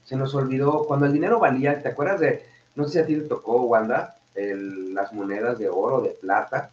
Se 0.04 0.16
nos 0.16 0.34
olvidó, 0.34 0.84
cuando 0.86 1.06
el 1.06 1.12
dinero 1.12 1.38
valía, 1.38 1.80
¿te 1.82 1.88
acuerdas 1.88 2.20
de, 2.20 2.46
no 2.74 2.84
sé 2.84 2.92
si 2.92 2.98
a 2.98 3.06
ti 3.06 3.14
te 3.16 3.22
tocó, 3.22 3.62
Wanda, 3.62 4.16
las 4.34 5.12
monedas 5.12 5.58
de 5.58 5.68
oro, 5.68 6.00
de 6.00 6.10
plata? 6.10 6.70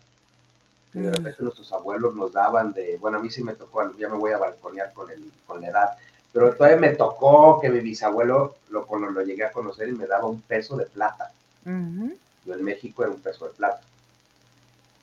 Que 0.93 0.99
de 0.99 1.11
repente 1.11 1.43
nuestros 1.43 1.71
abuelos 1.73 2.15
nos 2.15 2.31
daban 2.31 2.73
de, 2.73 2.97
bueno, 2.97 3.17
a 3.17 3.21
mí 3.21 3.29
sí 3.29 3.43
me 3.43 3.53
tocó, 3.53 3.95
ya 3.97 4.09
me 4.09 4.17
voy 4.17 4.31
a 4.31 4.37
balconear 4.37 4.93
con, 4.93 5.11
el, 5.11 5.31
con 5.45 5.61
la 5.61 5.67
edad, 5.67 5.97
pero 6.31 6.53
todavía 6.53 6.77
me 6.77 6.95
tocó 6.95 7.59
que 7.59 7.69
mi 7.69 7.79
bisabuelo 7.79 8.55
lo, 8.69 8.85
cuando 8.85 9.09
lo 9.09 9.21
llegué 9.21 9.45
a 9.45 9.51
conocer 9.51 9.89
y 9.89 9.93
me 9.93 10.07
daba 10.07 10.27
un 10.27 10.41
peso 10.41 10.77
de 10.77 10.85
plata. 10.85 11.31
Yo 11.65 12.53
en 12.53 12.63
México 12.63 13.03
era 13.03 13.11
un 13.11 13.19
peso 13.19 13.45
de 13.47 13.53
plata. 13.53 13.81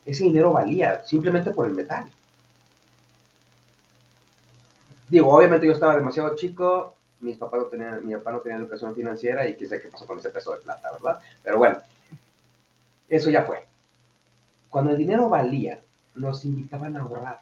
Ese 0.07 0.25
dinero 0.25 0.53
valía 0.53 1.05
simplemente 1.05 1.51
por 1.51 1.67
el 1.67 1.75
metal. 1.75 2.11
digo, 5.09 5.35
obviamente 5.35 5.67
yo 5.67 5.73
estaba 5.73 5.97
demasiado 5.97 6.35
chico, 6.35 6.95
mis 7.21 7.37
papás 7.37 7.61
no 7.61 7.67
tenían, 7.67 8.07
mi 8.07 8.15
papá 8.15 8.33
no 8.33 8.41
tenía 8.41 8.59
educación 8.59 8.95
financiera 8.95 9.47
y 9.47 9.55
sé 9.67 9.81
qué 9.81 9.89
pasó 9.89 10.07
con 10.07 10.19
ese 10.19 10.31
peso 10.31 10.53
de 10.53 10.59
plata, 10.59 10.93
¿verdad? 10.93 11.21
Pero 11.43 11.59
bueno, 11.59 11.79
eso 13.09 13.31
ya 13.31 13.43
fue. 13.43 13.65
Cuando 14.75 14.91
el 14.91 14.99
dinero 14.99 15.29
valía, 15.29 15.79
nos 16.17 16.45
invitaban 16.45 16.97
a 16.97 17.03
ahorrar 17.03 17.39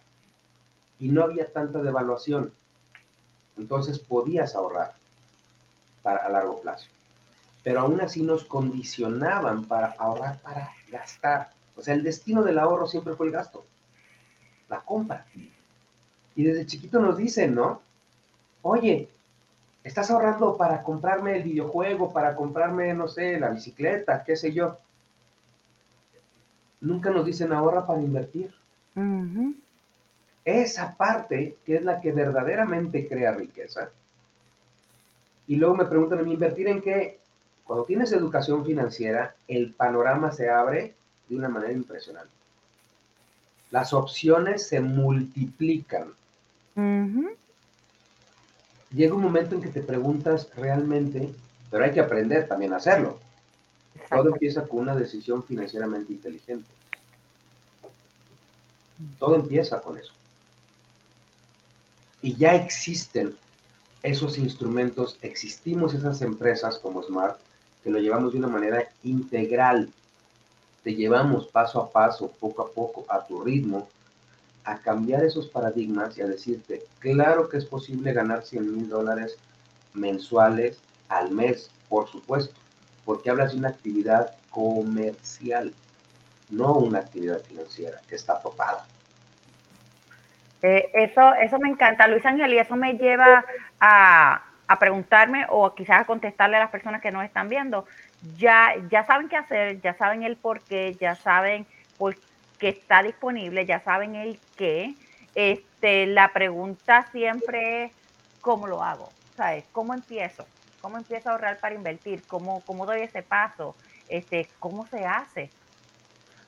y 1.00 1.08
no 1.08 1.22
había 1.22 1.50
tanta 1.50 1.80
devaluación. 1.80 2.52
Entonces 3.56 3.98
podías 3.98 4.54
ahorrar 4.54 4.92
para, 6.02 6.26
a 6.26 6.28
largo 6.28 6.60
plazo. 6.60 6.88
Pero 7.64 7.80
aún 7.80 7.98
así 8.02 8.22
nos 8.22 8.44
condicionaban 8.44 9.64
para 9.64 9.94
ahorrar, 9.98 10.40
para 10.40 10.72
gastar. 10.90 11.52
O 11.74 11.80
sea, 11.80 11.94
el 11.94 12.02
destino 12.02 12.42
del 12.42 12.58
ahorro 12.58 12.86
siempre 12.86 13.14
fue 13.14 13.28
el 13.28 13.32
gasto, 13.32 13.64
la 14.68 14.82
compra. 14.82 15.24
Y 16.36 16.44
desde 16.44 16.66
chiquito 16.66 17.00
nos 17.00 17.16
dicen, 17.16 17.54
¿no? 17.54 17.80
Oye, 18.60 19.08
estás 19.82 20.10
ahorrando 20.10 20.58
para 20.58 20.82
comprarme 20.82 21.38
el 21.38 21.44
videojuego, 21.44 22.12
para 22.12 22.36
comprarme, 22.36 22.92
no 22.92 23.08
sé, 23.08 23.40
la 23.40 23.48
bicicleta, 23.48 24.22
qué 24.22 24.36
sé 24.36 24.52
yo. 24.52 24.76
Nunca 26.82 27.10
nos 27.10 27.24
dicen 27.24 27.52
ahorra 27.52 27.86
para 27.86 28.00
invertir. 28.00 28.52
Esa 30.44 30.94
parte 30.96 31.56
que 31.64 31.76
es 31.76 31.82
la 31.82 32.00
que 32.00 32.12
verdaderamente 32.12 33.08
crea 33.08 33.32
riqueza. 33.32 33.88
Y 35.46 35.56
luego 35.56 35.76
me 35.76 35.86
preguntan 35.86 36.18
a 36.18 36.22
mí, 36.22 36.32
¿invertir 36.32 36.68
en 36.68 36.82
qué? 36.82 37.18
Cuando 37.64 37.84
tienes 37.84 38.12
educación 38.12 38.66
financiera, 38.66 39.34
el 39.48 39.72
panorama 39.72 40.32
se 40.32 40.50
abre 40.50 40.94
de 41.28 41.36
una 41.36 41.48
manera 41.48 41.72
impresionante. 41.72 42.30
Las 43.70 43.92
opciones 43.92 44.66
se 44.66 44.80
multiplican. 44.80 46.12
Llega 48.90 49.14
un 49.14 49.22
momento 49.22 49.54
en 49.54 49.62
que 49.62 49.68
te 49.68 49.80
preguntas 49.80 50.50
realmente, 50.56 51.32
pero 51.70 51.84
hay 51.84 51.92
que 51.92 52.00
aprender 52.00 52.48
también 52.48 52.72
a 52.72 52.76
hacerlo. 52.76 53.18
Todo 54.14 54.28
empieza 54.28 54.66
con 54.66 54.80
una 54.80 54.94
decisión 54.94 55.42
financieramente 55.44 56.12
inteligente. 56.12 56.68
Todo 59.18 59.36
empieza 59.36 59.80
con 59.80 59.98
eso. 59.98 60.12
Y 62.20 62.36
ya 62.36 62.54
existen 62.54 63.34
esos 64.02 64.38
instrumentos, 64.38 65.18
existimos 65.22 65.94
esas 65.94 66.22
empresas 66.22 66.78
como 66.78 67.02
Smart, 67.02 67.38
que 67.82 67.90
lo 67.90 67.98
llevamos 67.98 68.32
de 68.32 68.38
una 68.38 68.48
manera 68.48 68.88
integral. 69.02 69.88
Te 70.84 70.94
llevamos 70.94 71.46
paso 71.48 71.80
a 71.80 71.90
paso, 71.90 72.30
poco 72.38 72.62
a 72.62 72.70
poco, 72.70 73.04
a 73.08 73.24
tu 73.24 73.42
ritmo, 73.42 73.88
a 74.64 74.78
cambiar 74.78 75.24
esos 75.24 75.48
paradigmas 75.48 76.16
y 76.18 76.22
a 76.22 76.26
decirte, 76.26 76.84
claro 77.00 77.48
que 77.48 77.56
es 77.56 77.64
posible 77.64 78.12
ganar 78.12 78.44
100 78.44 78.76
mil 78.76 78.88
dólares 78.88 79.36
mensuales 79.94 80.78
al 81.08 81.30
mes, 81.30 81.70
por 81.88 82.08
supuesto, 82.08 82.54
porque 83.04 83.30
hablas 83.30 83.52
de 83.52 83.58
una 83.58 83.68
actividad 83.68 84.34
comercial, 84.50 85.72
no 86.50 86.74
una 86.74 87.00
actividad 87.00 87.40
financiera 87.42 87.98
que 88.08 88.14
está 88.14 88.40
topada. 88.40 88.86
Eh, 90.62 90.90
eso, 90.94 91.34
eso 91.34 91.58
me 91.58 91.68
encanta, 91.68 92.06
Luis 92.06 92.24
Ángel, 92.24 92.54
y 92.54 92.58
eso 92.58 92.76
me 92.76 92.94
lleva 92.94 93.44
a, 93.80 94.42
preguntarme 94.78 95.44
o 95.50 95.74
quizás 95.74 96.00
a 96.00 96.04
contestarle 96.06 96.56
a 96.56 96.60
las 96.60 96.70
personas 96.70 97.02
que 97.02 97.10
nos 97.10 97.24
están 97.24 97.48
viendo. 97.48 97.84
Ya, 98.38 98.74
ya 98.90 99.04
saben 99.04 99.28
qué 99.28 99.36
hacer, 99.36 99.82
ya 99.82 99.92
saben 99.94 100.22
el 100.22 100.36
por 100.36 100.60
qué, 100.60 100.96
ya 100.98 101.14
saben 101.14 101.66
por 101.98 102.16
qué 102.58 102.70
está 102.70 103.02
disponible, 103.02 103.66
ya 103.66 103.80
saben 103.80 104.14
el 104.14 104.38
qué. 104.56 104.94
Este, 105.34 106.06
la 106.06 106.32
pregunta 106.32 107.06
siempre 107.12 107.84
es, 107.84 107.92
¿cómo 108.40 108.66
lo 108.66 108.82
hago? 108.82 109.10
¿Sabes? 109.36 109.64
¿Cómo 109.72 109.92
empiezo? 109.92 110.46
¿Cómo 110.82 110.98
empiezo 110.98 111.30
a 111.30 111.32
ahorrar 111.32 111.58
para 111.58 111.74
invertir? 111.74 112.22
¿Cómo, 112.26 112.62
cómo 112.66 112.84
doy 112.84 113.00
ese 113.00 113.22
paso? 113.22 113.74
Este, 114.08 114.48
¿Cómo 114.58 114.86
se 114.86 115.06
hace? 115.06 115.50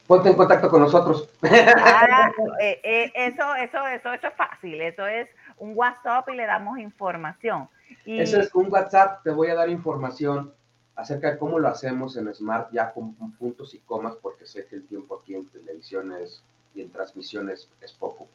ponte 0.06 0.28
en 0.28 0.36
contacto 0.36 0.68
con 0.68 0.82
nosotros. 0.82 1.28
Ah, 1.42 2.30
eh, 2.60 2.80
eh, 2.82 3.12
eso, 3.14 3.54
eso, 3.54 3.86
eso, 3.86 4.12
eso 4.12 4.26
es 4.26 4.34
fácil, 4.34 4.80
eso 4.80 5.06
es 5.06 5.28
un 5.58 5.72
WhatsApp 5.74 6.28
y 6.28 6.36
le 6.36 6.46
damos 6.46 6.78
información. 6.78 7.68
Y... 8.04 8.20
Eso 8.20 8.38
es 8.40 8.54
un 8.54 8.70
WhatsApp, 8.70 9.22
te 9.22 9.30
voy 9.30 9.48
a 9.48 9.54
dar 9.54 9.68
información 9.68 10.52
acerca 10.96 11.32
de 11.32 11.38
cómo 11.38 11.58
lo 11.58 11.68
hacemos 11.68 12.16
en 12.16 12.32
Smart 12.34 12.70
ya 12.72 12.92
con 12.92 13.14
puntos 13.14 13.74
y 13.74 13.78
comas, 13.78 14.14
porque 14.20 14.46
sé 14.46 14.66
que 14.66 14.76
el 14.76 14.86
tiempo 14.86 15.20
aquí 15.20 15.34
en 15.34 15.48
televisiones 15.48 16.42
y 16.74 16.82
en 16.82 16.90
transmisiones 16.90 17.68
es 17.80 17.92
poco. 17.92 18.28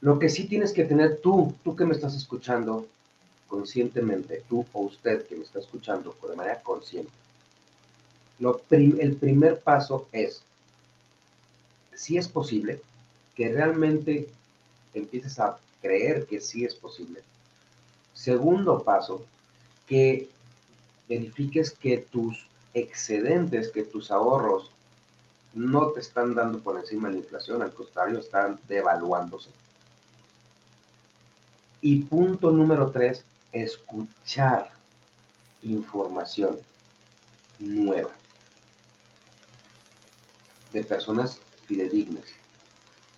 Lo 0.00 0.18
que 0.18 0.28
sí 0.28 0.48
tienes 0.48 0.72
que 0.72 0.84
tener 0.84 1.20
tú, 1.20 1.54
tú 1.62 1.76
que 1.76 1.84
me 1.84 1.92
estás 1.92 2.14
escuchando 2.16 2.86
conscientemente, 3.48 4.44
tú 4.48 4.64
o 4.72 4.80
usted 4.82 5.26
que 5.26 5.36
me 5.36 5.44
está 5.44 5.58
escuchando 5.58 6.14
de 6.28 6.36
manera 6.36 6.60
consciente, 6.62 7.10
el 8.38 9.16
primer 9.16 9.60
paso 9.60 10.06
es, 10.12 10.42
si 11.94 12.16
es 12.16 12.28
posible, 12.28 12.80
que 13.34 13.52
realmente 13.52 14.28
empieces 14.94 15.40
a 15.40 15.58
creer 15.82 16.26
que 16.26 16.40
sí 16.40 16.64
es 16.64 16.74
posible. 16.74 17.22
Segundo 18.14 18.82
paso, 18.82 19.24
que 19.86 20.28
verifiques 21.08 21.70
que 21.70 21.98
tus 21.98 22.46
excedentes, 22.74 23.70
que 23.70 23.82
tus 23.82 24.10
ahorros 24.10 24.70
no 25.54 25.88
te 25.90 26.00
están 26.00 26.34
dando 26.34 26.58
por 26.60 26.78
encima 26.78 27.08
de 27.08 27.14
la 27.14 27.20
inflación, 27.20 27.62
al 27.62 27.72
contrario, 27.72 28.18
están 28.18 28.60
devaluándose. 28.68 29.50
Y 31.80 32.02
punto 32.02 32.50
número 32.50 32.90
tres, 32.90 33.24
escuchar 33.52 34.70
información 35.62 36.58
nueva 37.58 38.10
de 40.72 40.84
personas 40.84 41.40
fidedignas. 41.66 42.24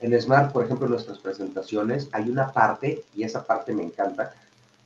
En 0.01 0.19
Smart, 0.19 0.53
por 0.53 0.65
ejemplo, 0.65 0.87
en 0.87 0.93
nuestras 0.93 1.19
presentaciones 1.19 2.09
hay 2.13 2.31
una 2.31 2.53
parte, 2.53 3.05
y 3.15 3.23
esa 3.23 3.45
parte 3.45 3.73
me 3.73 3.83
encanta, 3.83 4.35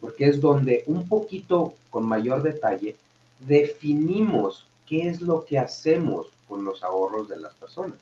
porque 0.01 0.27
es 0.27 0.41
donde 0.41 0.83
un 0.87 1.09
poquito 1.09 1.75
con 1.91 2.05
mayor 2.05 2.43
detalle 2.43 2.97
definimos 3.39 4.67
qué 4.87 5.09
es 5.09 5.21
lo 5.21 5.45
que 5.45 5.59
hacemos 5.59 6.27
con 6.49 6.65
los 6.65 6.83
ahorros 6.83 7.29
de 7.29 7.39
las 7.39 7.55
personas. 7.55 7.99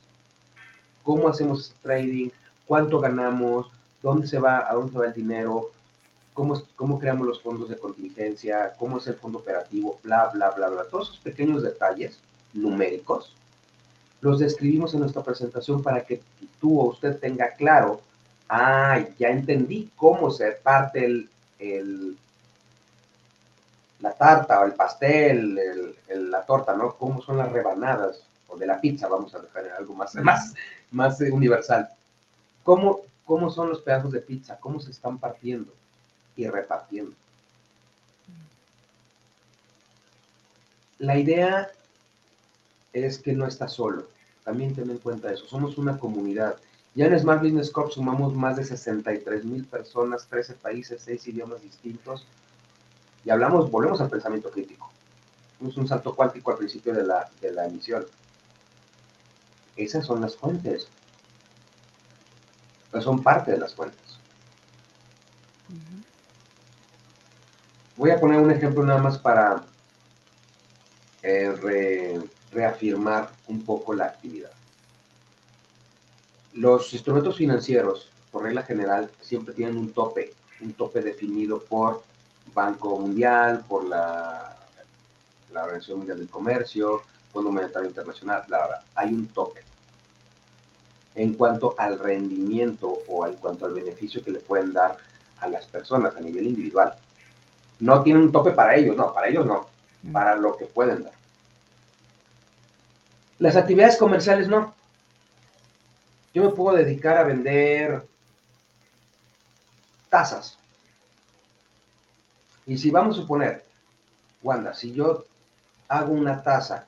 Cómo 1.03 1.27
hacemos 1.27 1.73
trading, 1.81 2.29
cuánto 2.65 2.99
ganamos, 2.99 3.67
dónde 4.01 4.27
se 4.27 4.39
va, 4.39 4.69
a 4.69 4.73
dónde 4.73 4.93
se 4.93 4.97
va 4.97 5.05
el 5.05 5.13
dinero, 5.13 5.71
cómo, 6.33 6.61
cómo 6.75 6.99
creamos 6.99 7.27
los 7.27 7.41
fondos 7.41 7.69
de 7.69 7.77
contingencia, 7.77 8.73
cómo 8.77 8.97
es 8.97 9.07
el 9.07 9.15
fondo 9.15 9.39
operativo, 9.39 9.99
bla, 10.03 10.29
bla, 10.33 10.51
bla, 10.51 10.69
bla. 10.69 10.83
Todos 10.85 11.09
esos 11.09 11.19
pequeños 11.19 11.63
detalles 11.63 12.19
numéricos 12.53 13.35
los 14.21 14.39
describimos 14.39 14.93
en 14.93 15.01
nuestra 15.01 15.21
presentación 15.21 15.83
para 15.83 16.05
que 16.05 16.21
tú 16.61 16.79
o 16.79 16.85
usted 16.85 17.19
tenga 17.19 17.55
claro, 17.55 18.01
ah, 18.47 18.99
ya 19.19 19.29
entendí 19.29 19.91
cómo 19.97 20.31
se 20.31 20.51
parte 20.51 21.05
el, 21.59 22.17
la 23.99 24.13
tarta 24.13 24.61
o 24.61 24.65
el 24.65 24.73
pastel, 24.73 25.95
la 26.07 26.45
torta, 26.45 26.73
¿no? 26.73 26.95
Cómo 26.95 27.21
son 27.21 27.37
las 27.37 27.51
rebanadas, 27.51 28.23
o 28.47 28.57
de 28.57 28.65
la 28.65 28.79
pizza, 28.79 29.07
vamos 29.07 29.35
a 29.35 29.39
dejar 29.39 29.65
algo 29.77 29.93
más, 29.93 30.15
más, 30.15 30.53
más 30.91 31.19
universal. 31.19 31.89
¿Cómo, 32.63 33.01
¿Cómo 33.25 33.49
son 33.49 33.69
los 33.69 33.81
pedazos 33.81 34.11
de 34.11 34.21
pizza? 34.21 34.57
¿Cómo 34.57 34.79
se 34.79 34.91
están 34.91 35.17
partiendo 35.17 35.73
y 36.35 36.47
repartiendo? 36.47 37.15
La 40.99 41.17
idea 41.17 41.69
es 42.93 43.17
que 43.17 43.33
no 43.33 43.45
está 43.45 43.67
solo. 43.67 44.07
También 44.43 44.73
ten 44.73 44.89
en 44.89 44.99
cuenta 44.99 45.31
eso. 45.31 45.45
Somos 45.47 45.77
una 45.77 45.97
comunidad. 45.97 46.57
Ya 46.95 47.07
en 47.07 47.19
Smart 47.19 47.41
Business 47.41 47.71
Corp 47.71 47.91
sumamos 47.91 48.33
más 48.33 48.55
de 48.55 48.63
63 48.63 49.43
mil 49.45 49.65
personas, 49.65 50.27
13 50.27 50.53
países, 50.55 51.01
6 51.03 51.27
idiomas 51.27 51.61
distintos. 51.61 52.25
Y 53.25 53.31
hablamos, 53.31 53.71
volvemos 53.71 53.99
al 54.01 54.09
pensamiento 54.09 54.51
crítico. 54.51 54.91
Es 55.67 55.77
un 55.77 55.87
salto 55.87 56.15
cuántico 56.15 56.51
al 56.51 56.57
principio 56.57 56.93
de 56.93 57.03
la, 57.03 57.29
de 57.41 57.51
la 57.51 57.65
emisión. 57.65 58.05
Esas 59.75 60.05
son 60.05 60.21
las 60.21 60.35
fuentes. 60.35 60.87
Pues 62.91 63.03
son 63.03 63.23
parte 63.23 63.51
de 63.51 63.57
las 63.57 63.73
fuentes. 63.73 63.99
Voy 67.95 68.09
a 68.09 68.19
poner 68.19 68.39
un 68.39 68.51
ejemplo 68.51 68.83
nada 68.83 69.01
más 69.01 69.17
para 69.19 69.63
eh, 71.21 72.19
reafirmar 72.51 73.29
un 73.47 73.63
poco 73.63 73.93
la 73.93 74.05
actividad. 74.05 74.51
Los 76.53 76.91
instrumentos 76.93 77.37
financieros, 77.37 78.09
por 78.31 78.43
regla 78.43 78.63
general, 78.63 79.11
siempre 79.21 79.53
tienen 79.53 79.77
un 79.77 79.91
tope, 79.93 80.33
un 80.61 80.73
tope 80.73 81.01
definido 81.01 81.61
por 81.63 82.03
Banco 82.53 82.99
Mundial, 82.99 83.63
por 83.67 83.85
la, 83.85 84.57
la 85.51 85.63
Organización 85.63 85.99
Mundial 85.99 86.17
del 86.19 86.29
Comercio, 86.29 87.01
Fondo 87.31 87.51
Monetario 87.51 87.89
Internacional, 87.89 88.43
bla, 88.47 88.67
bla, 88.67 88.83
hay 88.95 89.09
un 89.13 89.27
tope. 89.27 89.61
en 91.15 91.33
cuanto 91.35 91.75
al 91.77 91.99
rendimiento 91.99 92.87
o 93.07 93.27
en 93.27 93.35
cuanto 93.35 93.65
al 93.65 93.73
beneficio 93.73 94.23
que 94.23 94.31
le 94.31 94.39
pueden 94.39 94.73
dar 94.73 94.97
a 95.39 95.47
las 95.47 95.65
personas 95.67 96.15
a 96.15 96.19
nivel 96.19 96.47
individual. 96.47 96.95
No 97.83 98.01
tienen 98.01 98.23
un 98.23 98.31
tope 98.31 98.51
para 98.51 98.75
ellos, 98.75 98.95
no, 98.95 99.13
para 99.13 99.27
ellos 99.27 99.45
no, 99.45 99.67
para 100.13 100.37
lo 100.37 100.55
que 100.55 100.63
pueden 100.63 101.03
dar. 101.03 101.11
Las 103.39 103.57
actividades 103.57 103.97
comerciales 103.97 104.47
no. 104.47 104.73
Yo 106.33 106.45
me 106.45 106.51
puedo 106.51 106.77
dedicar 106.77 107.17
a 107.17 107.23
vender 107.23 108.07
tazas. 110.07 110.57
Y 112.65 112.77
si 112.77 112.89
vamos 112.89 113.17
a 113.17 113.21
suponer, 113.21 113.65
Wanda, 114.41 114.73
si 114.73 114.93
yo 114.93 115.25
hago 115.89 116.13
una 116.13 116.41
taza 116.41 116.85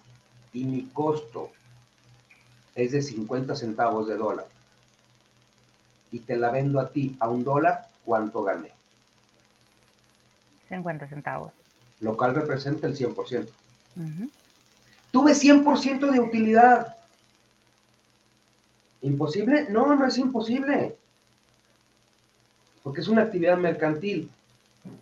y 0.53 0.63
mi 0.63 0.85
costo 0.93 1.51
es 2.73 2.93
de 2.93 3.01
50 3.01 3.53
centavos 3.53 4.07
de 4.07 4.15
dólar 4.15 4.47
y 6.09 6.19
te 6.19 6.37
la 6.37 6.51
vendo 6.51 6.79
a 6.79 6.87
ti 6.87 7.17
a 7.19 7.27
un 7.27 7.43
dólar, 7.43 7.89
¿cuánto 8.05 8.43
gané? 8.43 8.74
50 10.75 11.07
centavos. 11.07 11.51
Local 12.01 12.35
representa 12.35 12.87
el 12.87 12.97
100%. 12.97 13.47
Tuve 15.11 15.31
100% 15.31 16.11
de 16.11 16.19
utilidad. 16.19 16.97
¿Imposible? 19.01 19.67
No, 19.69 19.95
no 19.95 20.05
es 20.05 20.17
imposible. 20.17 20.95
Porque 22.83 23.01
es 23.01 23.07
una 23.07 23.23
actividad 23.23 23.57
mercantil. 23.57 24.29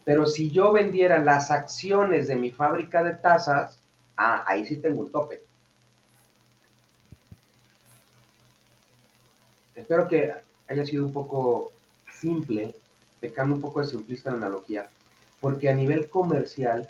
Pero 0.06 0.26
si 0.26 0.52
yo 0.52 0.72
vendiera 0.72 1.18
las 1.20 1.52
acciones 1.52 2.28
de 2.28 2.36
mi 2.36 2.52
fábrica 2.52 3.04
de 3.04 3.14
tazas, 3.14 3.80
ah, 4.16 4.44
ahí 4.48 4.66
sí 4.66 4.78
tengo 4.78 5.02
un 5.02 5.12
tope. 5.12 5.42
Espero 9.76 10.08
que 10.08 10.34
haya 10.68 10.86
sido 10.86 11.06
un 11.06 11.12
poco 11.12 11.72
simple, 12.20 12.76
pecando 13.20 13.56
un 13.56 13.62
poco 13.62 13.82
de 13.82 13.88
simplista 13.88 14.30
la 14.30 14.38
analogía, 14.38 14.88
porque 15.44 15.68
a 15.68 15.76
nivel 15.76 16.10
comercial 16.10 16.90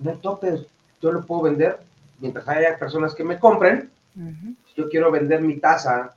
no 0.00 0.10
hay 0.10 0.16
topes. 0.16 0.66
Yo 1.00 1.12
lo 1.12 1.24
puedo 1.24 1.42
vender 1.42 1.78
mientras 2.18 2.48
haya 2.48 2.76
personas 2.76 3.14
que 3.14 3.22
me 3.22 3.38
compren. 3.38 3.88
Si 4.16 4.74
yo 4.74 4.88
quiero 4.88 5.12
vender 5.12 5.40
mi 5.40 5.60
taza 5.60 6.12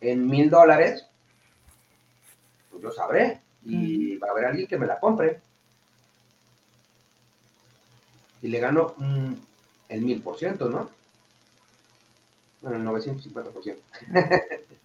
en 0.00 0.26
mil 0.26 0.48
dólares, 0.48 1.04
pues 2.70 2.82
yo 2.82 2.90
sabré 2.90 3.38
y 3.66 4.16
va 4.16 4.28
a 4.28 4.30
haber 4.30 4.46
alguien 4.46 4.66
que 4.66 4.78
me 4.78 4.86
la 4.86 4.98
compre. 4.98 5.42
Y 8.40 8.48
le 8.48 8.58
gano 8.58 8.94
mm, 8.96 9.32
el 9.90 10.00
mil 10.00 10.22
por 10.22 10.38
ciento, 10.38 10.70
¿no? 10.70 10.88
Bueno, 12.62 12.96
el 12.96 13.04
950%. 13.04 13.76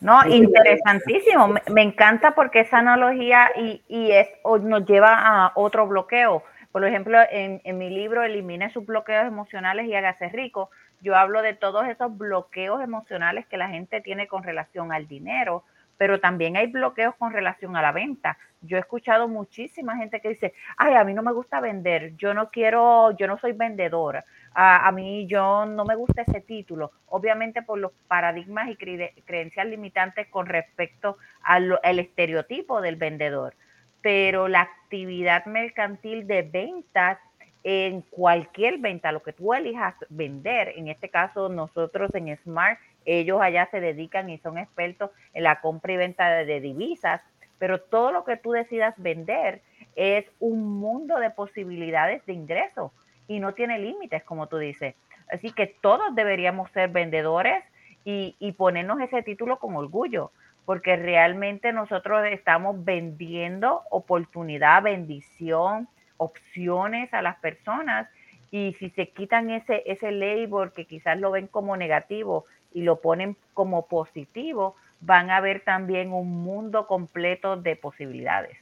No, 0.00 0.26
interesantísimo. 0.26 1.54
Me, 1.70 1.82
encanta 1.82 2.34
porque 2.34 2.60
esa 2.60 2.78
analogía 2.78 3.50
y, 3.56 3.82
y 3.88 4.12
es, 4.12 4.28
nos 4.62 4.86
lleva 4.86 5.14
a 5.14 5.52
otro 5.54 5.86
bloqueo. 5.86 6.42
Por 6.72 6.84
ejemplo, 6.84 7.18
en, 7.30 7.60
en, 7.64 7.78
mi 7.78 7.90
libro 7.90 8.22
Elimine 8.22 8.70
sus 8.70 8.86
bloqueos 8.86 9.26
emocionales 9.26 9.86
y 9.86 9.94
hágase 9.94 10.28
rico, 10.28 10.70
yo 11.00 11.16
hablo 11.16 11.42
de 11.42 11.54
todos 11.54 11.86
esos 11.88 12.16
bloqueos 12.16 12.82
emocionales 12.82 13.46
que 13.46 13.56
la 13.56 13.68
gente 13.68 14.00
tiene 14.00 14.28
con 14.28 14.42
relación 14.42 14.92
al 14.92 15.08
dinero, 15.08 15.64
pero 15.96 16.20
también 16.20 16.56
hay 16.56 16.66
bloqueos 16.68 17.14
con 17.16 17.32
relación 17.32 17.76
a 17.76 17.82
la 17.82 17.92
venta. 17.92 18.38
Yo 18.62 18.76
he 18.76 18.80
escuchado 18.80 19.28
muchísima 19.28 19.96
gente 19.96 20.20
que 20.20 20.30
dice, 20.30 20.54
ay, 20.76 20.94
a 20.94 21.04
mí 21.04 21.12
no 21.12 21.22
me 21.22 21.32
gusta 21.32 21.60
vender, 21.60 22.16
yo 22.16 22.34
no 22.34 22.50
quiero, 22.50 23.10
yo 23.18 23.26
no 23.26 23.38
soy 23.38 23.52
vendedora, 23.52 24.24
a, 24.54 24.90
mí 24.92 25.26
yo 25.26 25.64
no 25.66 25.84
me 25.84 25.94
gusta 25.94 26.22
ese 26.22 26.40
título, 26.40 26.90
obviamente 27.06 27.62
por 27.62 27.78
los 27.78 27.92
paradigmas 28.08 28.68
y 28.68 28.76
creencias 28.76 29.66
limitantes 29.66 30.26
con 30.28 30.46
respecto 30.46 31.18
al 31.42 31.78
estereotipo 31.98 32.80
del 32.80 32.96
vendedor, 32.96 33.54
pero 34.02 34.48
la 34.48 34.62
actividad 34.62 35.46
mercantil 35.46 36.26
de 36.26 36.42
ventas 36.42 37.18
en 37.62 38.00
cualquier 38.02 38.78
venta, 38.78 39.12
lo 39.12 39.22
que 39.22 39.32
tú 39.32 39.52
elijas 39.52 39.94
vender, 40.08 40.72
en 40.76 40.88
este 40.88 41.10
caso 41.10 41.48
nosotros 41.48 42.14
en 42.14 42.36
Smart 42.38 42.78
ellos 43.04 43.40
allá 43.40 43.68
se 43.70 43.80
dedican 43.80 44.30
y 44.30 44.38
son 44.38 44.58
expertos 44.58 45.10
en 45.32 45.44
la 45.44 45.60
compra 45.60 45.92
y 45.92 45.96
venta 45.96 46.28
de, 46.30 46.60
divisas, 46.60 47.20
pero 47.58 47.80
todo 47.80 48.12
lo 48.12 48.24
que 48.24 48.36
tú 48.36 48.52
decidas 48.52 48.94
vender 48.98 49.62
es 49.96 50.26
un 50.38 50.80
mundo 50.80 51.18
de 51.18 51.30
posibilidades 51.30 52.24
de 52.26 52.32
ingreso 52.32 52.92
y 53.30 53.38
no 53.38 53.54
tiene 53.54 53.78
límites, 53.78 54.24
como 54.24 54.48
tú 54.48 54.58
dices. 54.58 54.96
Así 55.32 55.52
que 55.52 55.68
todos 55.68 56.16
deberíamos 56.16 56.68
ser 56.72 56.90
vendedores 56.90 57.62
y, 58.04 58.34
y 58.40 58.50
ponernos 58.52 59.00
ese 59.00 59.22
título 59.22 59.60
con 59.60 59.76
orgullo, 59.76 60.32
porque 60.64 60.96
realmente 60.96 61.72
nosotros 61.72 62.26
estamos 62.28 62.84
vendiendo 62.84 63.82
oportunidad, 63.90 64.82
bendición, 64.82 65.86
opciones 66.16 67.14
a 67.14 67.22
las 67.22 67.36
personas 67.36 68.08
y 68.50 68.74
si 68.80 68.90
se 68.90 69.10
quitan 69.10 69.50
ese, 69.50 69.84
ese 69.86 70.10
label 70.10 70.72
que 70.74 70.86
quizás 70.86 71.16
lo 71.16 71.30
ven 71.30 71.46
como 71.46 71.76
negativo 71.76 72.46
y 72.74 72.82
lo 72.82 73.00
ponen 73.00 73.36
como 73.54 73.86
positivo, 73.86 74.74
van 75.00 75.30
a 75.30 75.40
ver 75.40 75.60
también 75.60 76.12
un 76.12 76.42
mundo 76.42 76.88
completo 76.88 77.56
de 77.56 77.76
posibilidades. 77.76 78.58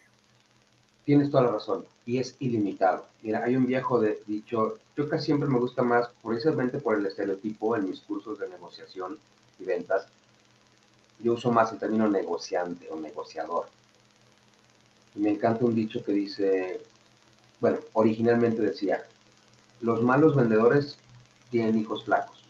Tienes 1.08 1.30
toda 1.30 1.44
la 1.44 1.52
razón, 1.52 1.86
y 2.04 2.18
es 2.18 2.36
ilimitado. 2.38 3.06
Mira, 3.22 3.42
hay 3.42 3.56
un 3.56 3.64
viejo 3.64 3.98
de, 3.98 4.20
dicho, 4.26 4.76
yo 4.94 5.08
casi 5.08 5.24
siempre 5.24 5.48
me 5.48 5.58
gusta 5.58 5.82
más, 5.82 6.10
precisamente 6.22 6.80
por 6.80 6.98
el 6.98 7.06
estereotipo 7.06 7.74
en 7.74 7.88
mis 7.88 8.00
cursos 8.00 8.38
de 8.38 8.46
negociación 8.46 9.18
y 9.58 9.64
ventas, 9.64 10.06
yo 11.20 11.32
uso 11.32 11.50
más 11.50 11.72
el 11.72 11.78
término 11.78 12.10
negociante 12.10 12.90
o 12.90 13.00
negociador. 13.00 13.68
Me 15.14 15.30
encanta 15.30 15.64
un 15.64 15.74
dicho 15.74 16.04
que 16.04 16.12
dice, 16.12 16.82
bueno, 17.58 17.78
originalmente 17.94 18.60
decía, 18.60 19.02
los 19.80 20.02
malos 20.02 20.36
vendedores 20.36 20.98
tienen 21.50 21.78
hijos 21.78 22.04
flacos. 22.04 22.44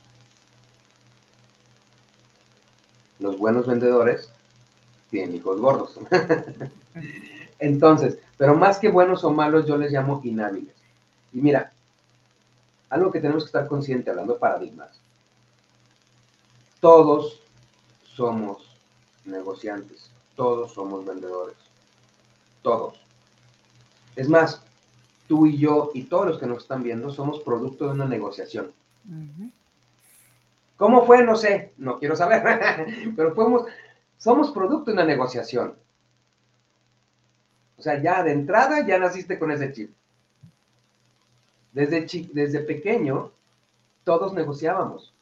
Los 3.21 3.39
buenos 3.39 3.69
vendedores 3.69 4.33
tienen 5.11 5.37
hijos 5.37 5.61
gordos. 5.61 5.97
Entonces, 7.59 8.19
pero 8.37 8.55
más 8.55 8.79
que 8.79 8.89
buenos 8.89 9.25
o 9.25 9.31
malos, 9.31 9.67
yo 9.67 9.77
les 9.77 9.93
llamo 9.93 10.21
inhábiles. 10.25 10.75
Y 11.33 11.41
mira, 11.41 11.73
algo 12.91 13.11
que 13.11 13.21
tenemos 13.21 13.45
que 13.45 13.49
estar 13.49 13.67
consciente 13.67 14.11
hablando 14.11 14.35
de 14.35 14.39
paradigmas. 14.39 15.01
Todos 16.81 17.41
somos 18.15 18.69
negociantes, 19.25 20.11
todos 20.37 20.73
somos 20.73 21.05
vendedores, 21.05 21.57
todos. 22.63 23.01
Es 24.17 24.29
más, 24.29 24.63
tú 25.27 25.47
y 25.47 25.59
yo 25.59 25.91
y 25.95 26.05
todos 26.05 26.27
los 26.27 26.39
que 26.39 26.47
nos 26.47 26.63
están 26.63 26.83
viendo 26.83 27.11
somos 27.11 27.41
producto 27.41 27.87
de 27.87 27.93
una 27.93 28.07
negociación. 28.07 28.73
¿Cómo 30.77 31.05
fue? 31.07 31.25
No 31.25 31.37
sé, 31.37 31.73
no 31.77 31.99
quiero 31.99 32.17
saber, 32.17 32.43
pero 33.17 33.35
fuimos, 33.35 33.65
somos 34.17 34.51
producto 34.53 34.87
de 34.87 34.93
una 34.95 35.05
negociación. 35.05 35.75
O 37.79 37.83
sea, 37.83 38.03
ya 38.03 38.23
de 38.23 38.33
entrada 38.33 38.87
ya 38.87 38.99
naciste 38.99 39.39
con 39.39 39.51
ese 39.51 39.73
chip. 39.73 39.95
Desde, 41.73 42.07
desde 42.33 42.61
pequeño, 42.61 43.31
todos 44.05 44.33
negociábamos. 44.33 45.15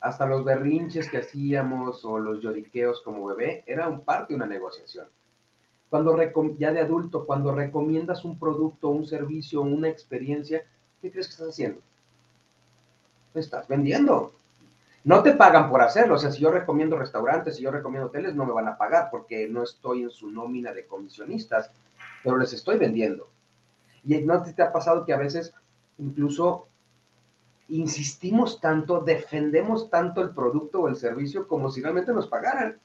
Hasta 0.00 0.26
los 0.26 0.44
berrinches 0.44 1.10
que 1.10 1.18
hacíamos 1.18 2.04
o 2.04 2.18
los 2.18 2.42
lloriqueos 2.42 3.02
como 3.02 3.26
bebé 3.26 3.64
eran 3.66 4.00
parte 4.00 4.32
de 4.32 4.36
una 4.36 4.46
negociación. 4.46 5.06
Cuando 5.88 6.16
ya 6.58 6.72
de 6.72 6.80
adulto, 6.80 7.26
cuando 7.26 7.52
recomiendas 7.52 8.24
un 8.24 8.38
producto, 8.38 8.90
un 8.90 9.06
servicio, 9.06 9.62
una 9.62 9.88
experiencia, 9.88 10.64
¿qué 11.00 11.10
crees 11.10 11.26
que 11.26 11.32
estás 11.32 11.48
haciendo? 11.48 11.80
estás 13.34 13.68
vendiendo. 13.68 14.32
No 15.04 15.22
te 15.22 15.32
pagan 15.32 15.70
por 15.70 15.82
hacerlo. 15.82 16.14
O 16.14 16.18
sea, 16.18 16.30
si 16.30 16.40
yo 16.40 16.50
recomiendo 16.50 16.98
restaurantes, 16.98 17.56
si 17.56 17.62
yo 17.62 17.70
recomiendo 17.70 18.08
hoteles, 18.08 18.34
no 18.34 18.44
me 18.44 18.52
van 18.52 18.68
a 18.68 18.76
pagar 18.76 19.08
porque 19.10 19.48
no 19.48 19.62
estoy 19.62 20.02
en 20.02 20.10
su 20.10 20.30
nómina 20.30 20.72
de 20.72 20.86
comisionistas, 20.86 21.70
pero 22.22 22.36
les 22.36 22.52
estoy 22.52 22.78
vendiendo. 22.78 23.28
Y 24.04 24.18
no 24.18 24.42
te 24.42 24.62
ha 24.62 24.72
pasado 24.72 25.04
que 25.04 25.12
a 25.12 25.18
veces 25.18 25.54
incluso 25.98 26.66
insistimos 27.68 28.60
tanto, 28.60 29.00
defendemos 29.00 29.90
tanto 29.90 30.20
el 30.22 30.30
producto 30.30 30.80
o 30.80 30.88
el 30.88 30.96
servicio 30.96 31.46
como 31.46 31.70
si 31.70 31.80
realmente 31.80 32.12
nos 32.12 32.26
pagaran 32.26 32.78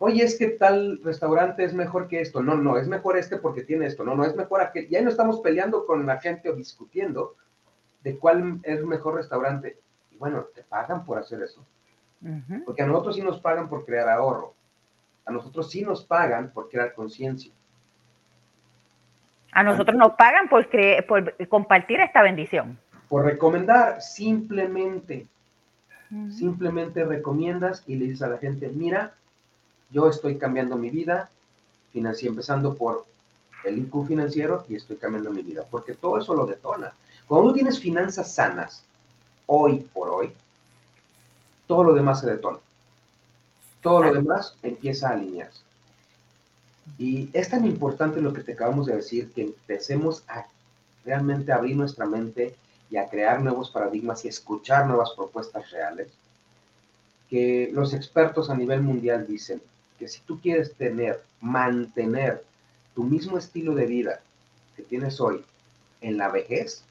oye, 0.00 0.24
es 0.24 0.36
que 0.38 0.48
tal 0.48 0.98
restaurante 1.04 1.62
es 1.62 1.74
mejor 1.74 2.08
que 2.08 2.20
esto. 2.20 2.42
No, 2.42 2.56
no, 2.56 2.78
es 2.78 2.88
mejor 2.88 3.16
este 3.16 3.36
porque 3.36 3.62
tiene 3.62 3.86
esto. 3.86 4.02
No, 4.02 4.16
no, 4.16 4.24
es 4.24 4.34
mejor 4.34 4.62
aquel. 4.62 4.88
Ya 4.88 5.00
no 5.02 5.10
estamos 5.10 5.40
peleando 5.40 5.86
con 5.86 6.06
la 6.06 6.18
gente 6.18 6.50
o 6.50 6.56
discutiendo 6.56 7.36
de 8.02 8.18
cuál 8.18 8.60
es 8.62 8.78
el 8.78 8.86
mejor 8.86 9.14
restaurante. 9.14 9.78
Bueno, 10.20 10.44
te 10.54 10.62
pagan 10.62 11.04
por 11.04 11.18
hacer 11.18 11.42
eso. 11.42 11.66
Porque 12.64 12.82
a 12.82 12.86
nosotros 12.86 13.16
sí 13.16 13.22
nos 13.22 13.40
pagan 13.40 13.68
por 13.68 13.84
crear 13.84 14.08
ahorro. 14.08 14.54
A 15.24 15.32
nosotros 15.32 15.68
sí 15.68 15.82
nos 15.82 16.04
pagan 16.04 16.50
por 16.52 16.68
crear 16.68 16.94
conciencia. 16.94 17.52
A 19.50 19.64
nosotros 19.64 19.96
nos 19.96 20.12
pagan 20.12 20.48
por, 20.48 20.68
por 21.08 21.48
compartir 21.48 22.00
esta 22.00 22.22
bendición. 22.22 22.78
Por 23.08 23.24
recomendar 23.24 24.00
simplemente 24.00 25.26
Simplemente 26.36 27.04
recomiendas 27.04 27.84
y 27.86 27.94
le 27.94 28.06
dices 28.06 28.22
a 28.22 28.28
la 28.28 28.38
gente, 28.38 28.68
mira, 28.68 29.14
yo 29.90 30.08
estoy 30.08 30.38
cambiando 30.38 30.76
mi 30.76 30.90
vida, 30.90 31.30
empezando 31.94 32.74
por 32.74 33.06
el 33.64 33.78
IQ 33.78 34.06
financiero 34.08 34.64
y 34.68 34.74
estoy 34.74 34.96
cambiando 34.96 35.30
mi 35.30 35.42
vida, 35.42 35.64
porque 35.70 35.94
todo 35.94 36.18
eso 36.18 36.34
lo 36.34 36.46
detona. 36.46 36.92
Cuando 37.28 37.50
tú 37.50 37.54
tienes 37.54 37.78
finanzas 37.78 38.34
sanas, 38.34 38.84
hoy 39.52 39.80
por 39.92 40.08
hoy, 40.10 40.32
todo 41.66 41.82
lo 41.82 41.92
demás 41.92 42.20
se 42.20 42.30
detona. 42.30 42.58
Todo 43.82 44.04
lo 44.04 44.14
demás 44.14 44.54
empieza 44.62 45.08
a 45.08 45.14
alinearse. 45.14 45.62
Y 46.98 47.30
es 47.32 47.48
tan 47.48 47.66
importante 47.66 48.20
lo 48.20 48.32
que 48.32 48.44
te 48.44 48.52
acabamos 48.52 48.86
de 48.86 48.94
decir, 48.94 49.32
que 49.32 49.42
empecemos 49.42 50.22
a 50.28 50.46
realmente 51.04 51.52
abrir 51.52 51.76
nuestra 51.76 52.06
mente 52.06 52.54
y 52.90 52.96
a 52.96 53.08
crear 53.08 53.40
nuevos 53.40 53.70
paradigmas 53.70 54.24
y 54.24 54.28
escuchar 54.28 54.86
nuevas 54.86 55.10
propuestas 55.16 55.68
reales, 55.72 56.08
que 57.28 57.70
los 57.72 57.92
expertos 57.92 58.50
a 58.50 58.56
nivel 58.56 58.82
mundial 58.82 59.26
dicen 59.26 59.60
que 59.98 60.06
si 60.06 60.20
tú 60.20 60.40
quieres 60.40 60.74
tener, 60.74 61.22
mantener 61.40 62.44
tu 62.94 63.02
mismo 63.02 63.36
estilo 63.36 63.74
de 63.74 63.86
vida 63.86 64.20
que 64.76 64.84
tienes 64.84 65.20
hoy 65.20 65.44
en 66.02 66.18
la 66.18 66.28
vejez, 66.28 66.84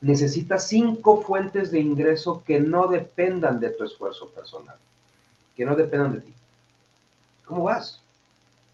necesitas 0.00 0.68
cinco 0.68 1.22
fuentes 1.22 1.70
de 1.70 1.80
ingreso 1.80 2.42
que 2.44 2.60
no 2.60 2.86
dependan 2.86 3.60
de 3.60 3.70
tu 3.70 3.84
esfuerzo 3.84 4.28
personal, 4.30 4.76
que 5.56 5.64
no 5.64 5.74
dependan 5.74 6.14
de 6.14 6.20
ti. 6.20 6.34
¿Cómo 7.44 7.64
vas? 7.64 8.00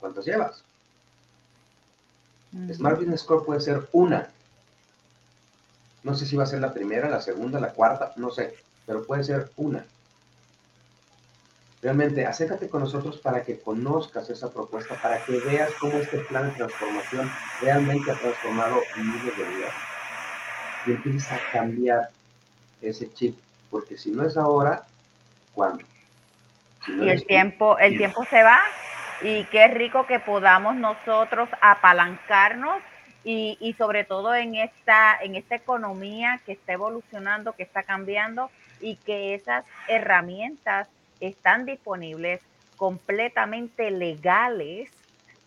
¿Cuántas 0.00 0.26
llevas? 0.26 0.64
Smart 2.72 2.98
Business 2.98 3.24
Core 3.24 3.44
puede 3.44 3.60
ser 3.60 3.88
una. 3.92 4.28
No 6.02 6.14
sé 6.14 6.26
si 6.26 6.36
va 6.36 6.44
a 6.44 6.46
ser 6.46 6.60
la 6.60 6.74
primera, 6.74 7.08
la 7.08 7.20
segunda, 7.20 7.58
la 7.58 7.72
cuarta, 7.72 8.12
no 8.16 8.30
sé, 8.30 8.54
pero 8.86 9.04
puede 9.04 9.24
ser 9.24 9.50
una. 9.56 9.84
Realmente, 11.82 12.26
acércate 12.26 12.68
con 12.68 12.82
nosotros 12.82 13.18
para 13.18 13.42
que 13.42 13.58
conozcas 13.58 14.30
esa 14.30 14.50
propuesta, 14.50 15.00
para 15.00 15.24
que 15.24 15.38
veas 15.40 15.70
cómo 15.80 15.94
este 15.98 16.18
plan 16.18 16.50
de 16.50 16.56
transformación 16.56 17.30
realmente 17.60 18.10
ha 18.10 18.14
transformado 18.14 18.76
miles 18.96 19.36
de 19.36 19.44
vidas. 19.44 19.93
Y 20.86 20.92
empieces 20.92 21.30
a 21.32 21.38
cambiar 21.52 22.10
ese 22.82 23.12
chip, 23.12 23.36
porque 23.70 23.96
si 23.96 24.10
no 24.10 24.24
es 24.26 24.36
ahora, 24.36 24.84
¿cuándo? 25.54 25.84
y 26.86 27.08
el 27.08 27.24
tiempo, 27.26 27.78
el 27.78 27.96
tiempo 27.96 28.24
se 28.24 28.42
va 28.42 28.60
y 29.22 29.44
qué 29.44 29.68
rico 29.68 30.06
que 30.06 30.20
podamos 30.20 30.76
nosotros 30.76 31.48
apalancarnos 31.60 32.82
y, 33.24 33.56
y, 33.58 33.72
sobre 33.74 34.04
todo 34.04 34.34
en 34.34 34.54
esta, 34.54 35.16
en 35.22 35.34
esta 35.34 35.54
economía 35.54 36.40
que 36.44 36.52
está 36.52 36.74
evolucionando, 36.74 37.54
que 37.54 37.62
está 37.62 37.82
cambiando 37.82 38.50
y 38.80 38.96
que 38.96 39.34
esas 39.34 39.64
herramientas 39.88 40.88
están 41.20 41.64
disponibles 41.64 42.42
completamente 42.76 43.90
legales, 43.90 44.90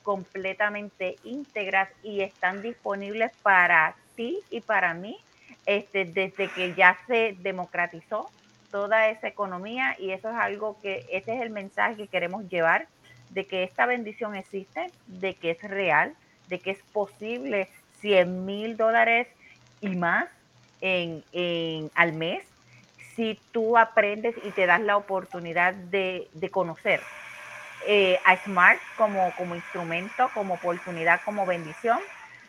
completamente 0.01 1.17
íntegras 1.23 1.89
y 2.01 2.21
están 2.21 2.63
disponibles 2.63 3.31
para 3.43 3.95
ti 4.15 4.39
y 4.49 4.61
para 4.61 4.95
mí 4.95 5.19
este, 5.67 6.05
desde 6.05 6.47
que 6.47 6.73
ya 6.73 6.97
se 7.05 7.35
democratizó 7.39 8.31
toda 8.71 9.09
esa 9.09 9.27
economía 9.27 9.95
y 9.99 10.11
eso 10.11 10.29
es 10.29 10.35
algo 10.35 10.79
que, 10.81 11.05
ese 11.11 11.35
es 11.35 11.41
el 11.41 11.51
mensaje 11.51 11.97
que 11.97 12.07
queremos 12.07 12.49
llevar, 12.49 12.87
de 13.29 13.45
que 13.45 13.63
esta 13.63 13.85
bendición 13.85 14.35
existe, 14.35 14.89
de 15.05 15.35
que 15.35 15.51
es 15.51 15.61
real, 15.61 16.15
de 16.47 16.59
que 16.59 16.71
es 16.71 16.79
posible 16.93 17.67
100 17.99 18.45
mil 18.45 18.77
dólares 18.77 19.27
y 19.81 19.89
más 19.89 20.29
en, 20.79 21.23
en, 21.33 21.91
al 21.95 22.13
mes 22.13 22.45
si 23.17 23.37
tú 23.51 23.77
aprendes 23.77 24.35
y 24.43 24.51
te 24.51 24.67
das 24.67 24.79
la 24.79 24.95
oportunidad 24.95 25.73
de, 25.73 26.29
conocer 26.51 27.01
eh, 27.85 28.19
a 28.23 28.37
Smart 28.37 28.79
como, 28.95 29.33
como 29.35 29.55
instrumento, 29.55 30.29
como 30.33 30.53
oportunidad, 30.53 31.19
como 31.25 31.45
bendición. 31.45 31.99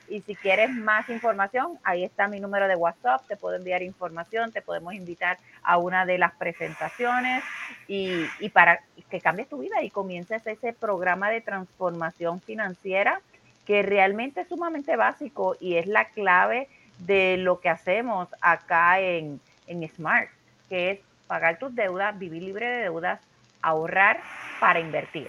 Y 0.08 0.22
si 0.22 0.34
quieres 0.34 0.70
más 0.70 1.08
información, 1.08 1.78
ahí 1.84 2.04
está 2.04 2.28
mi 2.28 2.40
número 2.40 2.68
de 2.68 2.76
WhatsApp, 2.76 3.26
te 3.26 3.36
puedo 3.36 3.56
enviar 3.56 3.82
información, 3.82 4.52
te 4.52 4.62
podemos 4.62 4.94
invitar 4.94 5.38
a 5.62 5.78
una 5.78 6.06
de 6.06 6.18
las 6.18 6.32
presentaciones 6.34 7.44
y, 7.86 8.24
y 8.40 8.48
para 8.48 8.80
que 9.10 9.20
cambies 9.20 9.48
tu 9.48 9.58
vida 9.58 9.82
y 9.82 9.90
comiences 9.90 10.46
ese 10.46 10.72
programa 10.72 11.30
de 11.30 11.40
transformación 11.40 12.40
financiera 12.40 13.20
que 13.66 13.82
realmente 13.82 14.42
es 14.42 14.48
sumamente 14.48 14.96
básico 14.96 15.56
y 15.60 15.76
es 15.76 15.86
la 15.86 16.06
clave 16.06 16.68
de 17.00 17.36
lo 17.36 17.60
que 17.60 17.68
hacemos 17.68 18.28
acá 18.40 19.00
en, 19.00 19.40
en 19.66 19.88
Smart 19.88 20.28
que 20.68 20.90
es 20.90 21.00
pagar 21.26 21.58
tus 21.58 21.74
deudas, 21.74 22.18
vivir 22.18 22.42
libre 22.42 22.66
de 22.66 22.82
deudas, 22.82 23.20
ahorrar 23.62 24.20
para 24.60 24.80
invertir 24.80 25.28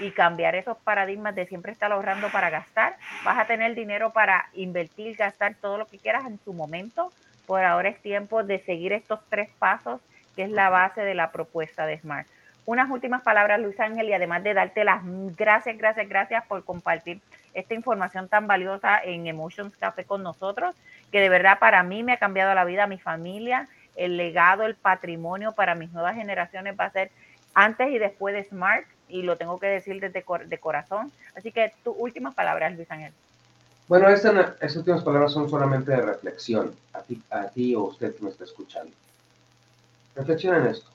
y 0.00 0.10
cambiar 0.10 0.54
esos 0.54 0.76
paradigmas 0.78 1.34
de 1.34 1.46
siempre 1.46 1.72
estar 1.72 1.92
ahorrando 1.92 2.28
para 2.30 2.50
gastar. 2.50 2.96
Vas 3.24 3.38
a 3.38 3.46
tener 3.46 3.74
dinero 3.74 4.12
para 4.12 4.48
invertir, 4.54 5.16
gastar 5.16 5.54
todo 5.54 5.78
lo 5.78 5.86
que 5.86 5.98
quieras 5.98 6.26
en 6.26 6.38
su 6.44 6.52
momento. 6.52 7.12
Por 7.46 7.62
ahora 7.62 7.88
es 7.88 8.00
tiempo 8.00 8.42
de 8.42 8.58
seguir 8.60 8.92
estos 8.92 9.20
tres 9.28 9.48
pasos, 9.58 10.00
que 10.34 10.44
es 10.44 10.50
la 10.50 10.70
base 10.70 11.02
de 11.02 11.14
la 11.14 11.30
propuesta 11.30 11.86
de 11.86 11.98
Smart. 11.98 12.26
Unas 12.66 12.90
últimas 12.90 13.22
palabras, 13.22 13.60
Luis 13.60 13.78
Ángel, 13.78 14.08
y 14.08 14.14
además 14.14 14.42
de 14.42 14.54
darte 14.54 14.84
las 14.84 15.02
gracias, 15.36 15.76
gracias, 15.76 16.08
gracias 16.08 16.46
por 16.46 16.64
compartir 16.64 17.20
esta 17.52 17.74
información 17.74 18.28
tan 18.28 18.46
valiosa 18.46 18.98
en 19.04 19.26
Emotions 19.26 19.76
Café 19.76 20.04
con 20.04 20.22
nosotros, 20.22 20.74
que 21.12 21.20
de 21.20 21.28
verdad 21.28 21.58
para 21.58 21.82
mí 21.82 22.02
me 22.02 22.14
ha 22.14 22.16
cambiado 22.16 22.54
la 22.54 22.64
vida, 22.64 22.86
mi 22.86 22.98
familia 22.98 23.68
el 23.96 24.16
legado, 24.16 24.64
el 24.64 24.74
patrimonio 24.74 25.52
para 25.52 25.74
mis 25.74 25.92
nuevas 25.92 26.14
generaciones 26.14 26.76
va 26.78 26.86
a 26.86 26.90
ser 26.90 27.10
antes 27.54 27.90
y 27.90 27.98
después 27.98 28.34
de 28.34 28.44
Smart, 28.44 28.84
y 29.08 29.22
lo 29.22 29.36
tengo 29.36 29.58
que 29.58 29.66
decir 29.66 30.00
desde 30.00 30.24
de 30.46 30.58
corazón. 30.58 31.12
Así 31.36 31.52
que 31.52 31.72
tus 31.82 31.94
últimas 31.98 32.34
palabras, 32.34 32.74
Luis 32.74 32.90
Ángel. 32.90 33.12
Bueno, 33.86 34.08
estas 34.08 34.76
últimas 34.76 35.02
palabras 35.02 35.32
son 35.32 35.48
solamente 35.48 35.90
de 35.90 36.00
reflexión 36.00 36.74
a 36.94 37.00
ti, 37.02 37.22
a 37.30 37.48
ti 37.48 37.74
o 37.74 37.82
usted 37.84 38.14
que 38.14 38.22
me 38.22 38.30
está 38.30 38.44
escuchando. 38.44 38.92
Reflexiona 40.14 40.58
en 40.58 40.66
esto. 40.68 40.88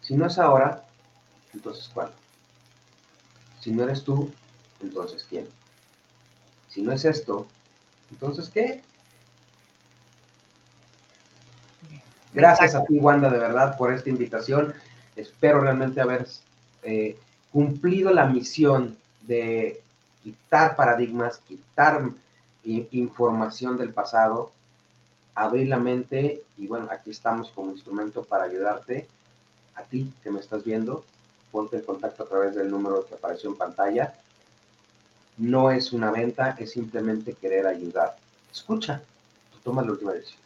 Si 0.00 0.14
no 0.14 0.26
es 0.26 0.38
ahora, 0.38 0.84
entonces 1.52 1.90
¿cuándo? 1.92 2.14
Si 3.60 3.72
no 3.72 3.84
eres 3.84 4.04
tú, 4.04 4.30
entonces 4.82 5.26
¿quién? 5.28 5.48
Si 6.68 6.82
no 6.82 6.92
es 6.92 7.04
esto, 7.04 7.46
entonces 8.10 8.48
¿qué? 8.50 8.82
Gracias 12.34 12.74
a 12.74 12.84
ti, 12.84 12.98
Wanda, 12.98 13.30
de 13.30 13.38
verdad, 13.38 13.76
por 13.78 13.92
esta 13.92 14.10
invitación. 14.10 14.74
Espero 15.16 15.60
realmente 15.60 16.00
haber 16.00 16.26
eh, 16.82 17.16
cumplido 17.52 18.10
la 18.12 18.26
misión 18.26 18.96
de 19.22 19.80
quitar 20.22 20.76
paradigmas, 20.76 21.38
quitar 21.46 22.02
información 22.64 23.76
del 23.76 23.92
pasado, 23.92 24.50
abrir 25.34 25.68
la 25.68 25.78
mente 25.78 26.42
y 26.56 26.66
bueno, 26.66 26.88
aquí 26.90 27.10
estamos 27.10 27.50
como 27.50 27.72
instrumento 27.72 28.24
para 28.24 28.44
ayudarte. 28.44 29.06
A 29.74 29.82
ti 29.82 30.12
que 30.22 30.30
me 30.30 30.40
estás 30.40 30.64
viendo, 30.64 31.04
ponte 31.50 31.76
en 31.76 31.82
contacto 31.82 32.22
a 32.22 32.28
través 32.28 32.54
del 32.54 32.70
número 32.70 33.06
que 33.06 33.14
apareció 33.14 33.50
en 33.50 33.56
pantalla. 33.56 34.14
No 35.36 35.70
es 35.70 35.92
una 35.92 36.10
venta, 36.10 36.56
es 36.58 36.72
simplemente 36.72 37.34
querer 37.34 37.66
ayudar. 37.66 38.16
Escucha, 38.52 39.02
tú 39.52 39.58
tomas 39.64 39.84
la 39.84 39.92
última 39.92 40.12
decisión. 40.12 40.40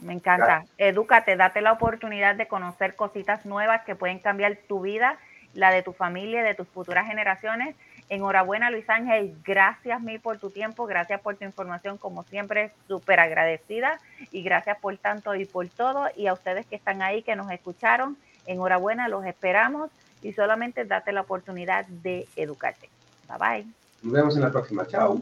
Me 0.00 0.12
encanta. 0.12 0.64
Edúcate, 0.76 1.36
date 1.36 1.60
la 1.60 1.72
oportunidad 1.72 2.36
de 2.36 2.46
conocer 2.46 2.94
cositas 2.94 3.44
nuevas 3.44 3.82
que 3.84 3.96
pueden 3.96 4.18
cambiar 4.20 4.56
tu 4.68 4.80
vida, 4.80 5.18
la 5.54 5.70
de 5.70 5.82
tu 5.82 5.92
familia, 5.92 6.42
de 6.42 6.54
tus 6.54 6.68
futuras 6.68 7.06
generaciones. 7.06 7.74
Enhorabuena, 8.08 8.70
Luis 8.70 8.88
Ángel. 8.88 9.36
Gracias 9.44 10.00
mil 10.00 10.20
por 10.20 10.38
tu 10.38 10.50
tiempo, 10.50 10.86
gracias 10.86 11.20
por 11.20 11.36
tu 11.36 11.44
información, 11.44 11.98
como 11.98 12.22
siempre, 12.22 12.70
súper 12.86 13.20
agradecida. 13.20 13.98
Y 14.30 14.42
gracias 14.42 14.78
por 14.78 14.96
tanto 14.98 15.34
y 15.34 15.44
por 15.44 15.68
todo. 15.68 16.08
Y 16.16 16.26
a 16.26 16.32
ustedes 16.32 16.64
que 16.66 16.76
están 16.76 17.02
ahí, 17.02 17.22
que 17.22 17.36
nos 17.36 17.50
escucharon, 17.50 18.16
enhorabuena, 18.46 19.08
los 19.08 19.26
esperamos. 19.26 19.90
Y 20.22 20.32
solamente 20.32 20.84
date 20.84 21.12
la 21.12 21.20
oportunidad 21.20 21.86
de 21.86 22.26
educarte. 22.36 22.88
Bye 23.28 23.38
bye. 23.38 23.66
Nos 24.02 24.12
vemos 24.12 24.36
en 24.36 24.42
la 24.42 24.50
próxima. 24.50 24.86
Chao. 24.86 25.20